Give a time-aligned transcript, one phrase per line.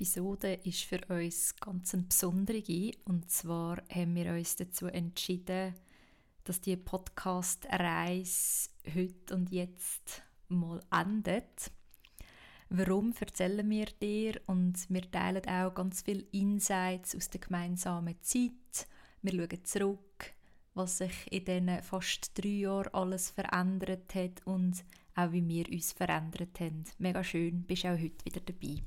[0.00, 2.92] Episode ist für uns ganz eine besondere.
[3.04, 5.74] Und zwar haben wir uns dazu entschieden,
[6.44, 11.70] dass die Podcast-Reise heute und jetzt mal endet.
[12.70, 18.88] Warum erzählen wir dir und wir teilen auch ganz viele Insights aus der gemeinsamen Zeit.
[19.20, 20.32] Wir schauen zurück,
[20.72, 24.82] was sich in diesen fast drei Jahren alles verändert hat und
[25.14, 26.84] auch wie wir uns verändert haben.
[26.96, 28.80] Mega schön, bist auch heute wieder dabei.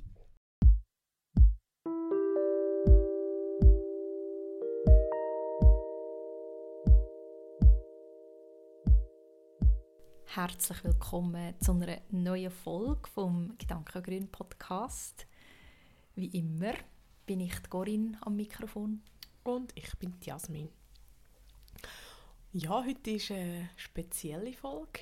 [10.36, 15.28] Herzlich willkommen zu einer neuen Folge vom Gedankengrün Podcast.
[16.16, 16.73] Wie immer
[17.28, 19.04] bin ich die Corinne am Mikrofon.
[19.44, 20.70] Und ich bin die Jasmin.
[22.52, 25.02] Ja, heute ist eine spezielle Folge.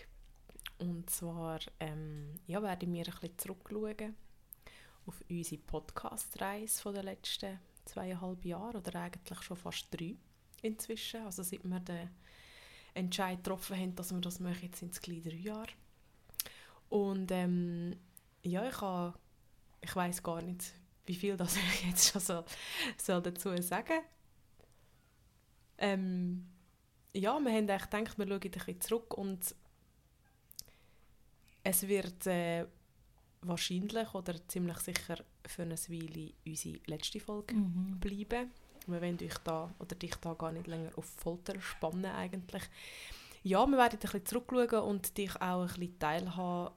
[0.80, 4.18] Und zwar ähm, ja, werden wir ein bisschen zurückschauen
[5.06, 10.18] auf unsere Podcast-Reise der letzten zweieinhalb Jahre oder eigentlich schon fast drei
[10.62, 11.22] inzwischen.
[11.22, 12.10] Also seit wir den
[12.94, 15.72] Entscheid getroffen haben, dass wir das machen, jetzt sind es gleich drei Jahre.
[16.90, 17.96] Und ähm,
[18.44, 19.18] ja, ich, habe,
[19.82, 20.74] ich weiß gar nicht,
[21.06, 22.44] wie viel das ich jetzt schon so,
[22.98, 24.02] soll dazu sagen
[25.82, 26.46] ähm,
[27.14, 29.56] ja, wir haben eigentlich gedacht, wir schauen ein bisschen zurück und
[31.64, 32.66] es wird äh,
[33.42, 38.00] wahrscheinlich oder ziemlich sicher für eine Weile unsere letzte Folge mhm.
[38.00, 38.52] bleiben.
[38.88, 42.64] Wir wollen euch da oder dich da gar nicht länger auf Folter spannen eigentlich.
[43.44, 46.74] Ja, wir werden ein bisschen zurückschauen und dich auch ein bisschen teilhaben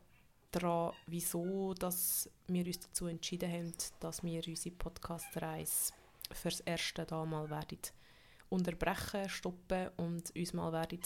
[0.50, 5.92] daran, wieso dass wir uns dazu entschieden haben, dass wir unsere Podcast-Reise
[6.32, 7.80] fürs erste da mal werden
[8.48, 11.00] unterbrechen, stoppen und uns mal werden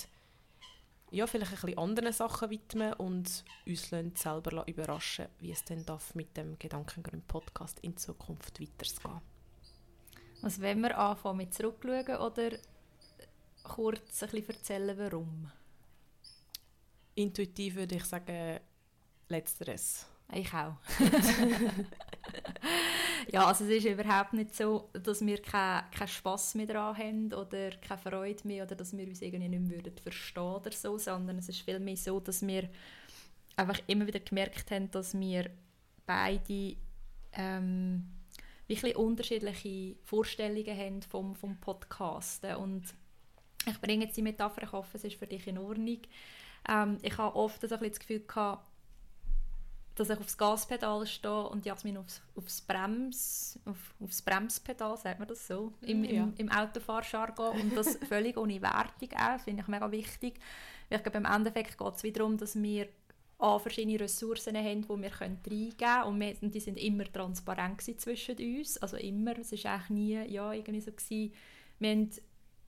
[1.11, 6.15] ja, vielleicht ein bisschen anderen Sachen widmen und uns selber überraschen wie es denn darf
[6.15, 9.38] mit dem Gedankengrün Podcast in Zukunft weitergehen.
[10.43, 12.51] Also wenn wir anfangen mit zurückschauen oder
[13.63, 15.51] kurz ein bisschen erzählen, warum?
[17.15, 18.61] Intuitiv würde ich sagen,
[19.29, 20.07] letzteres.
[20.33, 20.77] Ich auch.
[23.33, 27.33] ja, also es ist überhaupt nicht so, dass wir keinen kein Spass mehr daran haben
[27.33, 31.39] oder keine Freude mehr oder dass wir uns irgendwie nicht mehr verstehen oder so, sondern
[31.39, 32.69] es ist vielmehr so, dass wir
[33.57, 35.51] einfach immer wieder gemerkt haben, dass wir
[36.07, 36.77] beide
[37.33, 38.18] ähm,
[38.69, 42.95] wirklich unterschiedliche Vorstellungen haben vom, vom Podcasten und
[43.67, 45.99] ich bringe jetzt die Metapher, ich hoffe, es ist für dich in Ordnung.
[46.69, 48.67] Ähm, ich habe oft so ein bisschen das Gefühl gehabt,
[49.95, 55.27] dass ich aufs Gaspedal stehe und Jasmin aufs, aufs, Brems, auf, aufs Bremspedal, sagt man
[55.27, 56.23] das so, im, ja.
[56.23, 60.39] im, im Autofahrjargon und das völlig ohne Wertung auch, finde ich mega wichtig.
[60.89, 62.89] Ich glaube, im Endeffekt geht es darum, dass wir
[63.39, 68.37] an verschiedene Ressourcen haben, die wir reingeben können und, und die sind immer transparent zwischen
[68.37, 71.33] uns, also immer, es war eigentlich nie ja, irgendwie so gewesen,
[71.79, 72.11] wir haben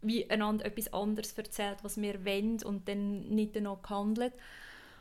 [0.02, 4.32] wie einander etwas anderes erzählt, was wir wollen und dann nicht danach gehandelt.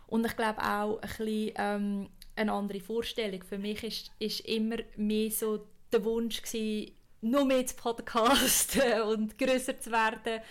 [0.08, 3.44] Und ich glaube auch ein bisschen, ähm, eine andere Vorstellung.
[3.44, 6.92] Für mich ist, ist immer mehr so der Wunsch gewesen,
[7.22, 10.42] noch mehr zu podcasten und größer zu werden.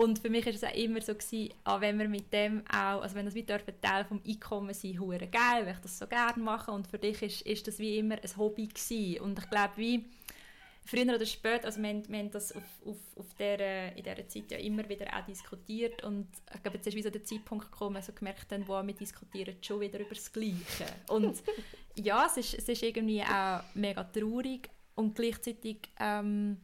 [0.00, 3.02] Und für mich war es auch immer so, gewesen, ah, wenn wir mit dem auch,
[3.02, 6.06] also wenn das wie dürfen Teil vom Einkommen sein, hure geil, weil ich das so
[6.06, 6.70] gerne mache.
[6.70, 9.20] Und für dich ist, ist das wie immer ein Hobby gewesen.
[9.20, 10.06] Und ich glaube, wie
[10.86, 14.26] früher oder später, also wir, haben, wir haben das auf, auf, auf der, in dieser
[14.26, 17.70] Zeit ja immer wieder auch diskutiert und ich glaube, jetzt ist wie so der Zeitpunkt
[17.70, 20.86] gekommen, so gemerkt haben, wo wir diskutieren schon wieder über das Gleiche.
[21.08, 21.42] Und
[21.94, 26.56] ja, es ist, es ist irgendwie auch mega traurig und gleichzeitig ähm,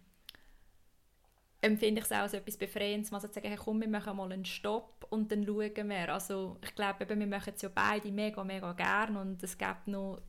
[1.67, 4.17] empfinde ich es auch als etwas Befreiendes, mal so zu sagen, hey, komm, wir machen
[4.17, 6.13] mal einen Stopp und dann schauen wir.
[6.13, 10.21] Also ich glaube, wir machen es ja beide mega, mega gern und es gibt noch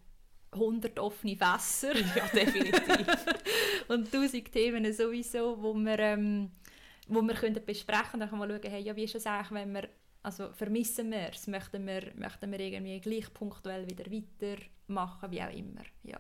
[0.52, 1.94] 100 offene Fässer.
[2.16, 3.16] Ja, definitiv.
[3.88, 6.52] und tausend Themen sowieso, wo wir, ähm,
[7.08, 8.20] wo wir können besprechen können.
[8.22, 9.90] Dann kann man schauen, hey, ja, wie ist es eigentlich, wenn wir,
[10.24, 15.54] also vermissen wir es, möchten wir, möchten wir irgendwie gleich punktuell wieder weitermachen, wie auch
[15.54, 16.20] immer, ja.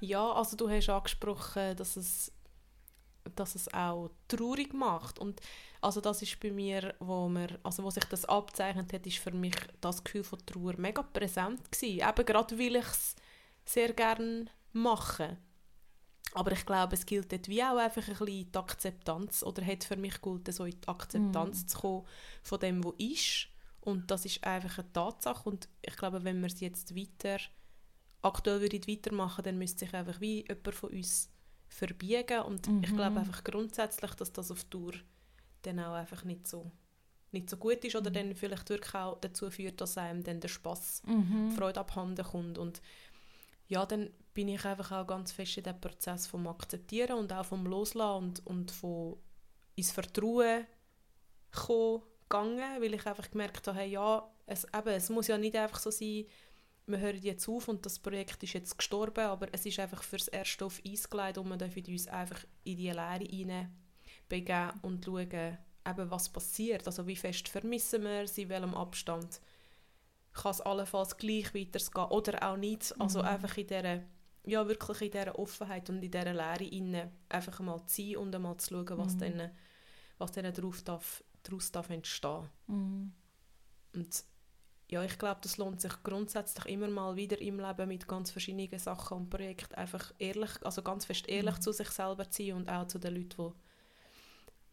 [0.00, 2.32] Ja, also du hast angesprochen, dass es,
[3.34, 5.40] dass es auch traurig macht und
[5.84, 9.32] also das ist bei mir, wo, mir, also wo sich das abzeichnet hat, ist für
[9.32, 12.00] mich das Gefühl von Trauer mega präsent gewesen.
[12.08, 13.14] Eben gerade, weil ich es
[13.66, 15.36] sehr gerne mache.
[16.32, 19.84] Aber ich glaube, es gilt dort wie auch einfach ein bisschen die Akzeptanz oder hat
[19.84, 21.68] für mich gut so in die Akzeptanz mm.
[21.68, 22.06] zu kommen
[22.42, 23.48] von dem, was ist.
[23.82, 25.48] Und das ist einfach eine Tatsache.
[25.48, 27.38] Und ich glaube, wenn wir es jetzt weiter,
[28.22, 31.28] aktuell würde weitermachen, dann müsste sich einfach wie jemand von uns
[31.74, 32.40] verbiegen.
[32.42, 32.84] Und -hmm.
[32.84, 33.18] ich glaube mhm.
[33.18, 34.92] einfach grundsätzlich, dass das auf Tour
[35.62, 36.70] dann auch einfach nicht so,
[37.32, 38.14] nicht so gut ist oder mhm.
[38.14, 41.52] dann vielleicht wirklich auch dazu führt, dass einem dann der Spaß, mhm.
[41.52, 42.80] Freude abhanden kommt und
[43.66, 47.46] ja, dann bin ich einfach auch ganz fest in dem Prozess vom Akzeptieren und auch
[47.46, 49.16] vom Loslassen und, und von
[49.74, 50.66] ins Vertrauen
[51.50, 55.56] kommen, gegangen, weil ich einfach gemerkt habe, hey, ja, es, eben, es muss ja nicht
[55.56, 56.26] einfach so sein,
[56.86, 60.28] wir hören jetzt auf und das Projekt ist jetzt gestorben, aber es ist einfach fürs
[60.28, 65.58] Erste auf Eis gelegt und wir dürfen uns einfach in die Lehre hineinbegeben und schauen,
[65.86, 66.86] eben, was passiert.
[66.86, 69.40] Also wie fest vermissen wir es, in welchem Abstand
[70.32, 72.94] kann es allenfalls gleich weitergehen oder auch nicht.
[73.00, 73.26] Also mhm.
[73.26, 74.00] einfach in dieser,
[74.44, 78.34] ja, wirklich in dieser Offenheit und in dieser Lehre innen einfach mal zu sein und
[78.34, 79.20] einmal zu schauen, was mhm.
[79.20, 79.50] dann,
[80.18, 82.48] was dann darauf darf, daraus darf entstehen.
[82.66, 83.12] Mhm.
[83.94, 84.24] Und
[84.88, 88.78] ja, ich glaube, das lohnt sich grundsätzlich immer mal wieder im Leben mit ganz verschiedenen
[88.78, 91.60] Sachen und Projekten einfach ehrlich, also ganz fest ehrlich mhm.
[91.62, 93.52] zu sich selber zu sein und auch zu den Leuten,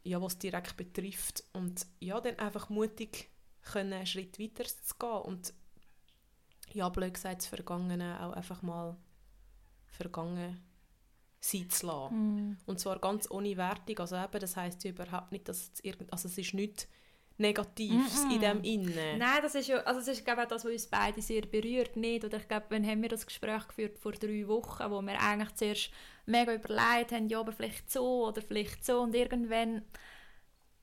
[0.04, 3.30] die ja, was direkt betrifft und ja, dann einfach mutig
[3.62, 5.54] können einen Schritt weiter zu gehen und
[6.74, 8.98] ja, blöd gesagt, das Vergangene auch einfach mal
[9.88, 10.62] vergangen
[11.40, 12.50] sein zu lassen.
[12.52, 12.58] Mm.
[12.66, 16.28] Und zwar ganz ohne Wertung, also eben, das heisst überhaupt nicht, dass es irgend, also
[16.28, 16.88] es ist nicht
[17.38, 18.36] Negatives mm -mm.
[18.36, 19.18] in dem Innen.
[19.18, 21.96] Nein, das ist ja, also das ist glaube ich das, was uns beide sehr berührt,
[21.96, 22.24] nicht?
[22.24, 25.56] Oder ich glaube, wann haben wir das Gespräch geführt vor drei Wochen, wo wir eigentlich
[25.56, 25.92] zuerst
[26.26, 29.84] mega überlegt haben, ja, aber vielleicht so oder vielleicht so und irgendwann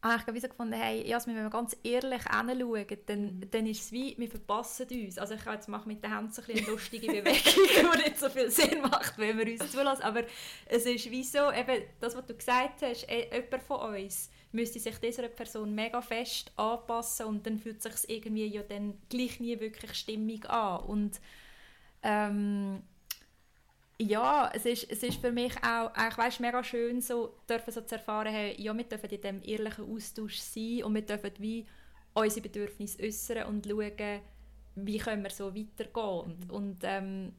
[0.03, 3.51] habe ich so gefunden, hey, ja, also wenn wir ganz ehrlich hinschauen, dann, mhm.
[3.51, 5.19] dann ist es wie, wir verpassen uns.
[5.19, 8.51] Also ich jetzt mache mit den Händen so eine lustige Bewegung, die nicht so viel
[8.51, 10.03] Sinn macht, wenn wir uns zulassen.
[10.03, 10.23] Aber
[10.67, 14.79] es ist wie so, eben das, was du gesagt hast, eh, jemand von uns müsste
[14.79, 19.59] sich dieser Person mega fest anpassen und dann fühlt sich irgendwie ja dann gleich nie
[19.61, 20.85] wirklich stimmig an.
[20.85, 21.21] Und
[22.03, 22.83] ähm,
[24.01, 27.81] ja, es ist, es ist für mich auch eigentlich, weißt, mega schön, so, dürfen so
[27.81, 31.67] zu erfahren, hey, ja, wir dürfen in diesem ehrlichen Austausch sein und wir dürfen wie
[32.15, 34.21] unsere Bedürfnisse äußern und schauen,
[34.77, 36.21] wie können wir so weitergehen.
[36.25, 37.33] Und, und ähm,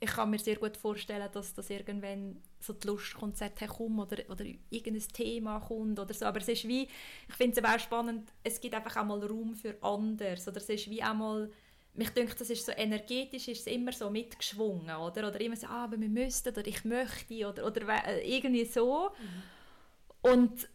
[0.00, 3.98] ich kann mir sehr gut vorstellen, dass das irgendwann so die Lust kommt, hey, komm,
[3.98, 6.24] oder, oder irgendein Thema kommt oder so.
[6.26, 6.88] Aber es ist wie,
[7.28, 10.48] ich finde es auch spannend, es gibt einfach auch mal Raum für anders.
[10.48, 11.50] Oder es ist wie auch mal
[11.94, 15.28] mich denkt, das ist so energetisch ist es immer so mitgeschwungen, oder?
[15.28, 19.10] Oder immer so, ah, aber wir müssten, oder ich möchte, oder, oder äh, irgendwie so.
[19.18, 20.30] Mhm.
[20.30, 20.68] Und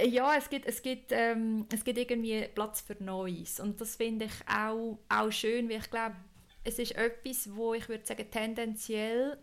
[0.00, 3.60] ja, es gibt, es, gibt, ähm, es gibt irgendwie Platz für Neues.
[3.60, 6.16] Und das finde ich auch, auch schön, weil ich glaube,
[6.64, 9.38] es ist etwas, wo ich würde sagen, tendenziell,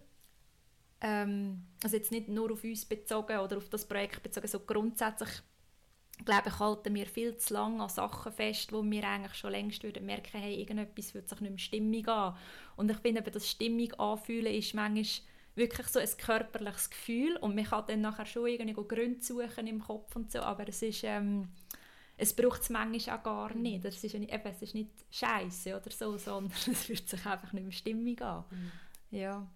[1.02, 5.30] ähm, also jetzt nicht nur auf uns bezogen oder auf das Projekt bezogen, so grundsätzlich
[6.24, 9.84] glaube ich, halten wir viel zu lange an Sachen fest, wo wir eigentlich schon längst
[9.84, 12.38] würden merken, hey, irgendetwas fühlt sich nicht mehr stimmig an.
[12.78, 15.06] Und ich finde, das stimmig anfühlen ist manchmal
[15.56, 19.82] wirklich so ein körperliches Gefühl und man kann dann nachher schon irgendwie Gründe suchen im
[19.82, 21.50] Kopf und so, aber es ist, ähm,
[22.18, 23.62] es braucht es manchmal auch gar mhm.
[23.62, 23.86] nicht.
[23.86, 27.54] Es ist, nicht, eben, es ist nicht scheiße oder so, sondern es fühlt sich einfach
[27.54, 28.44] nicht mehr stimmig an.
[28.50, 28.72] Mhm.
[29.12, 29.48] Ja.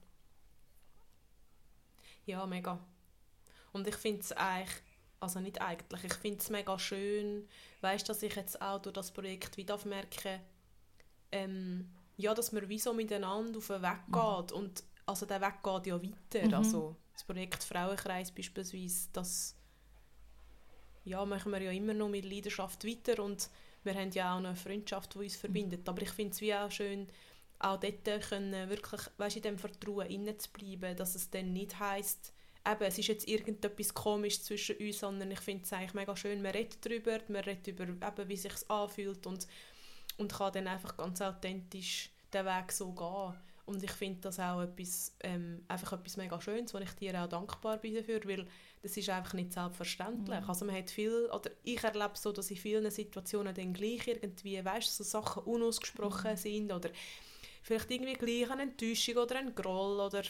[2.29, 2.79] Ja, mega.
[3.71, 4.81] Und ich finde es eigentlich
[5.19, 7.47] also nicht eigentlich, ich finde es mega schön,
[7.81, 10.39] weißt, dass ich jetzt auch durch das Projekt wieder merke,
[11.31, 14.11] ähm, ja, dass man wie so miteinander auf den Weg mhm.
[14.13, 16.53] geht und also der Weg geht ja weiter, mhm.
[16.53, 19.55] also das Projekt Frauenkreis beispielsweise, das
[21.03, 23.49] ja, machen wir ja immer noch mit Leidenschaft weiter und
[23.83, 25.39] wir haben ja auch eine Freundschaft, die uns mhm.
[25.39, 27.07] verbindet, aber ich finde es wie auch schön,
[27.59, 31.79] auch dort können wirklich, weißt, in dem Vertrauen innen zu bleiben, dass es dann nicht
[31.79, 32.33] heisst,
[32.65, 36.41] eben, es ist jetzt irgendetwas komisch zwischen uns, sondern ich finde es eigentlich mega schön,
[36.41, 39.47] man redet darüber, man redet über, eben, wie es sich anfühlt und,
[40.17, 43.35] und kann dann einfach ganz authentisch den Weg so gehen.
[43.65, 47.29] Und ich finde das auch etwas, ähm, einfach etwas mega Schönes, wo ich dir auch
[47.29, 48.47] dankbar bin dafür, weil
[48.81, 50.41] das ist einfach nicht selbstverständlich.
[50.41, 50.49] Mhm.
[50.49, 54.63] Also man hat viel, oder ich erlebe so, dass in vielen Situationen dann gleich irgendwie,
[54.63, 56.37] weißt so Sachen unausgesprochen mhm.
[56.37, 56.89] sind oder
[57.69, 60.23] vielleicht irgendwie gleich eine Enttäuschung oder ein Groll oder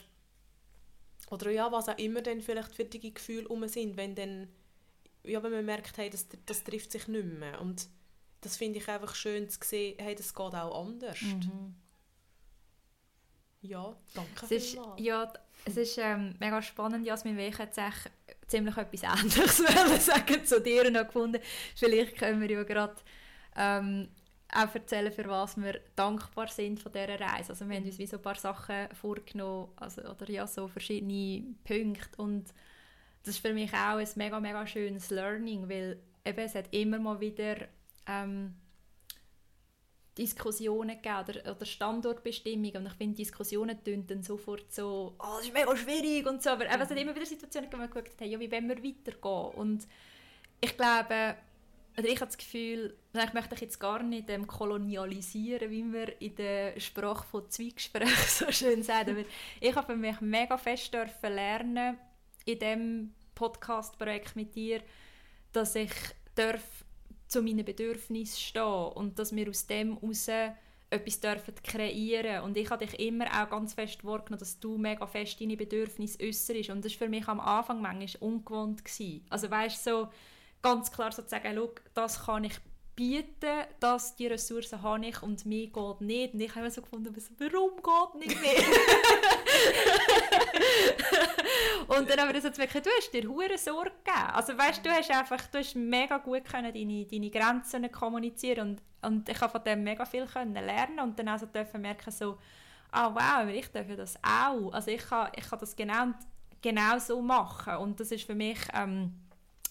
[1.30, 4.48] oder ja, was auch immer dann vielleicht für die Gefühle um sind, wenn dann,
[5.22, 7.60] ja, wenn man merkt, hey, das, das trifft sich nicht mehr.
[7.60, 7.88] Und
[8.40, 11.22] das finde ich einfach schön zu sehen, hey, das geht auch anders.
[11.22, 11.74] Mhm.
[13.62, 15.32] Ja, danke es ist, Ja,
[15.64, 17.78] es ist ähm, mega spannend, Jasmin, weil ich jetzt
[18.48, 21.40] ziemlich etwas Ähnliches sagen zu dir noch gefunden.
[21.76, 22.96] Vielleicht können wir ja gerade
[23.56, 24.08] ähm,
[24.52, 27.50] auch erzählen, für was wir dankbar sind von dieser Reise.
[27.50, 31.54] Also wir haben uns wie so ein paar Sachen vorgenommen, also, oder ja, so verschiedene
[31.64, 32.20] Punkte.
[32.20, 32.52] Und
[33.22, 36.98] das ist für mich auch ein mega, mega schönes Learning, weil eben es hat immer
[36.98, 37.56] mal wieder
[38.06, 38.54] ähm,
[40.18, 42.76] Diskussionen gegeben oder, oder Standortbestimmungen.
[42.76, 46.50] Und ich finde, Diskussionen tun dann sofort so, oh, das ist mega schwierig und so,
[46.50, 48.68] aber eben, es hat immer wieder Situationen gegeben, wo man geguckt hat, ja, wie wollen
[48.68, 49.54] wir weitergehen?
[49.54, 49.86] Und
[50.60, 51.36] ich glaube,
[51.98, 56.08] oder ich habe das Gefühl, ich möchte dich jetzt gar nicht ähm, kolonialisieren, wie man
[56.18, 59.24] in der Sprache von Zweigesprächen so schön sagt, aber
[59.60, 61.98] ich habe für mich mega fest dürfen lernen
[62.44, 64.82] in diesem Podcast-Projekt mit dir,
[65.52, 65.92] dass ich
[66.34, 66.62] darf
[67.26, 70.28] zu meinen Bedürfnissen stehen und dass wir aus dem heraus
[70.90, 75.06] etwas dürfen kreieren und ich habe dich immer auch ganz fest wahrgenommen, dass du mega
[75.06, 78.84] fest deine Bedürfnisse äußerst und das war für mich am Anfang manchmal ungewohnt.
[78.84, 79.24] Gewesen.
[79.30, 80.08] Also weißt so
[80.62, 81.58] ganz klar so zu sagen,
[81.94, 82.58] das kann ich
[83.00, 86.34] bieten, dass die Ressourcen habe ich und mir geht nicht.
[86.34, 88.52] Und ich habe so gefunden, warum geht nicht mehr?
[91.96, 94.30] und dann haben wir so wirklich, du hast dir hure Sorge gegeben.
[94.34, 98.82] Also weißt du, hast einfach, du hast mega gut können deine, deine Grenzen kommunizieren und,
[99.08, 102.36] und ich habe von dem mega viel können lernen und dann also dürfen merken so,
[102.92, 104.74] ah oh, wow, ich darf das auch.
[104.74, 106.12] Also ich kann, ich kann das genau,
[106.60, 109.14] genau so machen und das ist für mich ähm,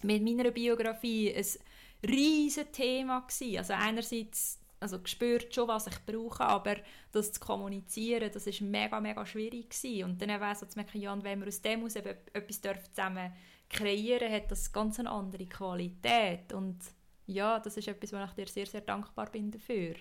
[0.03, 3.57] mit meiner Biografie ein riesen Thema gewesen.
[3.57, 6.77] Also einerseits also gespürt schon, was ich brauche, aber
[7.11, 10.05] das zu kommunizieren, das ist mega, mega schwierig gewesen.
[10.05, 13.33] Und dann eben so zu merken, ja, wenn wir aus dem aus etwas zusammen
[13.69, 16.53] kreieren hat das ganz eine andere Qualität.
[16.53, 16.79] Und
[17.27, 19.95] ja, das ist etwas, wo ich dir sehr, sehr dankbar bin dafür.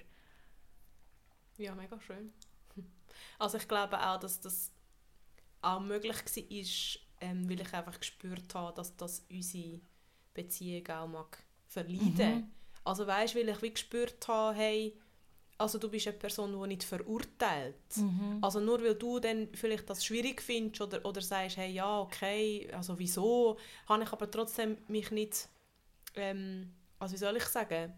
[1.58, 2.32] Ja, mega schön.
[3.38, 4.72] Also ich glaube auch, dass das
[5.60, 9.80] auch möglich war, ähm, weil ich einfach gespürt habe, dass das unsere
[10.34, 12.34] Beziehung auch mag verleiden.
[12.34, 12.50] Mhm.
[12.84, 14.98] Also weißt, weil ich wie gespürt habe, hey,
[15.58, 17.96] also du bist eine Person, die nicht verurteilt.
[17.96, 18.38] Mhm.
[18.40, 22.68] Also nur weil du dann vielleicht das schwierig findest oder, oder sagst, hey, ja, okay,
[22.72, 25.48] also wieso, habe ich aber trotzdem mich nicht,
[26.14, 27.92] ähm, also wie soll ich sagen,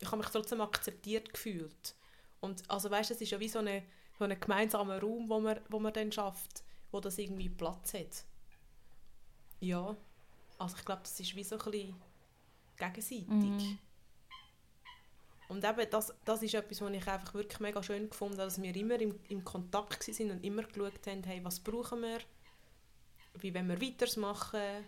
[0.00, 1.94] ich habe mich trotzdem akzeptiert gefühlt.
[2.40, 3.82] Und also weißt, es ist ja wie so ein
[4.22, 8.24] so eine gemeinsamer Raum, wo man, wo man dann schafft, wo das irgendwie Platz hat.
[9.62, 9.96] Ja,
[10.58, 11.94] also ich glaube, das ist wie so ein bisschen
[12.76, 13.28] gegenseitig.
[13.28, 13.78] Mhm.
[15.48, 18.60] Und eben, das, das ist etwas, was ich einfach wirklich mega schön gefunden habe, dass
[18.60, 22.18] wir immer im, im Kontakt waren und immer geschaut haben, hey, was brauchen wir,
[23.34, 24.84] wie wollen wir weitermachen,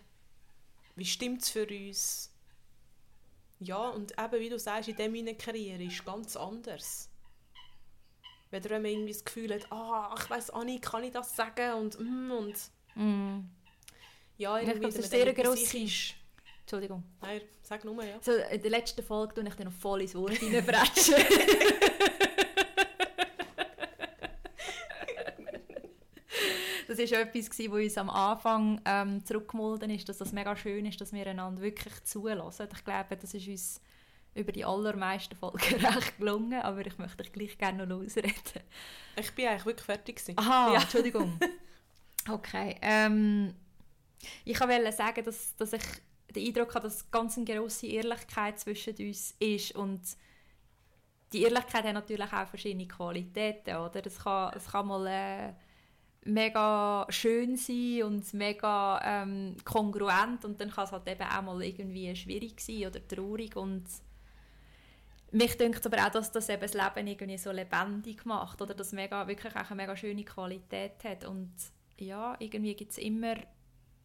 [0.97, 2.33] wie stimmt es für uns.
[3.61, 7.09] Ja, und eben, wie du sagst, in dem Karriere ist ganz anders.
[8.51, 11.75] Wenn man irgendwie das Gefühl hat, ah, ich weiss auch nicht, kann ich das sagen
[11.75, 12.71] und mm, und...
[12.95, 13.39] Mm.
[14.37, 15.77] Ja, irgendwie, das ist sehr grosse...
[16.61, 17.03] Entschuldigung.
[17.21, 18.17] Nein, sag nur, ja.
[18.21, 21.13] So, in der letzten Folge tue ich dir noch voll ins Wort reinbretschen.
[26.87, 30.99] das war etwas, was uns am Anfang ähm, zurückgemolden ist, dass das mega schön ist,
[30.99, 32.67] dass wir einander wirklich zulassen.
[32.73, 33.81] Ich glaube, das ist uns
[34.33, 38.33] über die allermeisten Folgen recht gelungen, aber ich möchte dich gleich gerne noch losreden.
[39.17, 40.15] Ich bin eigentlich wirklich fertig.
[40.17, 40.37] Gewesen.
[40.37, 40.81] Aha, ja.
[40.81, 41.39] Entschuldigung.
[42.27, 42.75] Okay.
[42.81, 43.53] Ähm,
[44.43, 45.83] ich wollte sagen, dass, dass ich
[46.33, 50.01] den Eindruck habe, dass ganz eine grosse Ehrlichkeit zwischen uns ist und
[51.33, 54.05] die Ehrlichkeit hat natürlich auch verschiedene Qualitäten, oder?
[54.05, 55.53] Es kann, es kann mal äh,
[56.25, 61.63] mega schön sein und mega ähm, kongruent und dann kann es halt eben auch mal
[61.63, 63.85] irgendwie schwierig sein oder traurig und
[65.31, 68.93] mich denkt aber auch, dass das eben das Leben irgendwie so lebendig macht oder dass
[68.93, 71.51] mega, wirklich auch eine mega schöne Qualität hat und
[71.99, 73.35] ja, irgendwie gibt es immer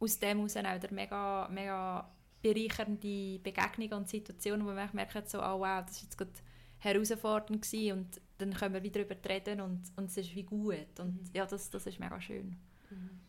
[0.00, 2.10] aus dem heraus auch mega, mega
[2.42, 6.32] bereichernde Begegnungen und Situationen, wo man merkt, so, oh wow, das war jetzt gerade
[6.78, 10.98] herausfordernd gewesen und dann können wir wieder darüber reden und, und es ist wie gut
[10.98, 11.30] und mhm.
[11.34, 12.56] ja, das, das ist mega schön.
[12.88, 13.20] Mhm.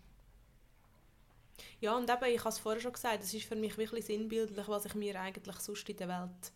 [1.82, 4.68] Ja, und eben, ich habe es vorher schon gesagt, das ist für mich wirklich sinnbildlich,
[4.68, 6.54] was ich mir eigentlich sonst in der Welt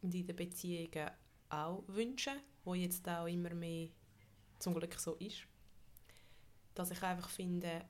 [0.00, 1.10] und in den Beziehungen
[1.50, 2.32] auch wünsche,
[2.64, 3.88] wo jetzt auch immer mehr
[4.58, 5.46] zum Glück so ist.
[6.74, 7.84] Dass ich einfach finde,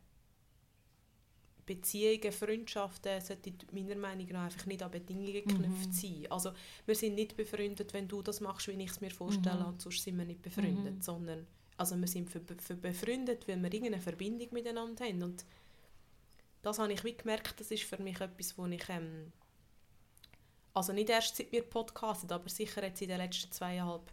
[1.67, 5.93] Beziehungen, Freundschaften sollten meiner Meinung nach einfach nicht an Bedingungen geknüpft mhm.
[5.93, 6.27] sein.
[6.31, 6.53] Also
[6.87, 9.67] wir sind nicht befreundet, wenn du das machst, wie ich es mir vorstelle, mhm.
[9.67, 11.03] und sonst sind wir nicht befreundet, mhm.
[11.03, 15.45] sondern also wir sind für, für befreundet, weil wir irgendeine Verbindung miteinander haben und
[16.63, 19.33] das habe ich wie gemerkt, das ist für mich etwas, wo ich ähm,
[20.75, 24.11] also nicht erst seit wir podcasten, aber sicher jetzt in den letzten zweieinhalb,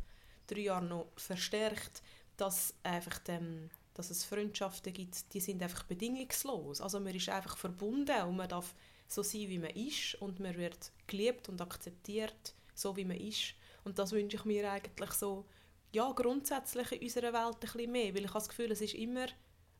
[0.48, 2.02] drei Jahren noch verstärkt,
[2.38, 6.82] dass einfach ähm, dass es Freundschaften gibt, die sind einfach bedingungslos.
[6.82, 8.74] Also man ist einfach verbunden und man darf
[9.08, 13.56] so sein, wie man ist und man wird geliebt und akzeptiert, so wie man ist.
[13.84, 15.46] Und das wünsche ich mir eigentlich so,
[15.92, 18.94] ja, grundsätzlich in unserer Welt ein bisschen mehr, weil ich habe das Gefühl, es ist
[18.94, 19.26] immer,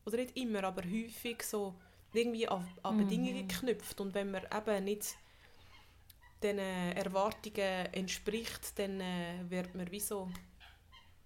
[0.04, 1.76] oder nicht immer, aber häufig so
[2.12, 3.04] irgendwie an, an mhm.
[3.04, 5.16] Bedingungen geknüpft und wenn man eben nicht
[6.42, 10.28] den Erwartungen entspricht, dann äh, wird man wie so,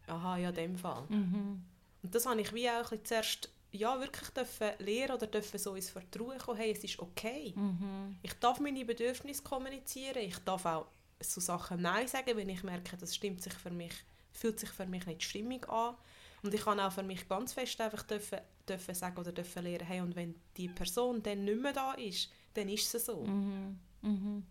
[0.07, 1.05] aha, ja, in dem Fall.
[1.09, 1.64] Mhm.
[2.04, 5.75] Und das habe ich wie auch ein zuerst ja, wirklich dürfen lernen oder dürfen so
[5.75, 7.52] ins Vertrauen kommen, hey, es ist okay.
[7.56, 8.16] Mhm.
[8.23, 10.87] Ich darf meine Bedürfnisse kommunizieren, ich darf auch
[11.18, 13.92] so Sachen Nein sagen, wenn ich merke, das stimmt sich für mich,
[14.32, 15.96] fühlt sich für mich nicht stimmig an.
[16.42, 19.87] Und ich kann auch für mich ganz fest einfach dürfen, dürfen sagen oder dürfen lernen,
[19.87, 23.25] hey, und wenn die Person dann nicht mehr da ist, dann ist es so.
[23.25, 23.80] Mhm.
[24.02, 24.46] Mhm.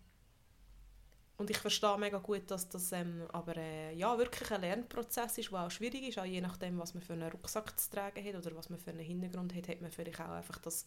[1.36, 5.50] Und ich verstehe mega gut, dass das ähm, aber äh, ja, wirklich ein Lernprozess ist,
[5.50, 8.34] der auch schwierig ist, auch je nachdem, was man für einen Rucksack zu tragen hat
[8.36, 10.86] oder was man für einen Hintergrund hat, hat man vielleicht auch einfach das,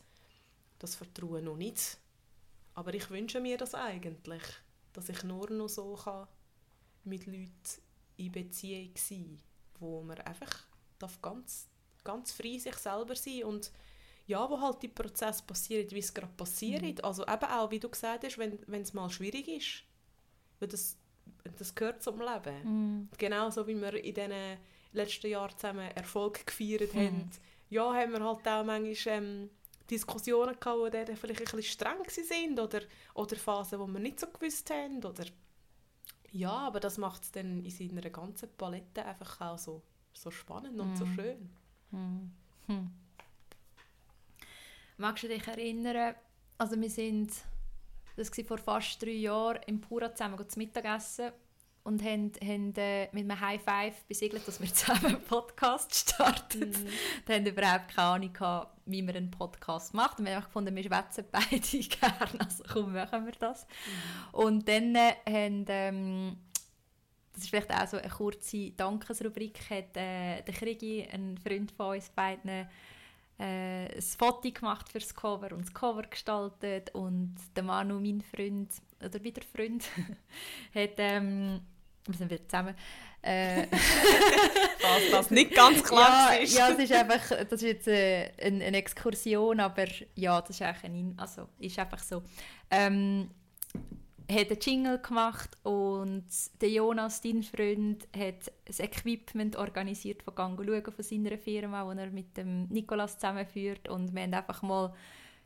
[0.80, 1.98] das Vertrauen noch nicht.
[2.75, 4.44] Aber ich wünsche mir das eigentlich,
[4.94, 6.27] dass ich nur noch so kann
[7.04, 7.51] mit Leuten
[8.16, 9.42] in Beziehung sein
[9.80, 10.66] wo man einfach
[11.00, 11.68] darf ganz,
[12.04, 13.72] ganz frei sich selber sein und
[14.25, 16.82] ja, wo halt die Prozess passiert, wie es gerade passiert.
[16.82, 16.96] Mhm.
[17.04, 19.84] Also eben auch, wie du gesagt hast, wenn es mal schwierig ist,
[20.60, 20.98] weil das,
[21.58, 22.64] das gehört zum Leben.
[22.64, 23.10] Mhm.
[23.18, 24.58] Genauso wie wir in den
[24.94, 27.00] letzten Jahren zusammen Erfolg gefeiert mhm.
[27.00, 27.30] haben,
[27.70, 29.50] ja, haben wir halt auch manchmal ähm,
[29.90, 32.82] Diskussionen gehabt, die vielleicht ein bisschen streng waren oder,
[33.14, 35.04] oder Phasen, wo wir nicht so gewusst haben.
[35.04, 35.26] Oder
[36.32, 39.82] ja, aber das macht es dann in seiner ganzen Palette einfach auch so,
[40.14, 41.16] so spannend und so Mhm.
[41.16, 41.50] schön.
[41.92, 42.32] Hm.
[42.68, 42.92] Hm.
[44.98, 46.16] Magst du dich erinnern,
[46.58, 47.32] also wir sind,
[48.17, 51.31] das war vor fast drei Jahren im Pura zusammen zu Mittagessen
[51.83, 56.71] und haben, haben äh, mit einem High Five besiegelt, dass wir zusammen einen Podcast starten.
[56.71, 56.88] Mhm.
[57.25, 60.19] Wir haben überhaupt keine Ahnung, gehabt, wie man einen Podcast macht.
[60.19, 63.67] Und wir haben einfach gefunden, wir schwätzen beide gerne, also komm, machen wir das.
[64.33, 66.38] Und dann äh, haben, ähm,
[67.33, 71.95] das ist vielleicht auch so eine kurze Dankesrubrik, hat äh, der Krigi, ein Freund von
[71.95, 72.67] uns beiden,
[73.39, 78.22] äh, ein Foto gemacht für das Cover und das Cover gestaltet und der Manu, mein
[78.22, 78.70] Freund,
[79.03, 79.84] oder wieder Freund,
[80.75, 81.62] hat, ähm,
[82.06, 82.75] wir sind wieder zusammen,
[83.22, 83.67] äh,
[84.79, 86.58] Falls das nicht ganz klar ja, ist.
[86.58, 90.62] ja, es ist einfach, das ist jetzt äh, eine, eine Exkursion, aber ja, das ist
[90.62, 92.24] eigentlich ein, also ist einfach so.
[92.72, 93.29] Ähm,
[94.29, 96.25] hat einen Jingle gemacht und
[96.62, 101.99] der Jonas, dein Freund, hat das Equipment organisiert von Gang schauen von seiner Firma, die
[101.99, 104.93] er mit dem Nikolas zusammenführt und wir haben einfach mal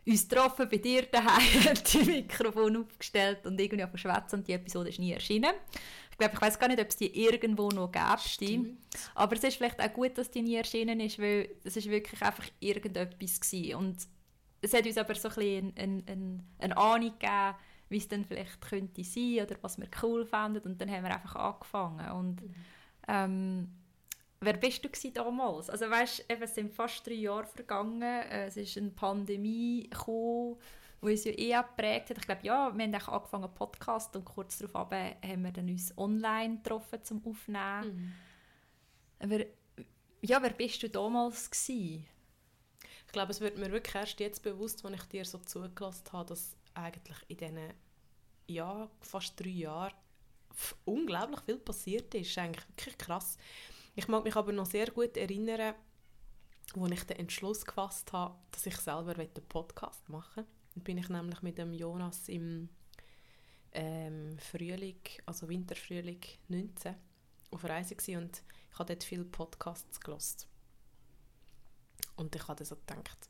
[0.05, 4.89] uns getroffen bei dir daheim, die Mikrofon aufgestellt und irgendwie auf schwätzen und die Episode
[4.89, 5.53] ist nie erschienen.
[6.09, 8.19] Ich glaube, ich weiß gar nicht, ob es die irgendwo noch gibt.
[8.21, 8.79] Stimmt.
[9.15, 12.21] Aber es ist vielleicht auch gut, dass die nie erschienen ist, weil es ist wirklich
[12.21, 13.75] einfach irgendetwas gewesen.
[13.75, 13.97] Und
[14.61, 17.55] es hat uns aber so ein bisschen eine, eine, eine Ahnung gegeben,
[17.91, 20.61] wie es dann vielleicht könnte sein oder was wir cool fanden.
[20.61, 22.09] Und dann haben wir einfach angefangen.
[22.11, 22.41] Und
[23.09, 23.69] ähm,
[24.39, 25.69] wer bist du damals?
[25.69, 28.01] Also weißt, eben, es sind fast drei Jahre vergangen.
[28.01, 30.55] Äh, Es ist eine Pandemie gekommen,
[31.01, 32.17] die uns ja eh geprägt hat.
[32.17, 36.57] Ich glaube, ja, wir haben angefangen Podcast und kurz darauf haben wir dann uns online
[36.57, 37.83] getroffen zum Aufnehmen.
[37.83, 38.13] Mhm.
[39.19, 39.45] Aber
[40.21, 42.05] ja, wer bist du damals gewesen?
[43.05, 46.29] Ich glaube, es wird mir wirklich erst jetzt bewusst, als ich dir so zugelassen habe,
[46.29, 47.73] dass eigentlich in diesen
[48.47, 49.93] ja, fast drei Jahren
[50.85, 52.37] unglaublich viel passiert ist.
[52.37, 53.37] Eigentlich wirklich krass.
[53.95, 55.75] Ich mag mich aber noch sehr gut erinnern,
[56.75, 60.51] als ich den Entschluss gefasst habe, dass ich selber einen Podcast machen möchte.
[60.75, 62.69] Dann bin ich nämlich mit dem Jonas im
[63.73, 66.95] ähm, Frühling, also Winterfrühling 19
[67.51, 70.47] auf Reise und ich habe dort viele Podcasts gelost.
[72.15, 73.29] Und ich habe so gedacht,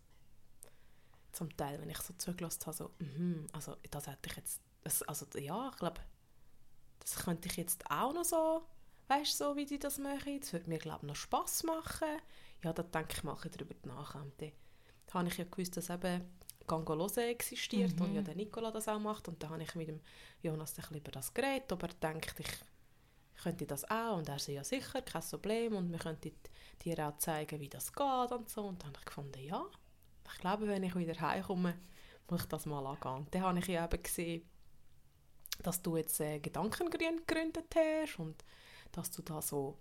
[1.32, 4.62] zum Teil, wenn ich so zugelassen habe, so, mhm, also das hätte ich jetzt,
[5.08, 6.02] also ja, ich glaube,
[7.00, 8.64] das könnte ich jetzt auch noch so,
[9.08, 12.08] weißt du, so wie die das machen, das würde mir, glaube ich, noch Spass machen.
[12.64, 14.14] Ja, da denke ich ein bisschen darüber nach.
[14.14, 14.52] Dann
[15.14, 16.24] habe ich ja gewusst, dass eben
[16.68, 18.06] Gangolose existiert Mhm.
[18.06, 19.28] und ja der Nicola das auch macht.
[19.28, 20.00] Und dann habe ich mit dem
[20.42, 24.18] Jonas ein über das geredet, ob er denkt, ich könnte das auch.
[24.18, 25.76] Und er so, ja sicher, kein Problem.
[25.76, 26.32] Und wir könnten
[26.84, 28.66] dir auch zeigen, wie das geht und so.
[28.66, 29.66] Und dann habe ich gefunden, ja,
[30.34, 31.76] ich glaube, wenn ich wieder heimkomme,
[32.30, 33.28] muss ich das mal angehen.
[33.32, 34.44] Dann habe ich ja eben gesehen,
[35.64, 38.44] dass du jetzt äh, Gedankengrün gegründet hast und
[38.92, 39.78] dass du da so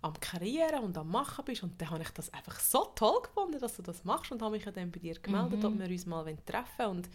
[0.00, 1.62] am Kreieren und am Machen bist.
[1.64, 4.52] Und dann habe ich das einfach so toll gefunden, dass du das machst und habe
[4.56, 5.64] mich ja dann bei dir gemeldet, Mhm.
[5.66, 6.90] ob wir uns mal treffen wollen.
[6.98, 7.10] Und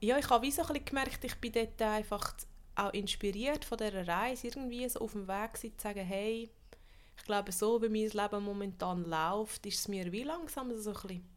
[0.00, 2.34] ja, ich habe wie so ein bisschen gemerkt, ich bin dort einfach
[2.76, 6.50] auch inspiriert von dieser Reise, irgendwie so auf dem Weg gewesen, zu sagen, hey,
[7.16, 10.94] ich glaube, so wie mein Leben momentan läuft, ist es mir wie langsam so ein
[10.94, 11.28] bisschen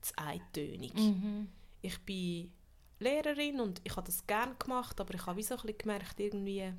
[0.00, 0.94] zu eintönig.
[0.94, 1.48] Mhm.
[1.82, 2.52] Ich bin
[2.98, 6.18] Lehrerin und ich habe das gerne gemacht, aber ich habe wie so ein bisschen gemerkt,
[6.18, 6.72] irgendwie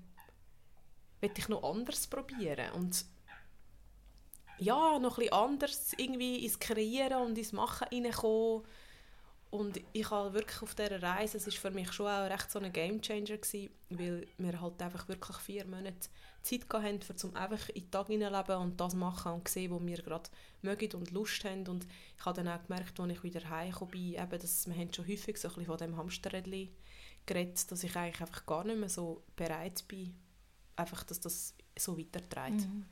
[1.22, 3.06] will ich noch anders probieren und
[4.60, 8.64] ja, noch ein bisschen anders irgendwie ins Kreieren und ins Machen reinkommen.
[9.50, 12.60] Und ich habe wirklich auf dieser Reise, es war für mich schon auch recht so
[12.60, 16.10] ein Gamechanger gewesen, weil wir halt einfach wirklich vier Monate
[16.48, 20.02] Zeit hatten, um einfach in den Tag hineinleben und das machen und sehen, wo wir
[20.02, 20.30] gerade
[20.62, 21.68] mögen und Lust haben.
[21.68, 21.86] Und
[22.18, 25.08] ich habe dann auch gemerkt, als ich wieder heimgekommen bin, eben, dass wir haben schon
[25.08, 26.70] häufig so ein bisschen von dem Hamsterrädchen
[27.26, 30.16] geredet, dass ich eigentlich einfach gar nicht mehr so bereit bin,
[30.76, 32.68] einfach, dass das so weiterträgt.
[32.68, 32.86] Mhm.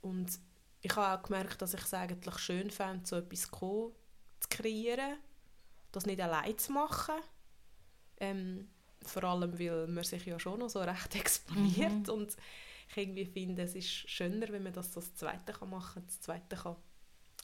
[0.00, 0.40] Und
[0.80, 3.92] ich habe auch gemerkt, dass ich es eigentlich schön fände, so etwas zu
[4.48, 5.18] kreieren,
[5.92, 7.16] das nicht allein zu machen.
[8.18, 8.68] Ähm,
[9.04, 12.12] vor allem, weil man sich ja schon noch so recht exponiert mhm.
[12.14, 12.36] und
[12.90, 16.06] ich irgendwie finde, es ist schöner, wenn man das so das Zweite kann machen kann.
[16.06, 16.76] Das Zweite kann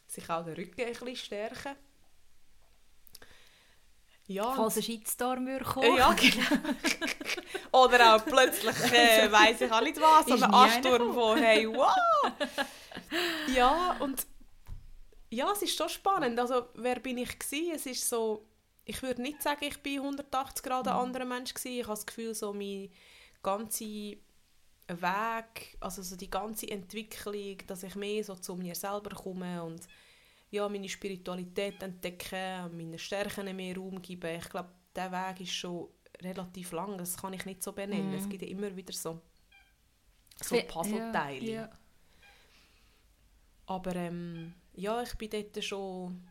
[0.07, 1.77] sich auch den Rücken ein bisschen stärken.
[4.27, 5.99] Ja, Falls ein Shitstorm kommt.
[5.99, 6.62] Ja, genau.
[7.85, 11.93] Oder auch plötzlich, äh, weiss ich auch nicht was, so ein Ansturm von «Hey, wow!»
[13.55, 14.27] Ja, und
[15.29, 16.38] ja, es ist schon spannend.
[16.38, 17.73] Also, wer bin ich gewesen?
[17.75, 18.47] Es ist so,
[18.85, 21.01] ich würde nicht sagen, ich bin 180 Grad ein mhm.
[21.01, 21.81] anderer Mensch gewesen.
[21.81, 22.90] Ich habe das Gefühl, so mein
[23.42, 24.16] ganzer
[24.87, 29.87] Weg, also so die ganze Entwicklung, dass ich mehr so zu mir selber komme und
[30.51, 34.38] ja, meine Spiritualität entdecken, meine Stärken mehr Raum geben.
[34.38, 35.88] Ich glaube, der Weg ist schon
[36.23, 36.97] relativ lang.
[36.97, 38.12] Das kann ich nicht so benennen.
[38.12, 38.18] Mm.
[38.18, 39.20] Es gibt ja immer wieder so,
[40.40, 41.44] so Puzzleteile.
[41.44, 41.70] Ja, ja.
[43.66, 46.23] Aber ähm, ja, ich bin dort schon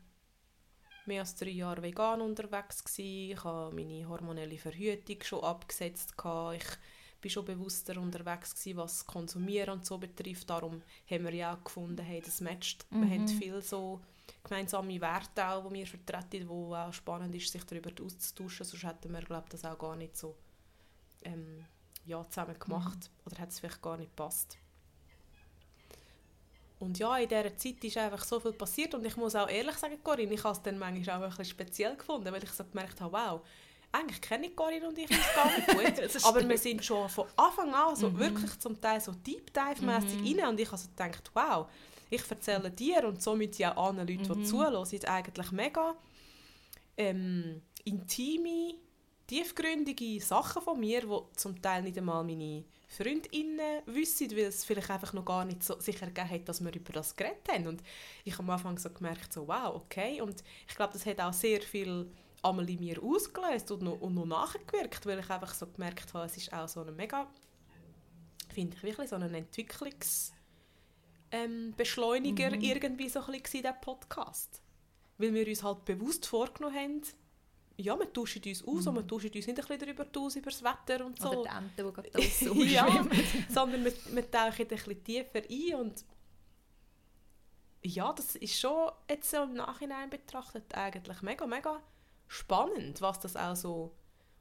[1.07, 3.31] mehr als drei Jahre vegan unterwegs gewesen.
[3.31, 6.17] Ich habe meine hormonelle Verhütung schon abgesetzt.
[6.17, 6.57] Gehabt.
[6.57, 6.67] Ich
[7.21, 10.49] bin schon bewusster unterwegs gewesen, was Konsumieren und so betrifft.
[10.49, 12.85] Darum haben wir ja auch gefunden, hey, das matcht.
[12.91, 13.01] Mhm.
[13.01, 13.27] Wir haben mhm.
[13.27, 14.01] viel so
[14.43, 18.65] gemeinsame Werte auch, die wir vertreten, wo auch spannend ist, sich darüber auszutauschen.
[18.65, 20.35] Sonst hätten wir, glaube das auch gar nicht so
[21.23, 21.65] ähm,
[22.05, 22.97] ja, zusammen gemacht.
[22.97, 23.25] Mhm.
[23.25, 24.57] Oder hätte es vielleicht gar nicht gepasst.
[26.83, 29.75] Und ja, in dieser Zeit ist einfach so viel passiert und ich muss auch ehrlich
[29.75, 32.63] sagen, Corinne, ich habe es dann manchmal auch ein bisschen speziell gefunden, weil ich so
[32.65, 33.41] gemerkt habe, wow,
[33.91, 37.27] eigentlich kenne ich Corinne und ich uns gar nicht gut, aber wir sind schon von
[37.37, 38.19] Anfang an so mhm.
[38.19, 40.39] wirklich zum Teil so Deep Dive-mässig mhm.
[40.39, 41.67] rein und ich habe so gedacht, wow,
[42.09, 44.43] ich erzähle dir und somit ja anderen Leuten, mhm.
[44.43, 45.95] die zuhören, eigentlich mega
[46.97, 48.75] ähm, intime,
[49.27, 54.89] tiefgründige Sachen von mir, die zum Teil nicht einmal meine Freundinnen wissen, weil es vielleicht
[54.89, 57.67] einfach noch gar nicht so sicher gegeben hat, dass wir über das geredet haben.
[57.67, 57.83] Und
[58.23, 60.21] ich habe am Anfang so gemerkt, so wow, okay.
[60.21, 62.11] Und ich glaube, das hat auch sehr viel
[62.43, 66.25] einmal in mir ausgelöst und noch, und noch nachgewirkt, weil ich einfach so gemerkt habe,
[66.25, 67.27] es ist auch so eine mega,
[68.53, 70.33] finde ich wirklich so ein Entwicklungs-
[71.33, 72.61] ähm, mhm.
[72.61, 74.61] irgendwie so ein bisschen der Podcast.
[75.17, 77.01] Weil wir uns halt bewusst vorgenommen haben,
[77.77, 78.87] ja, wir tauschen uns aus mhm.
[78.87, 81.29] und wir tauschen uns nicht ein bisschen darüber aus, über das Wetter und so.
[81.29, 83.07] Oder die Enten, die gerade so ja,
[83.49, 86.05] sondern wir, wir tauchen ein bisschen tiefer ein und
[87.85, 91.81] ja, das ist schon jetzt so im Nachhinein betrachtet eigentlich mega, mega
[92.27, 93.95] spannend, was das auch so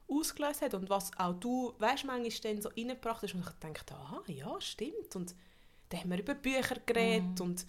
[0.07, 3.95] ausgelöst hat und was auch du, weißt manchmal dann so reingebracht hast und ich dachte,
[3.95, 5.35] aha, ja, stimmt und
[5.89, 7.45] dann haben wir über Bücher geredet mhm.
[7.45, 7.65] und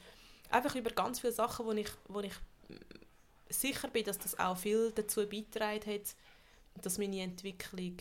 [0.50, 2.34] einfach über ganz viele Sachen, wo ich, wo ich
[3.60, 6.14] sicher bin, dass das auch viel dazu beigetragen hat,
[6.82, 7.96] dass meine Entwicklung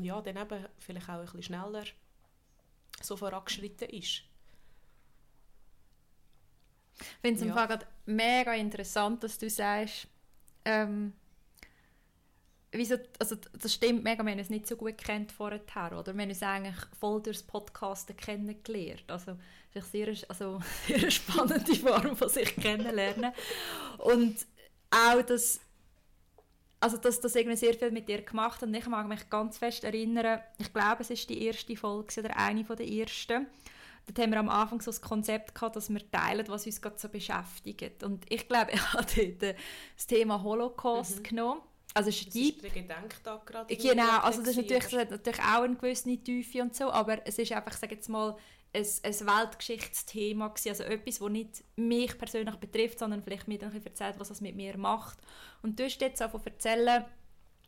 [0.00, 1.84] ja, dann eben vielleicht auch ein bisschen schneller
[3.00, 4.22] so vorangeschritten ist.
[7.00, 7.78] Ich finde es ja.
[8.06, 10.08] mega interessant, dass du sagst,
[10.64, 11.12] ähm,
[12.72, 15.60] wieso, also das stimmt mega, wir haben uns nicht so gut kennt vorher,
[15.96, 16.14] oder?
[16.14, 19.04] Wir haben uns eigentlich voll durchs Podcasten kennengelernt.
[19.08, 19.38] Also,
[19.72, 23.32] das ist eine sehr, also, sehr spannende Form von sich kennenlernen.
[23.98, 24.46] Und
[24.90, 25.60] auch das,
[26.80, 28.68] also dass das irgendwie sehr viel mit dir gemacht hat.
[28.68, 32.36] Und ich mag mich ganz fest erinnern, ich glaube, es ist die erste Folge oder
[32.36, 33.46] eine von der ersten.
[34.06, 36.98] Dort haben wir am Anfang so das Konzept gehabt, dass wir teilen, was uns gerade
[36.98, 38.02] so beschäftigt.
[38.02, 39.56] Und ich glaube, ich habe dort
[39.96, 41.22] das Thema Holocaust mhm.
[41.24, 41.60] genommen
[41.94, 43.76] also ist das ist der Gedenktag gerade.
[43.76, 47.26] Genau, also das ist natürlich, das hat natürlich auch eine gewisse Tiefe und so, aber
[47.26, 48.36] es ist einfach, sage jetzt mal,
[48.72, 53.72] ein, ein Weltgeschichtsthema gewesen, also etwas, das nicht mich persönlich betrifft, sondern vielleicht mir dann
[53.72, 55.18] erzählt, was das mit mir macht.
[55.62, 57.04] Und du hast jetzt einfach erzählen,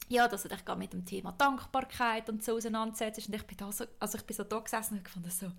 [0.08, 3.56] ja, dass du dich gerade mit dem Thema Dankbarkeit und so auseinandersetzt und ich bin
[3.56, 5.52] da so, also ich bin so da gesessen und fand so,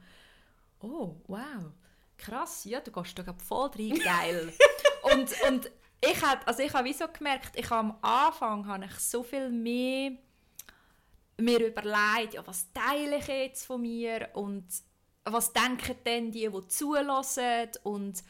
[0.82, 1.72] oh, wow,
[2.18, 4.54] krass, ja, du gehst da voll rein, geil.
[5.04, 5.72] und, und
[6.04, 9.50] ich habe also ich habe so gemerkt, ich habe am Anfang habe ich so viel
[9.50, 10.18] mehr
[11.38, 14.66] mir überlegt, ja, was teile ich jetzt von mir und
[15.24, 18.24] was denken denn die, die zulassen und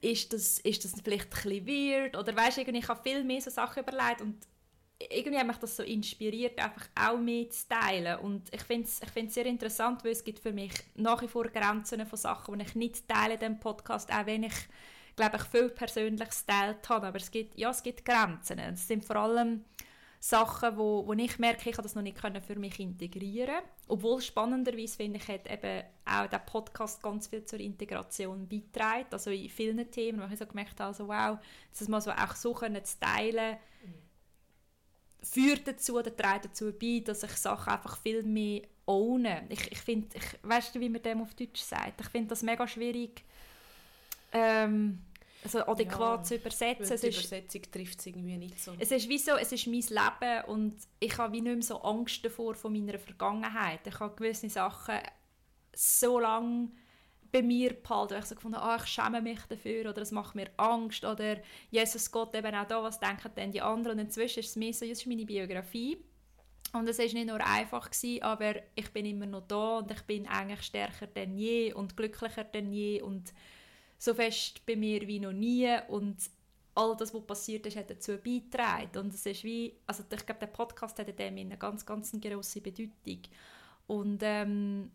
[0.00, 3.40] ist das, ist das vielleicht ein bisschen weird oder weißt du, ich habe viel mehr
[3.40, 4.36] so Sachen überlegt und
[4.98, 9.00] irgendwie hat mich das so inspiriert, einfach auch mehr zu teilen und ich finde es
[9.02, 12.64] ich sehr interessant, weil es gibt für mich nach wie vor Grenzen von Sachen, die
[12.64, 14.54] ich nicht teile in diesem Podcast, auch wenn ich
[15.16, 17.06] glaube ich, viel Persönliches geteilt habe.
[17.08, 18.58] Aber es gibt, ja, es gibt Grenzen.
[18.58, 19.64] Es sind vor allem
[20.28, 24.20] Sachen, wo, wo ich merke, ich kann das noch nicht können für mich integrieren Obwohl
[24.20, 29.06] spannenderweise, finde ich, hat eben auch der Podcast ganz viel zur Integration beitragen.
[29.12, 31.38] Also in vielen Themen, wo ich so gemerkt habe, also, wow,
[31.78, 33.56] das mal so auch so können zu teilen,
[35.22, 39.46] führt dazu oder trägt dazu bei, dass ich Sachen einfach viel mehr ohne.
[39.48, 42.00] Ich, ich finde, ich, weißt du, wie man dem auf Deutsch sagt?
[42.00, 43.22] Ich finde das mega schwierig,
[44.32, 44.98] ähm,
[45.44, 46.98] also adäquat Ja, zu übersetzen.
[47.00, 48.72] Die Übersetzung trifft es irgendwie nicht so.
[48.78, 51.80] es ist wie so, es ist mein Leben und ich habe wie nicht mehr so
[51.82, 53.80] Angst davor von meiner Vergangenheit.
[53.86, 54.98] Ich habe gewisse Sachen
[55.74, 56.70] so lange
[57.32, 60.10] bei mir behalten, weil ich so gefunden habe, ah, ich schäme mich dafür oder es
[60.10, 61.36] macht mir Angst oder
[61.70, 64.72] Jesus Gott eben auch da, was denken denn die anderen und inzwischen ist es mehr
[64.72, 65.98] so, das ist meine Biografie
[66.72, 70.02] und es ist nicht nur einfach gewesen, aber ich bin immer noch da und ich
[70.02, 73.32] bin eigentlich stärker denn je und glücklicher denn je und
[73.98, 76.16] so fest bei mir wie noch nie und
[76.74, 78.98] all das, was passiert ist, hat dazu beigetragen.
[78.98, 82.12] Und es ist wie, also ich glaube, der Podcast hat in dem eine ganz, ganz
[82.20, 83.22] grosse Bedeutung.
[83.86, 84.90] Und ähm,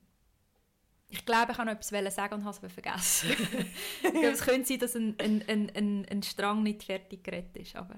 [1.10, 3.32] ich glaube, ich habe noch etwas sagen und habe es aber vergessen.
[4.04, 7.58] ich glaube, es könnte sein, dass ein, ein, ein, ein, ein Strang nicht fertig geredet
[7.58, 7.96] ist, aber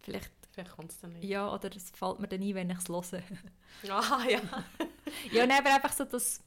[0.00, 1.24] vielleicht, Vielleicht kommt es dann nicht.
[1.24, 3.22] ja, oder es fällt mir dann ein, wenn ich es höre.
[3.90, 4.40] Ah, ja.
[5.32, 6.40] Ja, nein, aber einfach so, dass...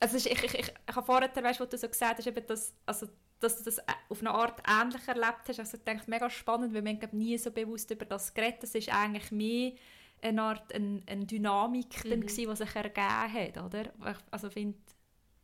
[0.00, 2.44] Also ich, ich, ich, ich, ich habe vorher, weißt, was du so gesagt hast, eben
[2.46, 3.06] das, also,
[3.42, 5.58] dass du das äh, auf eine Art ähnlich erlebt hast.
[5.60, 8.74] Also ich denke, mega spannend, weil man glaub, nie so bewusst über das geredet Das
[8.74, 9.72] ist eigentlich mehr
[10.20, 12.20] eine Art eine, eine Dynamik, Mhm.
[12.20, 13.82] gewesen, die sich ergeben hat, oder?
[14.10, 14.78] Ich, also finde,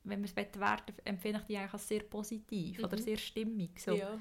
[0.04, 3.02] wenn man es werten empfinde ich die eigentlich als sehr positiv oder Mhm.
[3.02, 3.80] sehr stimmig.
[3.80, 3.94] So.
[3.94, 4.18] Ja.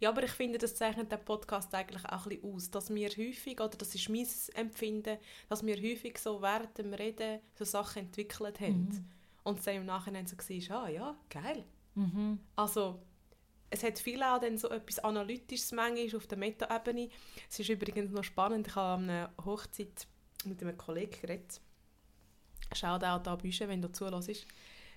[0.00, 3.08] Ja, aber ich finde, das zeichnet der Podcast eigentlich auch ein bisschen aus, dass wir
[3.10, 5.18] häufig, oder das ist mein Empfinden,
[5.48, 8.88] dass wir häufig so während dem Reden so Sachen entwickelt haben.
[8.88, 9.04] Mhm.
[9.44, 11.64] Und es dann im Nachhinein so war, ah ja, geil.
[11.94, 12.38] Mhm.
[12.56, 13.00] Also,
[13.70, 17.08] es hat viel auch dann so etwas Analytisches manchmal auf der Meta-Ebene.
[17.50, 20.06] Es ist übrigens noch spannend, ich habe an einer Hochzeit
[20.44, 21.60] mit einem Kollegen geredet.
[22.72, 24.46] Schaut auch da Bücher, wenn du zuhörst.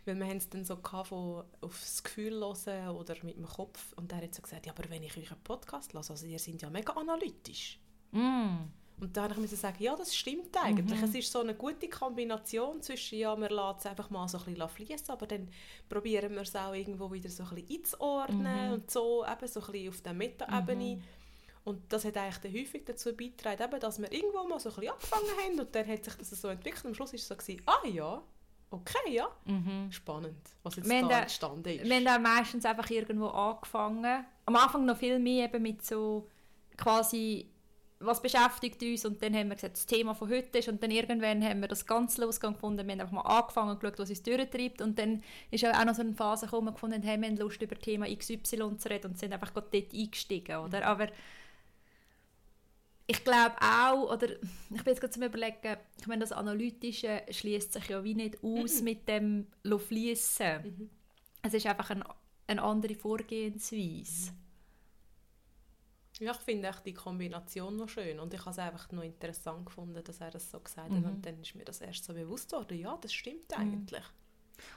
[0.05, 3.93] Weil wir haben es dann so gehabt, von aufs Gefühl hören oder mit dem Kopf.
[3.97, 6.39] Und er hat so gesagt, ja, aber wenn ich euch einen Podcast höre, also ihr
[6.39, 7.79] seid ja mega analytisch.
[8.11, 8.69] Mm.
[8.99, 10.99] Und da musste ich sagen, ja, das stimmt eigentlich.
[10.99, 11.03] Mhm.
[11.05, 14.45] Es ist so eine gute Kombination zwischen, ja, wir lassen es einfach mal so ein
[14.45, 15.49] bisschen fließen, aber dann
[15.87, 18.73] probieren wir es auch irgendwo wieder so ein bisschen einzuordnen Mhm.
[18.73, 20.95] und so, eben so ein bisschen auf der Meta-Ebene.
[20.95, 21.03] Mhm.
[21.63, 24.75] Und das hat eigentlich dann häufig dazu beigetragen, eben, dass wir irgendwo mal so ein
[24.75, 27.27] bisschen angefangen haben und dann hat sich das so entwickelt und am Schluss war es
[27.27, 28.23] so, gewesen, ah ja,
[28.71, 29.91] okay, ja, Mhm.
[29.91, 31.83] spannend, was jetzt Wir da da- entstanden ist.
[31.87, 34.25] Wir haben auch meistens einfach irgendwo angefangen.
[34.45, 36.27] Am Anfang noch viel mehr eben mit so
[36.77, 37.51] quasi,
[37.99, 40.91] was beschäftigt uns und dann haben wir gesagt, das Thema von heute ist und dann
[40.91, 44.09] irgendwann haben wir das ganz losgegangen gefunden, wir haben einfach mal angefangen und geschaut, was
[44.09, 47.27] uns durchtreibt und dann ist auch noch so eine Phase gekommen, gefunden haben, hey, wir
[47.27, 50.85] haben Lust über Thema XY zu reden und sind einfach gerade dort eingestiegen, oder?
[50.85, 51.07] Aber
[53.07, 57.73] ich glaube auch, oder ich bin jetzt gerade zum überlegen, ich meine, das Analytische schließt
[57.73, 58.83] sich ja wie nicht aus Mhm.
[58.83, 59.47] mit dem
[59.79, 60.63] Fließen.
[60.63, 60.89] Mhm.
[61.41, 62.03] Es ist einfach ein,
[62.47, 64.33] eine andere Vorgehensweise.
[66.19, 69.65] Ja, ich finde echt die Kombination noch schön und ich habe es einfach noch interessant
[69.67, 71.05] gefunden, dass er das so gesagt Mhm.
[71.05, 74.03] hat und dann ist mir das erst so bewusst worden, ja, das stimmt eigentlich.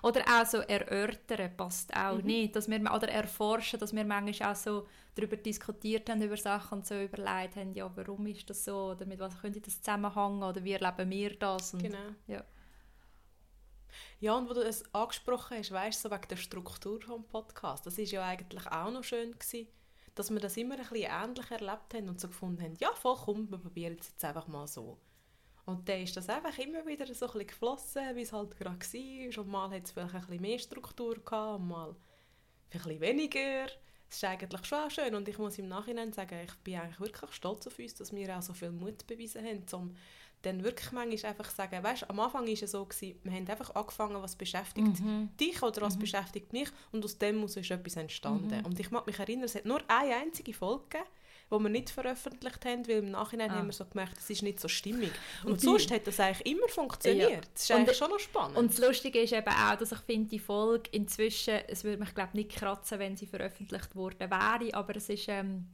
[0.02, 2.24] Oder auch so erörtern passt auch Mhm.
[2.26, 2.54] nicht.
[2.56, 6.86] Dass wir, oder erforschen, dass wir manchmal auch so darüber diskutiert haben, über Sachen und
[6.86, 10.62] so überlegt haben, ja, warum ist das so oder mit was könnte das zusammenhängen oder
[10.62, 11.72] wie erleben wir das.
[11.72, 11.96] Und, Genau.
[12.26, 12.44] ja.
[14.20, 17.86] Ja, und wo du es angesprochen hast, weißt du, so wegen der Struktur vom Podcast,
[17.86, 19.66] das ist ja eigentlich auch noch schön gewesen,
[20.20, 23.16] dass wir das immer ein bisschen ähnlich erlebt haben und so gefunden haben, ja, voll,
[23.24, 24.98] komm, wir probieren es jetzt einfach mal so.
[25.64, 28.76] Und dann ist das einfach immer wieder so ein bisschen geflossen, wie es halt gerade
[28.78, 29.42] war.
[29.42, 31.96] Und mal hat es vielleicht ein bisschen mehr Struktur gehabt, und mal ein
[32.70, 33.64] bisschen weniger.
[34.10, 37.00] Es ist eigentlich schon auch schön und ich muss im Nachhinein sagen, ich bin eigentlich
[37.00, 39.96] wirklich stolz auf uns, dass wir auch so viel Mut bewiesen haben, um
[40.42, 43.74] dann wirklich manchmal einfach sagen, weißt, am Anfang war es so, gewesen, wir haben einfach
[43.74, 45.28] angefangen, was beschäftigt Mhm.
[45.38, 48.58] dich oder was beschäftigt mich und aus dem muss ist etwas entstanden.
[48.60, 48.64] Mhm.
[48.66, 50.98] Und ich mag mich erinnern, es hat nur eine einzige Folge
[51.52, 53.54] die wir nicht veröffentlicht haben, weil im Nachhinein Ah.
[53.56, 55.10] haben wir so gemerkt, es ist nicht so stimmig.
[55.42, 57.28] Und Und sonst hat das eigentlich immer funktioniert.
[57.28, 57.40] Ja.
[57.52, 58.56] Das ist Und- eigentlich schon noch spannend.
[58.56, 62.14] Und das Lustige ist eben auch, dass ich finde, die Folge inzwischen, es würde mich
[62.14, 65.66] glaube nicht kratzen, wenn sie veröffentlicht worden wäre, aber es ist, ähm,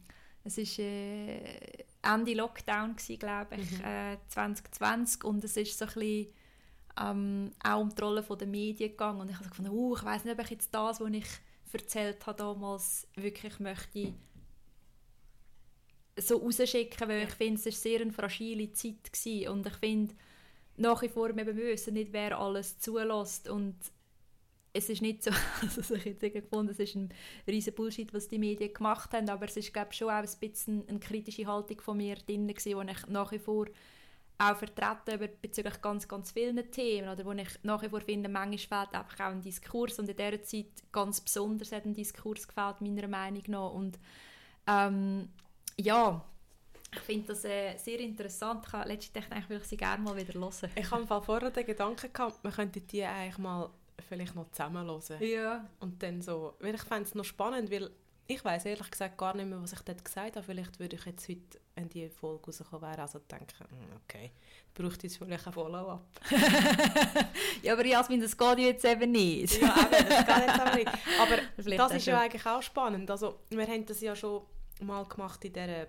[0.46, 3.84] es ist äh, Ende Lockdown gewesen, glaube ich, Mhm.
[3.84, 6.26] äh, 2020 und es ist so ein bisschen
[6.98, 10.24] ähm, auch um die Rolle der Medien gegangen und ich habe gefunden, uh, ich weiß
[10.24, 11.26] nicht, ob ich jetzt das, was ich
[11.72, 14.14] erzählt habe damals, wirklich möchte
[16.18, 19.48] so rausschicken, weil ich finde, es war sehr eine fragile Zeit gewesen.
[19.48, 20.14] und ich finde,
[20.76, 23.76] nach wie vor, wir wissen nicht, wer alles zulässt und
[24.76, 25.30] es ist nicht so,
[25.62, 27.08] also ich jetzt gefunden, es ist ein
[27.46, 30.86] riesen Bullshit, was die Medien gemacht haben, aber es ist glaube schon auch ein bisschen
[30.88, 33.66] eine kritische Haltung von mir drin gewesen, wo ich nach wie vor
[34.38, 38.86] auch vertreten bezüglich ganz, ganz vielen Themen oder wo ich nach wie vor finde, manchmal
[38.86, 42.82] fehlt einfach auch ein Diskurs und in dieser Zeit ganz besonders hat ein Diskurs gefehlt,
[42.82, 43.98] meiner Meinung nach und
[44.66, 45.30] ähm,
[45.78, 46.22] ja,
[46.92, 48.64] Ich finde das äh, sehr interessant.
[48.66, 50.70] Ich habe letztens gedacht, ich sie gerne mal wieder hören.
[50.74, 53.70] Ich habe vorher den Gedanken gehabt, man könnte die eigentlich mal
[54.08, 55.22] vielleicht noch zusammen hören.
[55.22, 55.68] Ja.
[55.80, 57.90] Und dann so, weil ich fände es noch spannend, weil
[58.28, 60.44] ich weiß ehrlich gesagt gar nicht mehr, was ich dort gesagt habe.
[60.44, 64.32] Vielleicht würde ich jetzt heute, wenn die Folge rauskommen wäre, also denken, hm, okay,
[64.74, 66.04] braucht jetzt vielleicht ein Follow-up.
[67.62, 69.60] ja, aber Jasmin, das geht jetzt eben nicht.
[69.60, 70.88] ja, eben, das geht jetzt eben nicht.
[71.20, 73.10] Aber vielleicht das ist ja eigentlich auch spannend.
[73.10, 74.42] Also, wir haben das ja schon
[74.80, 75.86] mal gemacht in dieser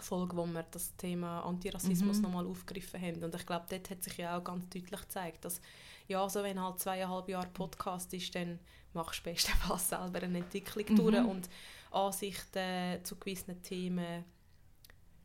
[0.00, 2.22] Folge, wo wir das Thema Antirassismus mhm.
[2.22, 3.24] nochmal aufgegriffen haben.
[3.24, 5.60] Und ich glaube, dort hat sich ja auch ganz deutlich gezeigt, dass
[6.08, 8.58] ja, also wenn halt zweieinhalb Jahre Podcast ist, dann
[8.94, 10.96] machst du bestenfalls selber eine Entwicklung mhm.
[10.96, 11.48] durch und
[11.90, 14.24] Ansichten zu gewissen Themen,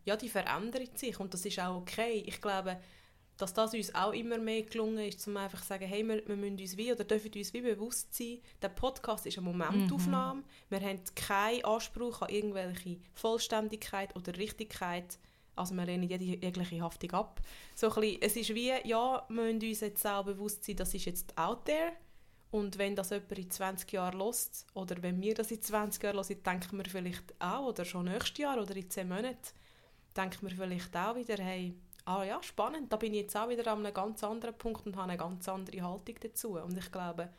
[0.06, 2.24] ja, die verändern sich und das ist auch okay.
[2.26, 2.78] Ich glaube,
[3.38, 6.36] dass das uns auch immer mehr gelungen ist, um einfach zu sagen, hey, wir, wir
[6.36, 10.46] müssen uns wie oder dürfen uns wie bewusst sein, der Podcast ist eine Momentaufnahme, mhm.
[10.70, 15.18] wir haben keinen Anspruch an irgendwelche Vollständigkeit oder Richtigkeit,
[15.56, 17.42] also wir lehnen jede jegliche Haftung ab.
[17.76, 20.94] So ein bisschen, es ist wie, ja, wir müssen uns jetzt auch bewusst sein, das
[20.94, 21.94] ist jetzt out there
[22.52, 26.18] und wenn das jemand in 20 Jahren lost oder wenn wir das in 20 Jahren
[26.18, 29.38] hören, denken wir vielleicht auch, oder schon nächstes Jahr oder in 10 Monaten,
[30.16, 33.66] denken wir vielleicht auch wieder, hey, ah ja, spannend, da bin ich jetzt auch wieder
[33.72, 36.60] an einem ganz anderen Punkt und habe eine ganz andere Haltung dazu.
[36.60, 37.30] Und ich glaube,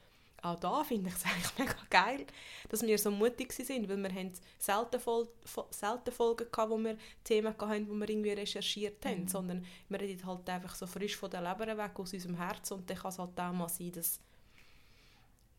[0.44, 2.26] auch da finde ich es eigentlich mega geil,
[2.68, 5.28] dass wir so mutig sind, weil wir haben selten, Vol
[5.70, 9.28] selten Folgen gehabt, wo wir Themen hatten, wo wir irgendwie recherchiert haben, mhm.
[9.28, 12.88] sondern wir reden halt einfach so frisch von der Leber weg, aus unserem Herz und
[12.88, 14.20] dann kann es halt auch mal sein, dass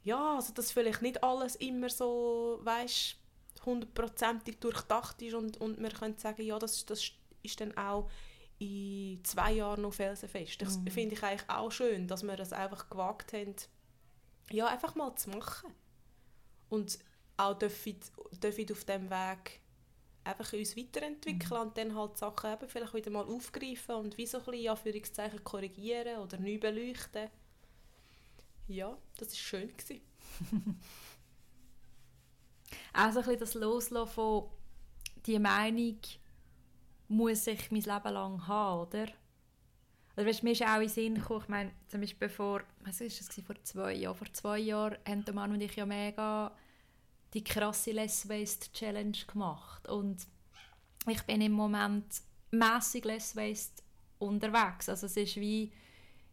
[0.04, 3.17] ja, also dass vielleicht nicht alles immer so, weißt
[3.65, 8.10] hundertprozentig durchdacht ist und, und wir können sagen, ja, das, das ist dann auch
[8.60, 10.62] in zwei Jahren noch felsenfest.
[10.62, 10.88] Das mhm.
[10.88, 13.56] finde ich eigentlich auch schön, dass wir das einfach gewagt haben,
[14.52, 15.74] ja, einfach mal zu machen.
[16.70, 17.00] Und
[17.38, 18.00] auch dürfen,
[18.42, 19.62] dürfen auf diesem Weg
[20.24, 21.68] einfach uns weiterentwickeln mhm.
[21.68, 25.44] und dann halt Sachen eben vielleicht wieder mal aufgreifen und wie so ein bisschen Anführungszeichen
[25.44, 27.30] korrigieren oder neu beleuchten.
[28.68, 29.72] Ja, das war schön.
[32.94, 34.50] auch so ein bisschen das Loslassen von
[35.26, 36.00] die Meinung,
[37.08, 39.08] muss ich mein Leben lang haben, oder?
[40.15, 43.19] Also weißt, mir ist auch in Sinn gekommen, ich meine, zum Beispiel vor, was ist
[43.19, 46.51] das, vor zwei Jahren, vor zwei Jahren haben der Mann und ich ja mega
[47.34, 50.25] die krasse Less Waste Challenge gemacht und
[51.08, 52.06] ich bin im Moment
[52.51, 53.84] mäßig Less Waste
[54.19, 55.71] unterwegs, also es ist wie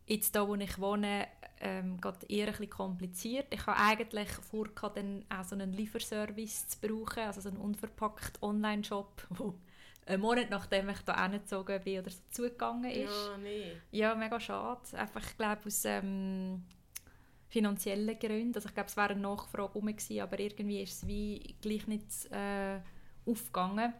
[0.06, 1.26] jetzt da, wo ich wohne,
[1.60, 3.46] ähm, eher ein bisschen kompliziert.
[3.50, 8.42] Ich habe eigentlich vor, dann auch so einen Lieferservice zu brauchen, also so einen unverpackt
[8.42, 9.54] Online-Shop, wo
[10.06, 13.10] einen Monat nachdem ich da hingezogen bin oder so zugegangen ist.
[13.10, 13.72] Ja, nee.
[13.90, 14.80] Ja, mega schade.
[14.94, 16.64] Einfach, ich glaube, aus ähm,
[17.48, 18.54] finanziellen Gründen.
[18.54, 21.86] Also ich glaube, es wäre eine Nachfrage rum gewesen, aber irgendwie ist es wie gleich
[21.86, 22.80] nicht äh,
[23.26, 23.92] aufgegangen.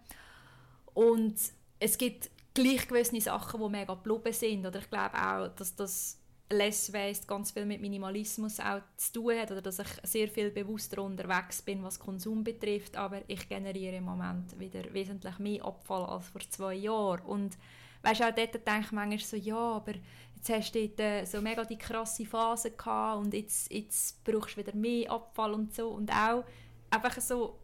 [0.95, 1.37] Und
[1.79, 4.67] es gibt gleich gewisse Sachen, die mega geblieben sind.
[4.67, 6.22] Oder ich glaube auch, dass das
[6.53, 10.51] Less Waste ganz viel mit Minimalismus auch zu tun hat oder dass ich sehr viel
[10.51, 16.05] bewusster unterwegs bin, was Konsum betrifft, aber ich generiere im Moment wieder wesentlich mehr Abfall
[16.05, 17.25] als vor zwei Jahren.
[17.27, 17.57] Und
[18.03, 19.95] weißt auch dort denke ich manchmal so, ja, aber
[20.37, 24.57] jetzt hast du dort äh, so mega die krasse Phase gehabt und jetzt, jetzt brauchst
[24.57, 25.89] du wieder mehr Abfall und so.
[25.89, 26.45] Und auch
[26.91, 27.59] einfach so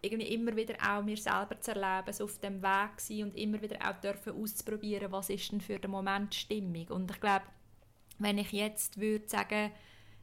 [0.00, 3.60] irgendwie immer wieder auch mir selber zu erleben, so auf dem Weg sein und immer
[3.60, 7.44] wieder auch dürfen auszuprobieren, was ist denn für den Moment Stimmung und ich glaube,
[8.18, 9.70] wenn ich jetzt würde sagen,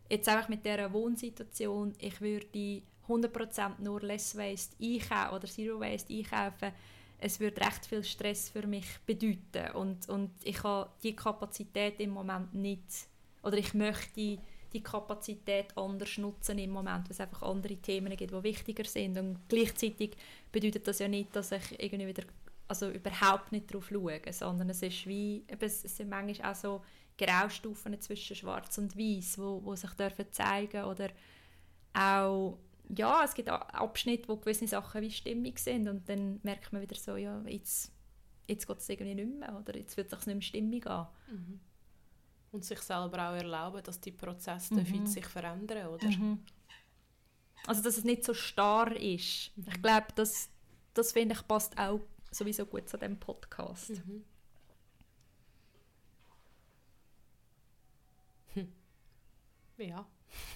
[0.09, 6.13] jetzt einfach mit dieser Wohnsituation, ich würde 100% nur Less Waste einkaufen oder Zero Waste
[6.13, 6.71] einkaufen,
[7.19, 9.71] es würde recht viel Stress für mich bedeuten.
[9.73, 13.07] Und, und ich habe die Kapazität im Moment nicht
[13.41, 14.39] oder ich möchte
[14.73, 19.17] die Kapazität anders nutzen im Moment, weil es einfach andere Themen gibt, die wichtiger sind.
[19.17, 20.17] Und gleichzeitig
[20.51, 22.23] bedeutet das ja nicht, dass ich irgendwie wieder
[22.67, 26.81] also überhaupt nicht darauf schaue, sondern es ist wie, es sind manchmal auch so
[27.17, 31.09] Graustufen zwischen Schwarz und Weiß, wo, wo sich dürfen zeigen oder
[31.93, 32.57] auch
[32.95, 36.95] ja, es gibt Abschnitte, wo gewisse Sachen wie stimmig sind und dann merkt man wieder
[36.95, 37.91] so, ja, jetzt,
[38.47, 41.07] jetzt geht es irgendwie nicht mehr oder jetzt wird es sich nicht mehr stimmig an.
[41.31, 41.59] Mhm.
[42.51, 45.05] Und sich selber auch erlauben, dass die Prozesse mhm.
[45.07, 46.07] sich verändern, oder?
[46.07, 46.39] Mhm.
[47.67, 49.51] Also, dass es nicht so starr ist.
[49.57, 49.65] Mhm.
[49.67, 50.49] Ich glaube, das,
[50.93, 51.99] das finde ich passt auch
[52.31, 53.89] sowieso gut zu diesem Podcast.
[53.89, 54.23] Mhm.
[59.77, 60.05] Ja,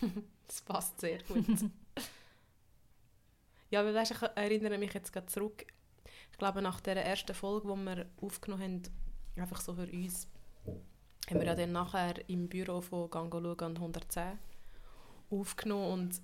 [0.47, 1.45] das passt sehr gut.
[3.69, 5.65] ja, weil weißt, ich erinnere mich jetzt gerade zurück.
[6.31, 8.81] Ich glaube, nach der ersten Folge, die wir aufgenommen haben,
[9.35, 10.27] einfach so für uns,
[11.29, 14.39] haben wir ja dann nachher im Büro von Gango und 110
[15.29, 16.21] aufgenommen und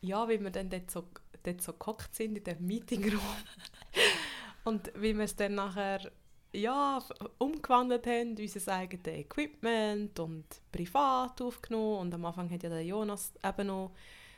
[0.00, 1.08] ja, wie wir dann dort so,
[1.42, 3.20] dort so gehockt sind in dem Meetingraum
[4.64, 6.12] Und wie wir es dann nachher
[6.52, 7.02] ja,
[7.38, 12.00] umgewandelt haben, unser eigenes Equipment und privat aufgenommen.
[12.00, 13.92] Und am Anfang hat ja der Jonas eben noch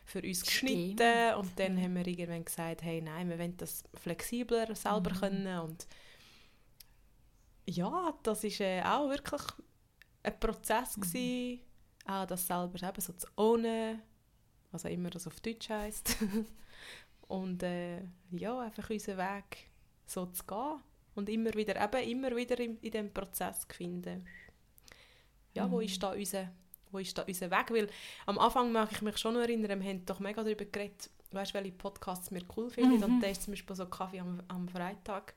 [0.04, 1.36] für uns geschnitten Stimmt.
[1.36, 5.20] und dann haben wir irgendwann gesagt, hey, nein, wir wollen das flexibler selber mhm.
[5.20, 5.86] können und
[7.66, 9.42] ja, das war äh, auch wirklich
[10.24, 11.02] ein Prozess mhm.
[11.02, 11.60] gewesen,
[12.06, 14.02] auch das selber eben so zu ownen,
[14.72, 16.16] was auch immer das auf Deutsch heisst.
[17.28, 18.02] und äh,
[18.32, 19.70] ja, einfach unseren Weg
[20.06, 20.80] so zu gehen
[21.14, 24.26] und immer wieder, eben immer wieder in, in diesem Prozess finden.
[25.54, 25.72] Ja, mhm.
[25.72, 26.50] wo ist da unser
[26.92, 27.70] wo ist da unser Weg?
[27.70, 27.88] Weil
[28.26, 31.54] am Anfang mag ich mich schon noch erinnern, wir haben doch mega darüber geredet, weißt,
[31.54, 32.96] welche Podcasts wir cool finden.
[32.96, 33.02] Mhm.
[33.04, 35.34] Und da ist zum Beispiel so Kaffee am, am Freitag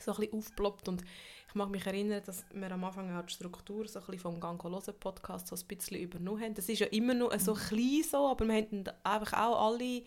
[0.00, 1.02] so ein bisschen aufgeploppt und
[1.48, 4.40] ich mag mich erinnern, dass wir am Anfang auch die Struktur so ein bisschen vom
[4.40, 6.54] Gang hören Podcast so ein bisschen übernommen haben.
[6.54, 7.58] Das ist ja immer noch so mhm.
[7.58, 10.02] klein so, aber wir haben einfach auch alle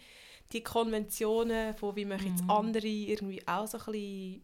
[0.52, 2.50] die Konventionen von wie man jetzt mhm.
[2.50, 4.42] andere irgendwie auch so ein bisschen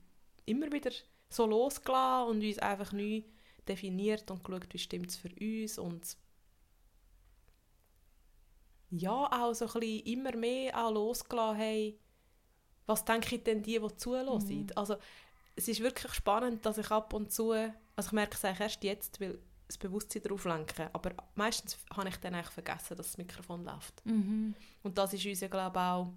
[0.51, 0.91] immer wieder
[1.29, 3.23] so losgelassen und uns einfach neu
[3.67, 6.17] definiert und geschaut, wie stimmt es für uns und
[8.89, 11.93] ja, auch so ein bisschen immer mehr auch losgelassen haben,
[12.85, 14.63] was denke ich denn die, die zulassen?
[14.63, 14.67] Mhm.
[14.75, 14.97] Also
[15.55, 18.83] es ist wirklich spannend, dass ich ab und zu, also ich merke es eigentlich erst
[18.83, 23.17] jetzt, weil das Bewusstsein darauf lenken, aber meistens habe ich dann eigentlich vergessen, dass das
[23.17, 24.05] Mikrofon läuft.
[24.05, 24.53] Mhm.
[24.83, 26.13] Und das ist uns ja, glaube ich, auch,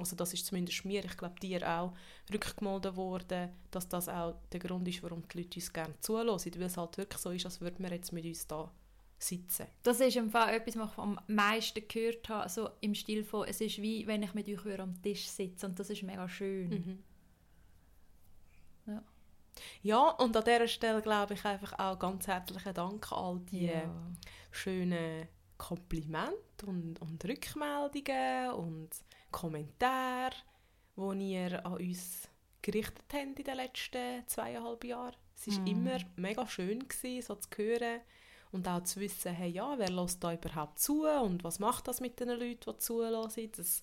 [0.00, 1.92] also das ist zumindest mir, ich glaube dir auch,
[2.32, 6.62] rückgemeldet worden, dass das auch der Grund ist, warum die Leute uns gerne zulassen, weil
[6.62, 8.70] es halt wirklich so ist, als würden wir jetzt mit uns da
[9.18, 9.66] sitzen.
[9.82, 13.46] Das ist im Fall etwas, was ich am meisten gehört habe, also im Stil von,
[13.46, 16.68] es ist wie, wenn ich mit euch am Tisch sitze und das ist mega schön.
[16.68, 17.02] Mhm.
[18.86, 19.02] Ja.
[19.82, 23.66] Ja, und an dieser Stelle glaube ich einfach auch ganz herzlichen Dank an all die
[23.66, 23.94] ja.
[24.50, 25.28] schönen
[25.58, 28.90] Komplimente und, und Rückmeldungen und
[29.30, 30.34] Kommentare,
[30.96, 32.28] die ihr an uns
[32.62, 35.16] gerichtet habt in den letzten zweieinhalb Jahren.
[35.36, 35.66] Es war mm.
[35.66, 38.00] immer mega schön, gewesen, so zu hören
[38.52, 42.00] und auch zu wissen, hey, ja, wer lässt da überhaupt zu und was macht das
[42.00, 43.50] mit den Leuten, die zulassen.
[43.56, 43.82] Das,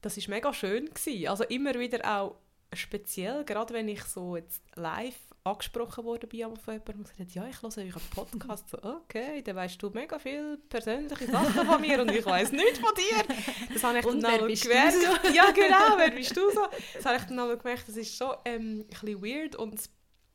[0.00, 1.28] das ist mega schön gewesen.
[1.28, 2.36] Also immer wieder auch
[2.72, 7.32] speziell, gerade wenn ich so jetzt live angesprochen wurde bei jemandem von jemandem und gesagt
[7.32, 8.68] ja, ich höre euren Podcast.
[8.68, 12.78] So, okay, dann weißt du mega viel persönliche Sachen von mir und ich weiß nichts
[12.78, 13.34] von dir.
[13.72, 14.94] Das habe ich und dann auch gemerkt.
[14.94, 15.32] So?
[15.32, 16.66] Ja, genau, wer bist du so?
[16.94, 19.80] Das habe ich dann auch gemerkt, das ist schon ähm, ein bisschen weird und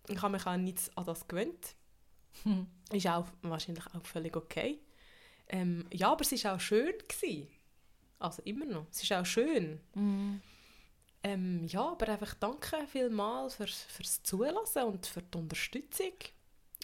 [0.10, 1.76] ich habe mich auch nicht an das gewöhnt.
[2.44, 2.68] Hm.
[2.92, 4.80] Ist auch wahrscheinlich auch völlig okay.
[5.50, 6.94] Ähm, ja, aber es war auch schön.
[7.08, 7.48] Gewesen.
[8.20, 8.88] Also immer noch.
[8.92, 9.80] Es ist auch schön.
[9.94, 10.36] Mm.
[11.28, 16.14] Ähm, ja, aber einfach danke vielmals für, fürs Zulassen und für die Unterstützung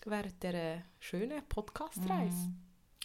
[0.06, 2.50] während dieser schönen Podcast-Reise.
[2.50, 2.56] Mm.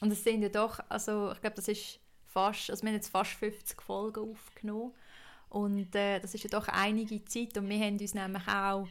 [0.00, 3.10] Und es sind ja doch, also ich glaube, das ist fast, also wir haben jetzt
[3.10, 4.92] fast 50 Folgen aufgenommen
[5.48, 8.88] und äh, das ist ja doch einige Zeit und wir haben uns nämlich auch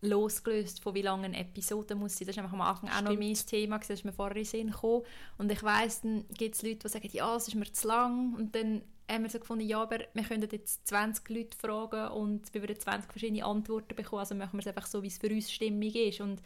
[0.00, 2.26] losgelöst von wie lange eine Episode muss sein.
[2.26, 3.06] Das war am Anfang Stimmt.
[3.06, 5.04] auch noch mein Thema, das ist mir vorher in Sinn gekommen.
[5.38, 8.34] Und ich weiss, dann gibt es Leute, die sagen, ja, es ist mir zu lang
[8.34, 8.82] und dann
[9.12, 12.78] haben wir so gefunden, ja, aber wir können jetzt 20 Leute fragen und wir würden
[12.78, 15.94] 20 verschiedene Antworten bekommen, also machen wir es einfach so, wie es für uns stimmig
[15.96, 16.20] ist.
[16.20, 16.42] Und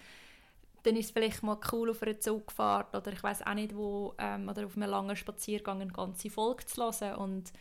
[0.83, 4.15] dann ist es vielleicht mal cool auf einer Zugfahrt oder ich weiß auch nicht wo,
[4.19, 7.17] ähm, oder auf einem langen Spaziergang eine ganze Folge zu hören.
[7.17, 7.53] Und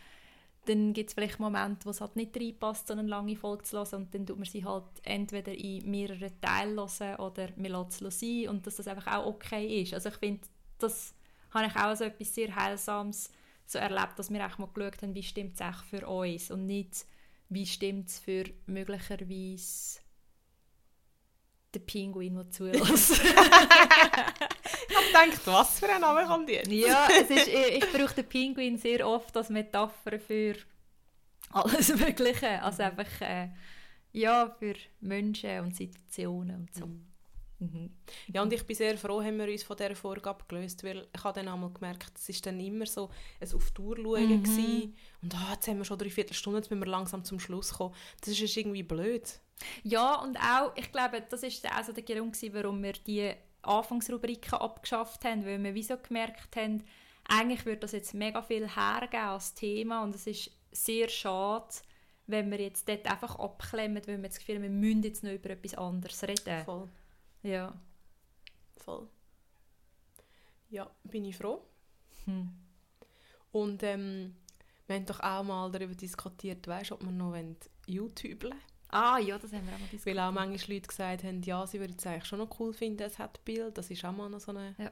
[0.66, 3.78] dann gibt es vielleicht Momente, wo es halt nicht reinpasst, so eine lange Folge zu
[3.78, 4.02] hören.
[4.02, 8.20] Und dann tut man sie halt entweder in mehreren Teilen hören oder man lässt es
[8.20, 8.48] sein.
[8.48, 9.94] Und dass das einfach auch okay ist.
[9.94, 10.46] Also ich finde,
[10.78, 11.14] das
[11.50, 13.30] habe ich auch so etwas sehr Heilsames
[13.66, 16.66] so erlebt, dass wir auch mal geschaut haben, wie stimmt es auch für uns und
[16.66, 17.06] nicht,
[17.48, 20.00] wie stimmt es für möglicherweise
[21.74, 23.10] den Pinguin, der zulässt.
[23.22, 26.70] ich habe gedacht, was für ein Name kommt jetzt?
[26.70, 30.56] ja, es ist, ich, ich brauche den Pinguin sehr oft als Metapher für
[31.50, 32.62] alles Mögliche.
[32.62, 33.50] Also einfach äh,
[34.12, 36.86] ja, für Menschen und Situationen und so.
[36.86, 37.15] Mhm.
[37.58, 37.90] Mhm.
[38.32, 41.24] Ja, und ich bin sehr froh, haben wir uns von dieser Vorgabe gelöst, weil ich
[41.24, 44.92] habe dann einmal gemerkt, es war dann immer so ein auf Tour schauen mhm.
[45.22, 47.94] und ah, jetzt haben wir schon drei Viertelstunden, jetzt müssen wir langsam zum Schluss kommen.
[48.20, 49.40] Das ist irgendwie blöd.
[49.82, 53.32] Ja, und auch, ich glaube, das war auch so der Grund, warum wir die
[53.62, 56.84] Anfangsrubriken abgeschafft haben, weil wir wie so gemerkt haben,
[57.24, 61.74] eigentlich würde das jetzt mega viel hergeben als Thema und es ist sehr schade,
[62.26, 65.32] wenn wir jetzt dort einfach abklemmen, weil wir das Gefühl haben, wir müssen jetzt noch
[65.32, 66.64] über etwas anderes reden.
[66.64, 66.88] Voll.
[67.46, 67.72] Ja.
[68.78, 69.08] Voll.
[70.68, 71.62] Ja, bin ich froh.
[72.24, 72.50] Hm.
[73.52, 74.34] Und ähm,
[74.86, 77.36] wir haben doch auch mal darüber diskutiert, weißt, ob wir noch
[77.86, 78.60] YouTube wollen.
[78.88, 80.16] Ah ja, das haben wir auch mal diskutiert.
[80.16, 83.02] Weil auch manche Leute gesagt haben, ja, sie würden es eigentlich schon noch cool finden,
[83.02, 83.78] es hat Bild.
[83.78, 84.90] Das ist auch mal noch so, eine, ja.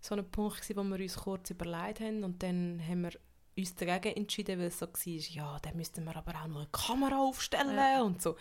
[0.00, 2.22] so ein Punkt gewesen, wo wir uns kurz überlegt haben.
[2.22, 3.12] Und dann haben wir
[3.56, 6.68] uns dagegen entschieden, weil es so war, ja, dann müssten wir aber auch noch eine
[6.70, 8.02] Kamera aufstellen ja.
[8.02, 8.36] und so.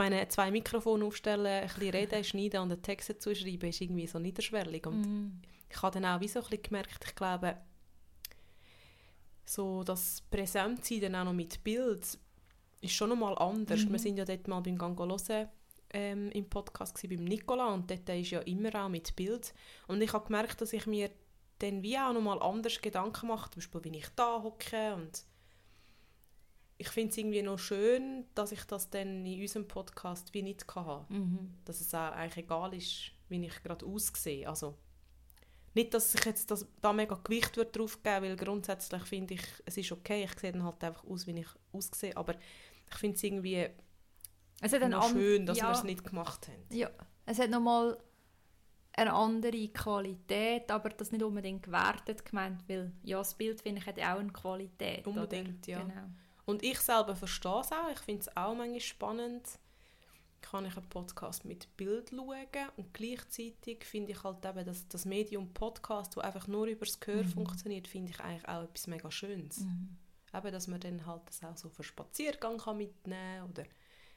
[0.00, 3.82] Ich meine, zwei Mikrofone aufstellen, ein bisschen reden, schneiden und einen Text dazu schreiben, ist
[3.82, 4.86] irgendwie so niederschwellig.
[4.86, 5.42] Und mm.
[5.68, 7.58] ich habe dann auch wie so ein bisschen gemerkt, ich glaube,
[9.44, 12.18] so das Präsentsein dann auch noch mit Bild
[12.80, 13.84] ist schon nochmal anders.
[13.84, 13.92] Mhm.
[13.92, 15.48] Wir sind ja dort mal beim Gang hören,
[15.92, 19.52] ähm, im Podcast gewesen, beim Nicola und dort ist ja immer auch mit Bild.
[19.86, 21.10] Und ich habe gemerkt, dass ich mir
[21.58, 25.24] dann wie auch nochmal anders Gedanken mache, zum Beispiel, wie ich da hocke und
[26.80, 30.64] ich finde es irgendwie noch schön, dass ich das dann in unserem Podcast wie nicht
[30.74, 31.12] hatte.
[31.12, 31.52] Mhm.
[31.66, 34.48] Dass es auch eigentlich egal ist, wie ich gerade aussehe.
[34.48, 34.78] Also,
[35.74, 39.42] nicht, dass ich jetzt das, da mega Gewicht wird drauf geben weil grundsätzlich finde ich,
[39.66, 42.34] es ist okay, ich sehe dann halt einfach aus, wie ich aussehe, aber
[42.90, 43.68] ich finde es irgendwie
[44.62, 46.76] es hat noch schön, dass ja, wir es nicht gemacht haben.
[46.76, 46.90] Ja,
[47.26, 47.98] es hat nochmal
[48.94, 53.86] eine andere Qualität, aber das nicht unbedingt gewertet gemeint, weil ja, das Bild, finde ich,
[53.86, 55.06] hat auch eine Qualität.
[55.06, 55.78] Unbedingt, oder?
[55.78, 55.82] ja.
[55.82, 56.08] Genau.
[56.50, 59.48] Und ich selber verstehe es auch, ich finde es auch manchmal spannend,
[60.40, 65.04] kann ich einen Podcast mit Bild schauen und gleichzeitig finde ich halt eben, dass das
[65.04, 67.28] Medium Podcast, wo einfach nur über das Gehör mhm.
[67.28, 69.60] funktioniert, finde ich eigentlich auch etwas mega Schönes.
[69.60, 69.96] Mhm.
[70.34, 73.62] Eben, dass man dann halt das auch so für Spaziergang kann mitnehmen oder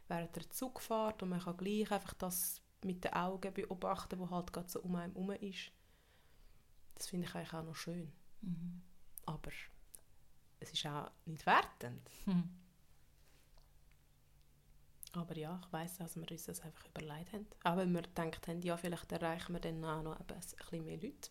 [0.08, 4.52] während der Zugfahrt und man kann gleich einfach das mit den Augen beobachten, wo halt
[4.52, 5.72] gerade so um einen herum ist.
[6.96, 8.12] Das finde ich eigentlich auch noch schön.
[8.42, 8.82] Mhm.
[9.28, 9.52] Aber
[10.64, 12.09] es ist auch nicht wertend.
[12.26, 12.49] Mhm.
[15.14, 17.45] Aber ja, ich weiss, dass wir uns das einfach überlegt haben.
[17.64, 20.97] Auch wenn wir gedacht haben, ja, vielleicht erreichen wir dann auch noch ein bisschen mehr
[20.97, 21.30] Leute.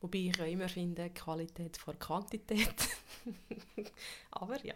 [0.00, 2.88] Wobei ich ja immer finde, Qualität vor Quantität.
[4.30, 4.74] Aber ja.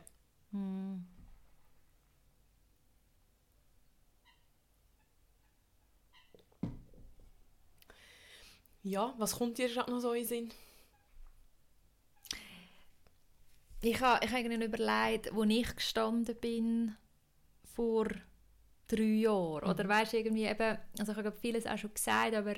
[0.51, 1.05] Mm.
[8.83, 10.53] Ja, was kommt dir noch so in den Sinn?
[13.83, 16.97] Ich habe ich hab überlegt, wo ich gestanden bin
[17.75, 18.09] vor
[18.89, 19.65] drei Jahren.
[19.65, 19.71] Mhm.
[19.71, 22.55] Oder weißt irgendwie eben, also ich habe vieles auch schon gesagt, aber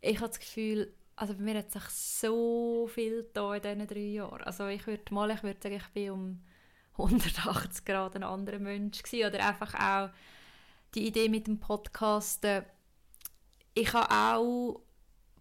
[0.00, 4.00] ich habe das Gefühl, also bei mir hat sich so viel da in diesen drei
[4.00, 4.42] Jahren.
[4.42, 6.42] Also ich würde mal, ich würde sagen, ich bin um
[6.98, 9.26] 180 Grad ein anderer Mensch gewesen.
[9.26, 10.10] Oder einfach auch
[10.94, 12.64] die Idee mit dem Podcasten.
[13.74, 14.80] Ich habe auch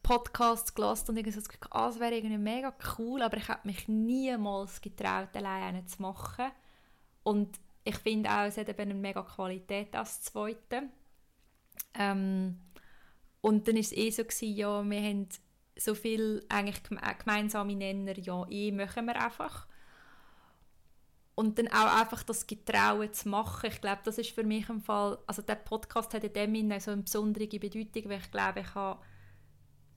[0.09, 3.47] Podcasts gelassen und irgendwie so das Gefühl, ah, das wäre irgendwie mega cool, aber ich
[3.47, 6.45] habe mich niemals getraut, alleine zu machen.
[7.21, 10.89] Und ich finde auch, es hat eben eine mega Qualität als Zweite.
[11.93, 12.59] Ähm,
[13.41, 15.29] und dann war es eh so, gewesen, ja, wir haben
[15.75, 19.67] so viel eigentlich äh, gemeinsame Nenner, ja, eh machen wir einfach.
[21.35, 23.69] Und dann auch einfach das Getrauen zu machen.
[23.71, 26.79] Ich glaube, das ist für mich im Fall, also der Podcast hat in dem Sinne
[26.79, 28.99] so eine besondere Bedeutung, weil ich glaube, ich habe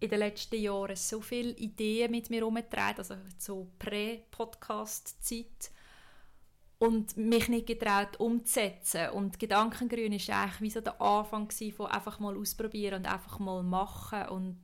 [0.02, 5.70] in den letzten Jahren so viele Ideen mit mir herumgetragen, also so Prä-Podcast-Zeit
[6.80, 9.10] und mich nicht getraut umzusetzen.
[9.10, 13.62] Und Gedankengrün war eigentlich wie so der Anfang von einfach mal ausprobieren und einfach mal
[13.62, 14.58] machen und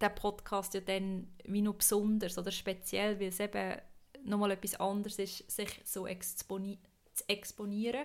[0.00, 3.80] der Podcast ja dann wie noch besonders oder speziell, weil es eben
[4.24, 6.78] nochmal etwas anderes ist, sich so exponi
[7.12, 8.04] zu exponieren.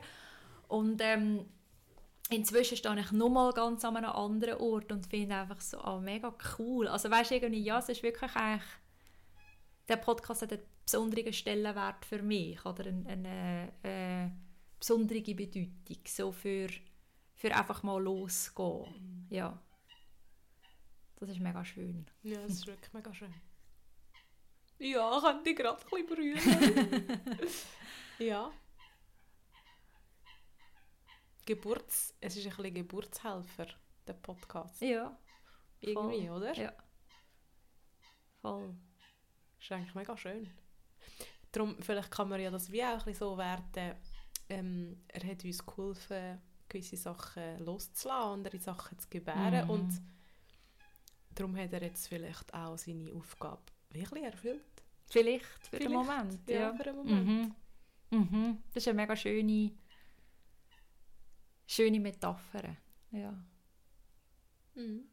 [0.67, 1.45] Und ähm,
[2.29, 6.33] inzwischen stehe ich nochmal ganz an einem anderen Ort und finde einfach so, oh, mega
[6.57, 6.87] cool.
[6.87, 8.69] Also weißt du, irgendwie, ja, es ist wirklich eigentlich,
[9.87, 14.29] der Podcast hat einen besonderen Stellenwert für mich oder eine, eine, eine äh,
[14.79, 15.73] besondere Bedeutung,
[16.05, 16.67] so für,
[17.35, 19.27] für einfach mal losgehen.
[19.29, 19.61] Ja.
[21.19, 22.05] Das ist mega schön.
[22.23, 23.33] Ja, das ist wirklich mega schön.
[24.79, 27.19] Ja, ich kann dich gerade ein bisschen berühren.
[28.19, 28.51] ja.
[31.47, 32.13] Geburts...
[32.21, 33.65] Es ist ein bisschen Geburtshelfer,
[34.05, 34.79] der Podcast.
[34.81, 35.17] Ja.
[35.79, 36.53] Irgendwie, oder?
[36.53, 36.73] Ja.
[38.41, 38.75] Voll.
[39.55, 40.51] Das ist eigentlich mega schön.
[41.51, 43.95] Darum, vielleicht kann man ja das wie auch ein bisschen so werten,
[44.49, 49.69] ähm, er hat uns geholfen, gewisse Sachen loszulassen, andere Sachen zu gebären mhm.
[49.69, 50.01] und
[51.37, 54.63] Darum hat er jetzt vielleicht auch seine Aufgabe wirklich erfüllt.
[55.05, 55.85] Vielleicht, für vielleicht.
[55.85, 56.49] den Moment.
[56.49, 57.27] Ja, ja, für den Moment.
[57.27, 57.55] Mhm.
[58.09, 58.57] Mhm.
[58.73, 59.71] Das ist eine mega schöne,
[61.67, 62.75] schöne Metapher.
[63.11, 63.33] Ja.
[64.73, 65.03] Mhm.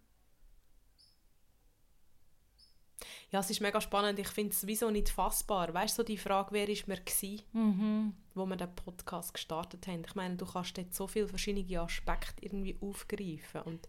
[3.31, 4.19] Ja, es ist mega spannend.
[4.21, 5.75] Ich finde es sowieso nicht fassbar.
[5.75, 8.15] Weißt du, so die Frage, wer ist mir gsi, mhm.
[8.35, 10.05] wo wir den Podcast gestartet haben.
[10.07, 13.89] Ich meine, du kannst dort so viele verschiedene Aspekte irgendwie aufgreifen und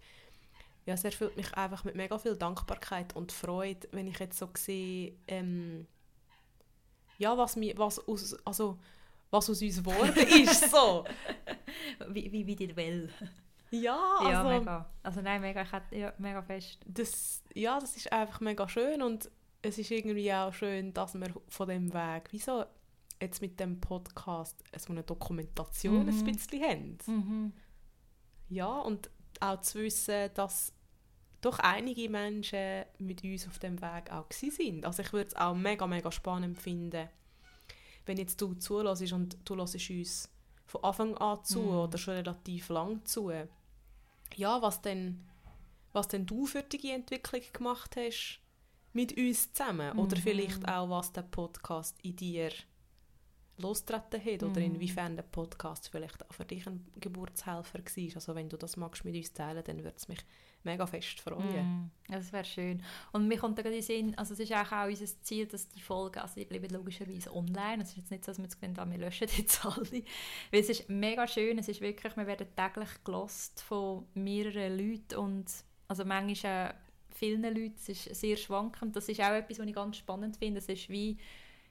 [0.88, 4.50] ja, es erfüllt mich einfach mit mega viel Dankbarkeit und Freude, wenn ich jetzt so
[4.56, 5.88] sehe, ähm,
[7.18, 8.80] ja, was, mir, was, aus, also,
[9.32, 10.72] was aus uns geworden ist.
[10.72, 11.06] So.
[12.10, 13.10] Wie, wie, wie die Welle.
[13.72, 14.90] Ja, also, ja, mega.
[15.04, 16.80] Also nein, mega, ich hatte, ja, mega fest.
[16.86, 19.30] Das, ja, das ist einfach mega schön und
[19.64, 22.64] es ist irgendwie auch schön, dass wir von dem Weg, wieso
[23.20, 26.10] jetzt mit dem Podcast so eine Dokumentation Mhm.
[26.10, 26.98] ein bisschen haben.
[27.08, 27.54] Mhm.
[28.50, 29.10] Ja, und
[29.40, 30.72] auch zu wissen, dass
[31.42, 34.86] doch einige Menschen mit uns auf dem Weg auch sind.
[34.86, 37.10] Also ich würde es auch mega, mega spannend finden,
[38.06, 40.30] wenn jetzt du zulässt und du hörst uns
[40.66, 41.70] von Anfang an zu Mhm.
[41.70, 43.32] oder schon relativ lang zu.
[44.36, 45.24] Ja, was denn,
[45.94, 48.40] was denn du für die Entwicklung gemacht hast
[48.94, 50.22] mit uns zusammen oder Mhm.
[50.22, 52.52] vielleicht auch, was der Podcast in dir
[53.58, 54.76] losgetreten hat oder Mhm.
[54.76, 58.16] inwiefern der Podcast vielleicht auch für dich ein Geburtshelfer war.
[58.16, 60.20] Also wenn du das magst mit uns teilen, dann würde es mich
[60.66, 61.90] mega fest freuen.
[62.08, 62.84] Mm, das wäre schön.
[63.12, 65.82] Und mir kommt da gerade in Sinn, also es ist auch, unser Ziel, dass die
[65.82, 67.84] Folgen, also die bleiben logischerweise online.
[67.84, 70.04] Es ist jetzt nicht so, dass wir jetzt ah, wir löschen jetzt alle.
[70.52, 75.16] Weil es ist mega schön, es ist wirklich, wir werden täglich gelost von mehreren Leuten
[75.16, 75.46] und
[75.88, 76.76] also manchmal
[77.16, 78.96] vielen Leuten, es ist sehr schwankend.
[78.96, 80.60] Das ist auch etwas, was ich ganz spannend finde.
[80.60, 81.18] Es ist wie,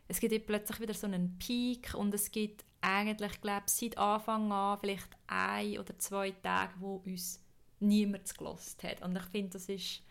[0.08, 4.52] es gibt plötzlich wieder so einen Peak und es gibt eigentlich, glaube ich, seit Anfang
[4.52, 7.43] an vielleicht ein oder zwei Tage, wo uns
[7.86, 9.02] niemand gelost hat.
[9.02, 10.02] Und ich finde, das ist,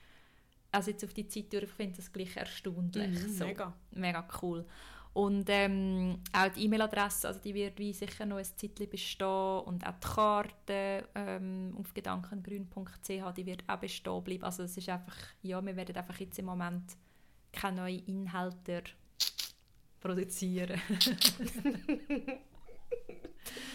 [0.71, 3.21] also jetzt auf die Zeit durch, ich finde das gleich erstaunlich.
[3.23, 3.45] Mhm, so.
[3.45, 3.73] Mega.
[3.91, 4.65] Mega cool.
[5.13, 9.85] Und ähm, auch die E-Mail-Adresse, also die wird wie sicher noch ein Zeitchen bestehen und
[9.85, 14.43] auch die Karte ähm, auf gedankengrün.ch, die wird auch bestehen bleiben.
[14.43, 16.97] Also es ist einfach, ja, wir werden einfach jetzt im Moment
[17.51, 18.83] keine neuen Inhalte
[20.01, 20.81] produzieren.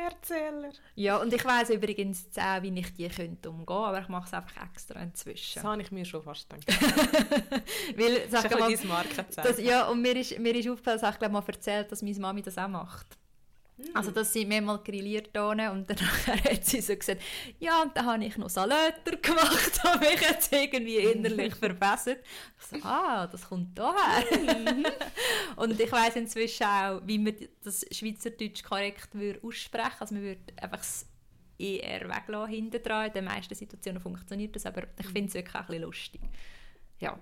[0.00, 0.70] Mehrzähler.
[0.94, 4.34] ja, und ich weiß übrigens auch, wie ich die könnte umgehen, aber ich mache es
[4.34, 5.54] einfach extra inzwischen.
[5.54, 6.66] Das habe ich mir schon fast gedacht.
[7.96, 9.04] Weil, Das ist ein mal,
[9.36, 12.02] das, ja, und mir ist, mir ist aufgefallen, das habe ich glaube mal erzählt, dass
[12.02, 13.06] meine Mami das auch macht.
[13.92, 17.20] Also, dass sie mehrmal grilliert hier und dann hat sie so gesagt,
[17.58, 22.20] ja, und dann habe ich noch Salöter gemacht, habe mich jetzt irgendwie innerlich verbessert.
[22.58, 24.24] Ich so, ah, das kommt daher.
[25.56, 30.40] und ich weiss inzwischen auch, wie man das Schweizerdeutsch korrekt würde aussprechen Also, man würde
[30.56, 31.06] einfach das
[31.58, 33.08] ER weglassen hinten dran.
[33.08, 36.20] In den meisten Situationen funktioniert das, aber ich finde es wirklich auch ein bisschen lustig.
[36.98, 37.18] Ja.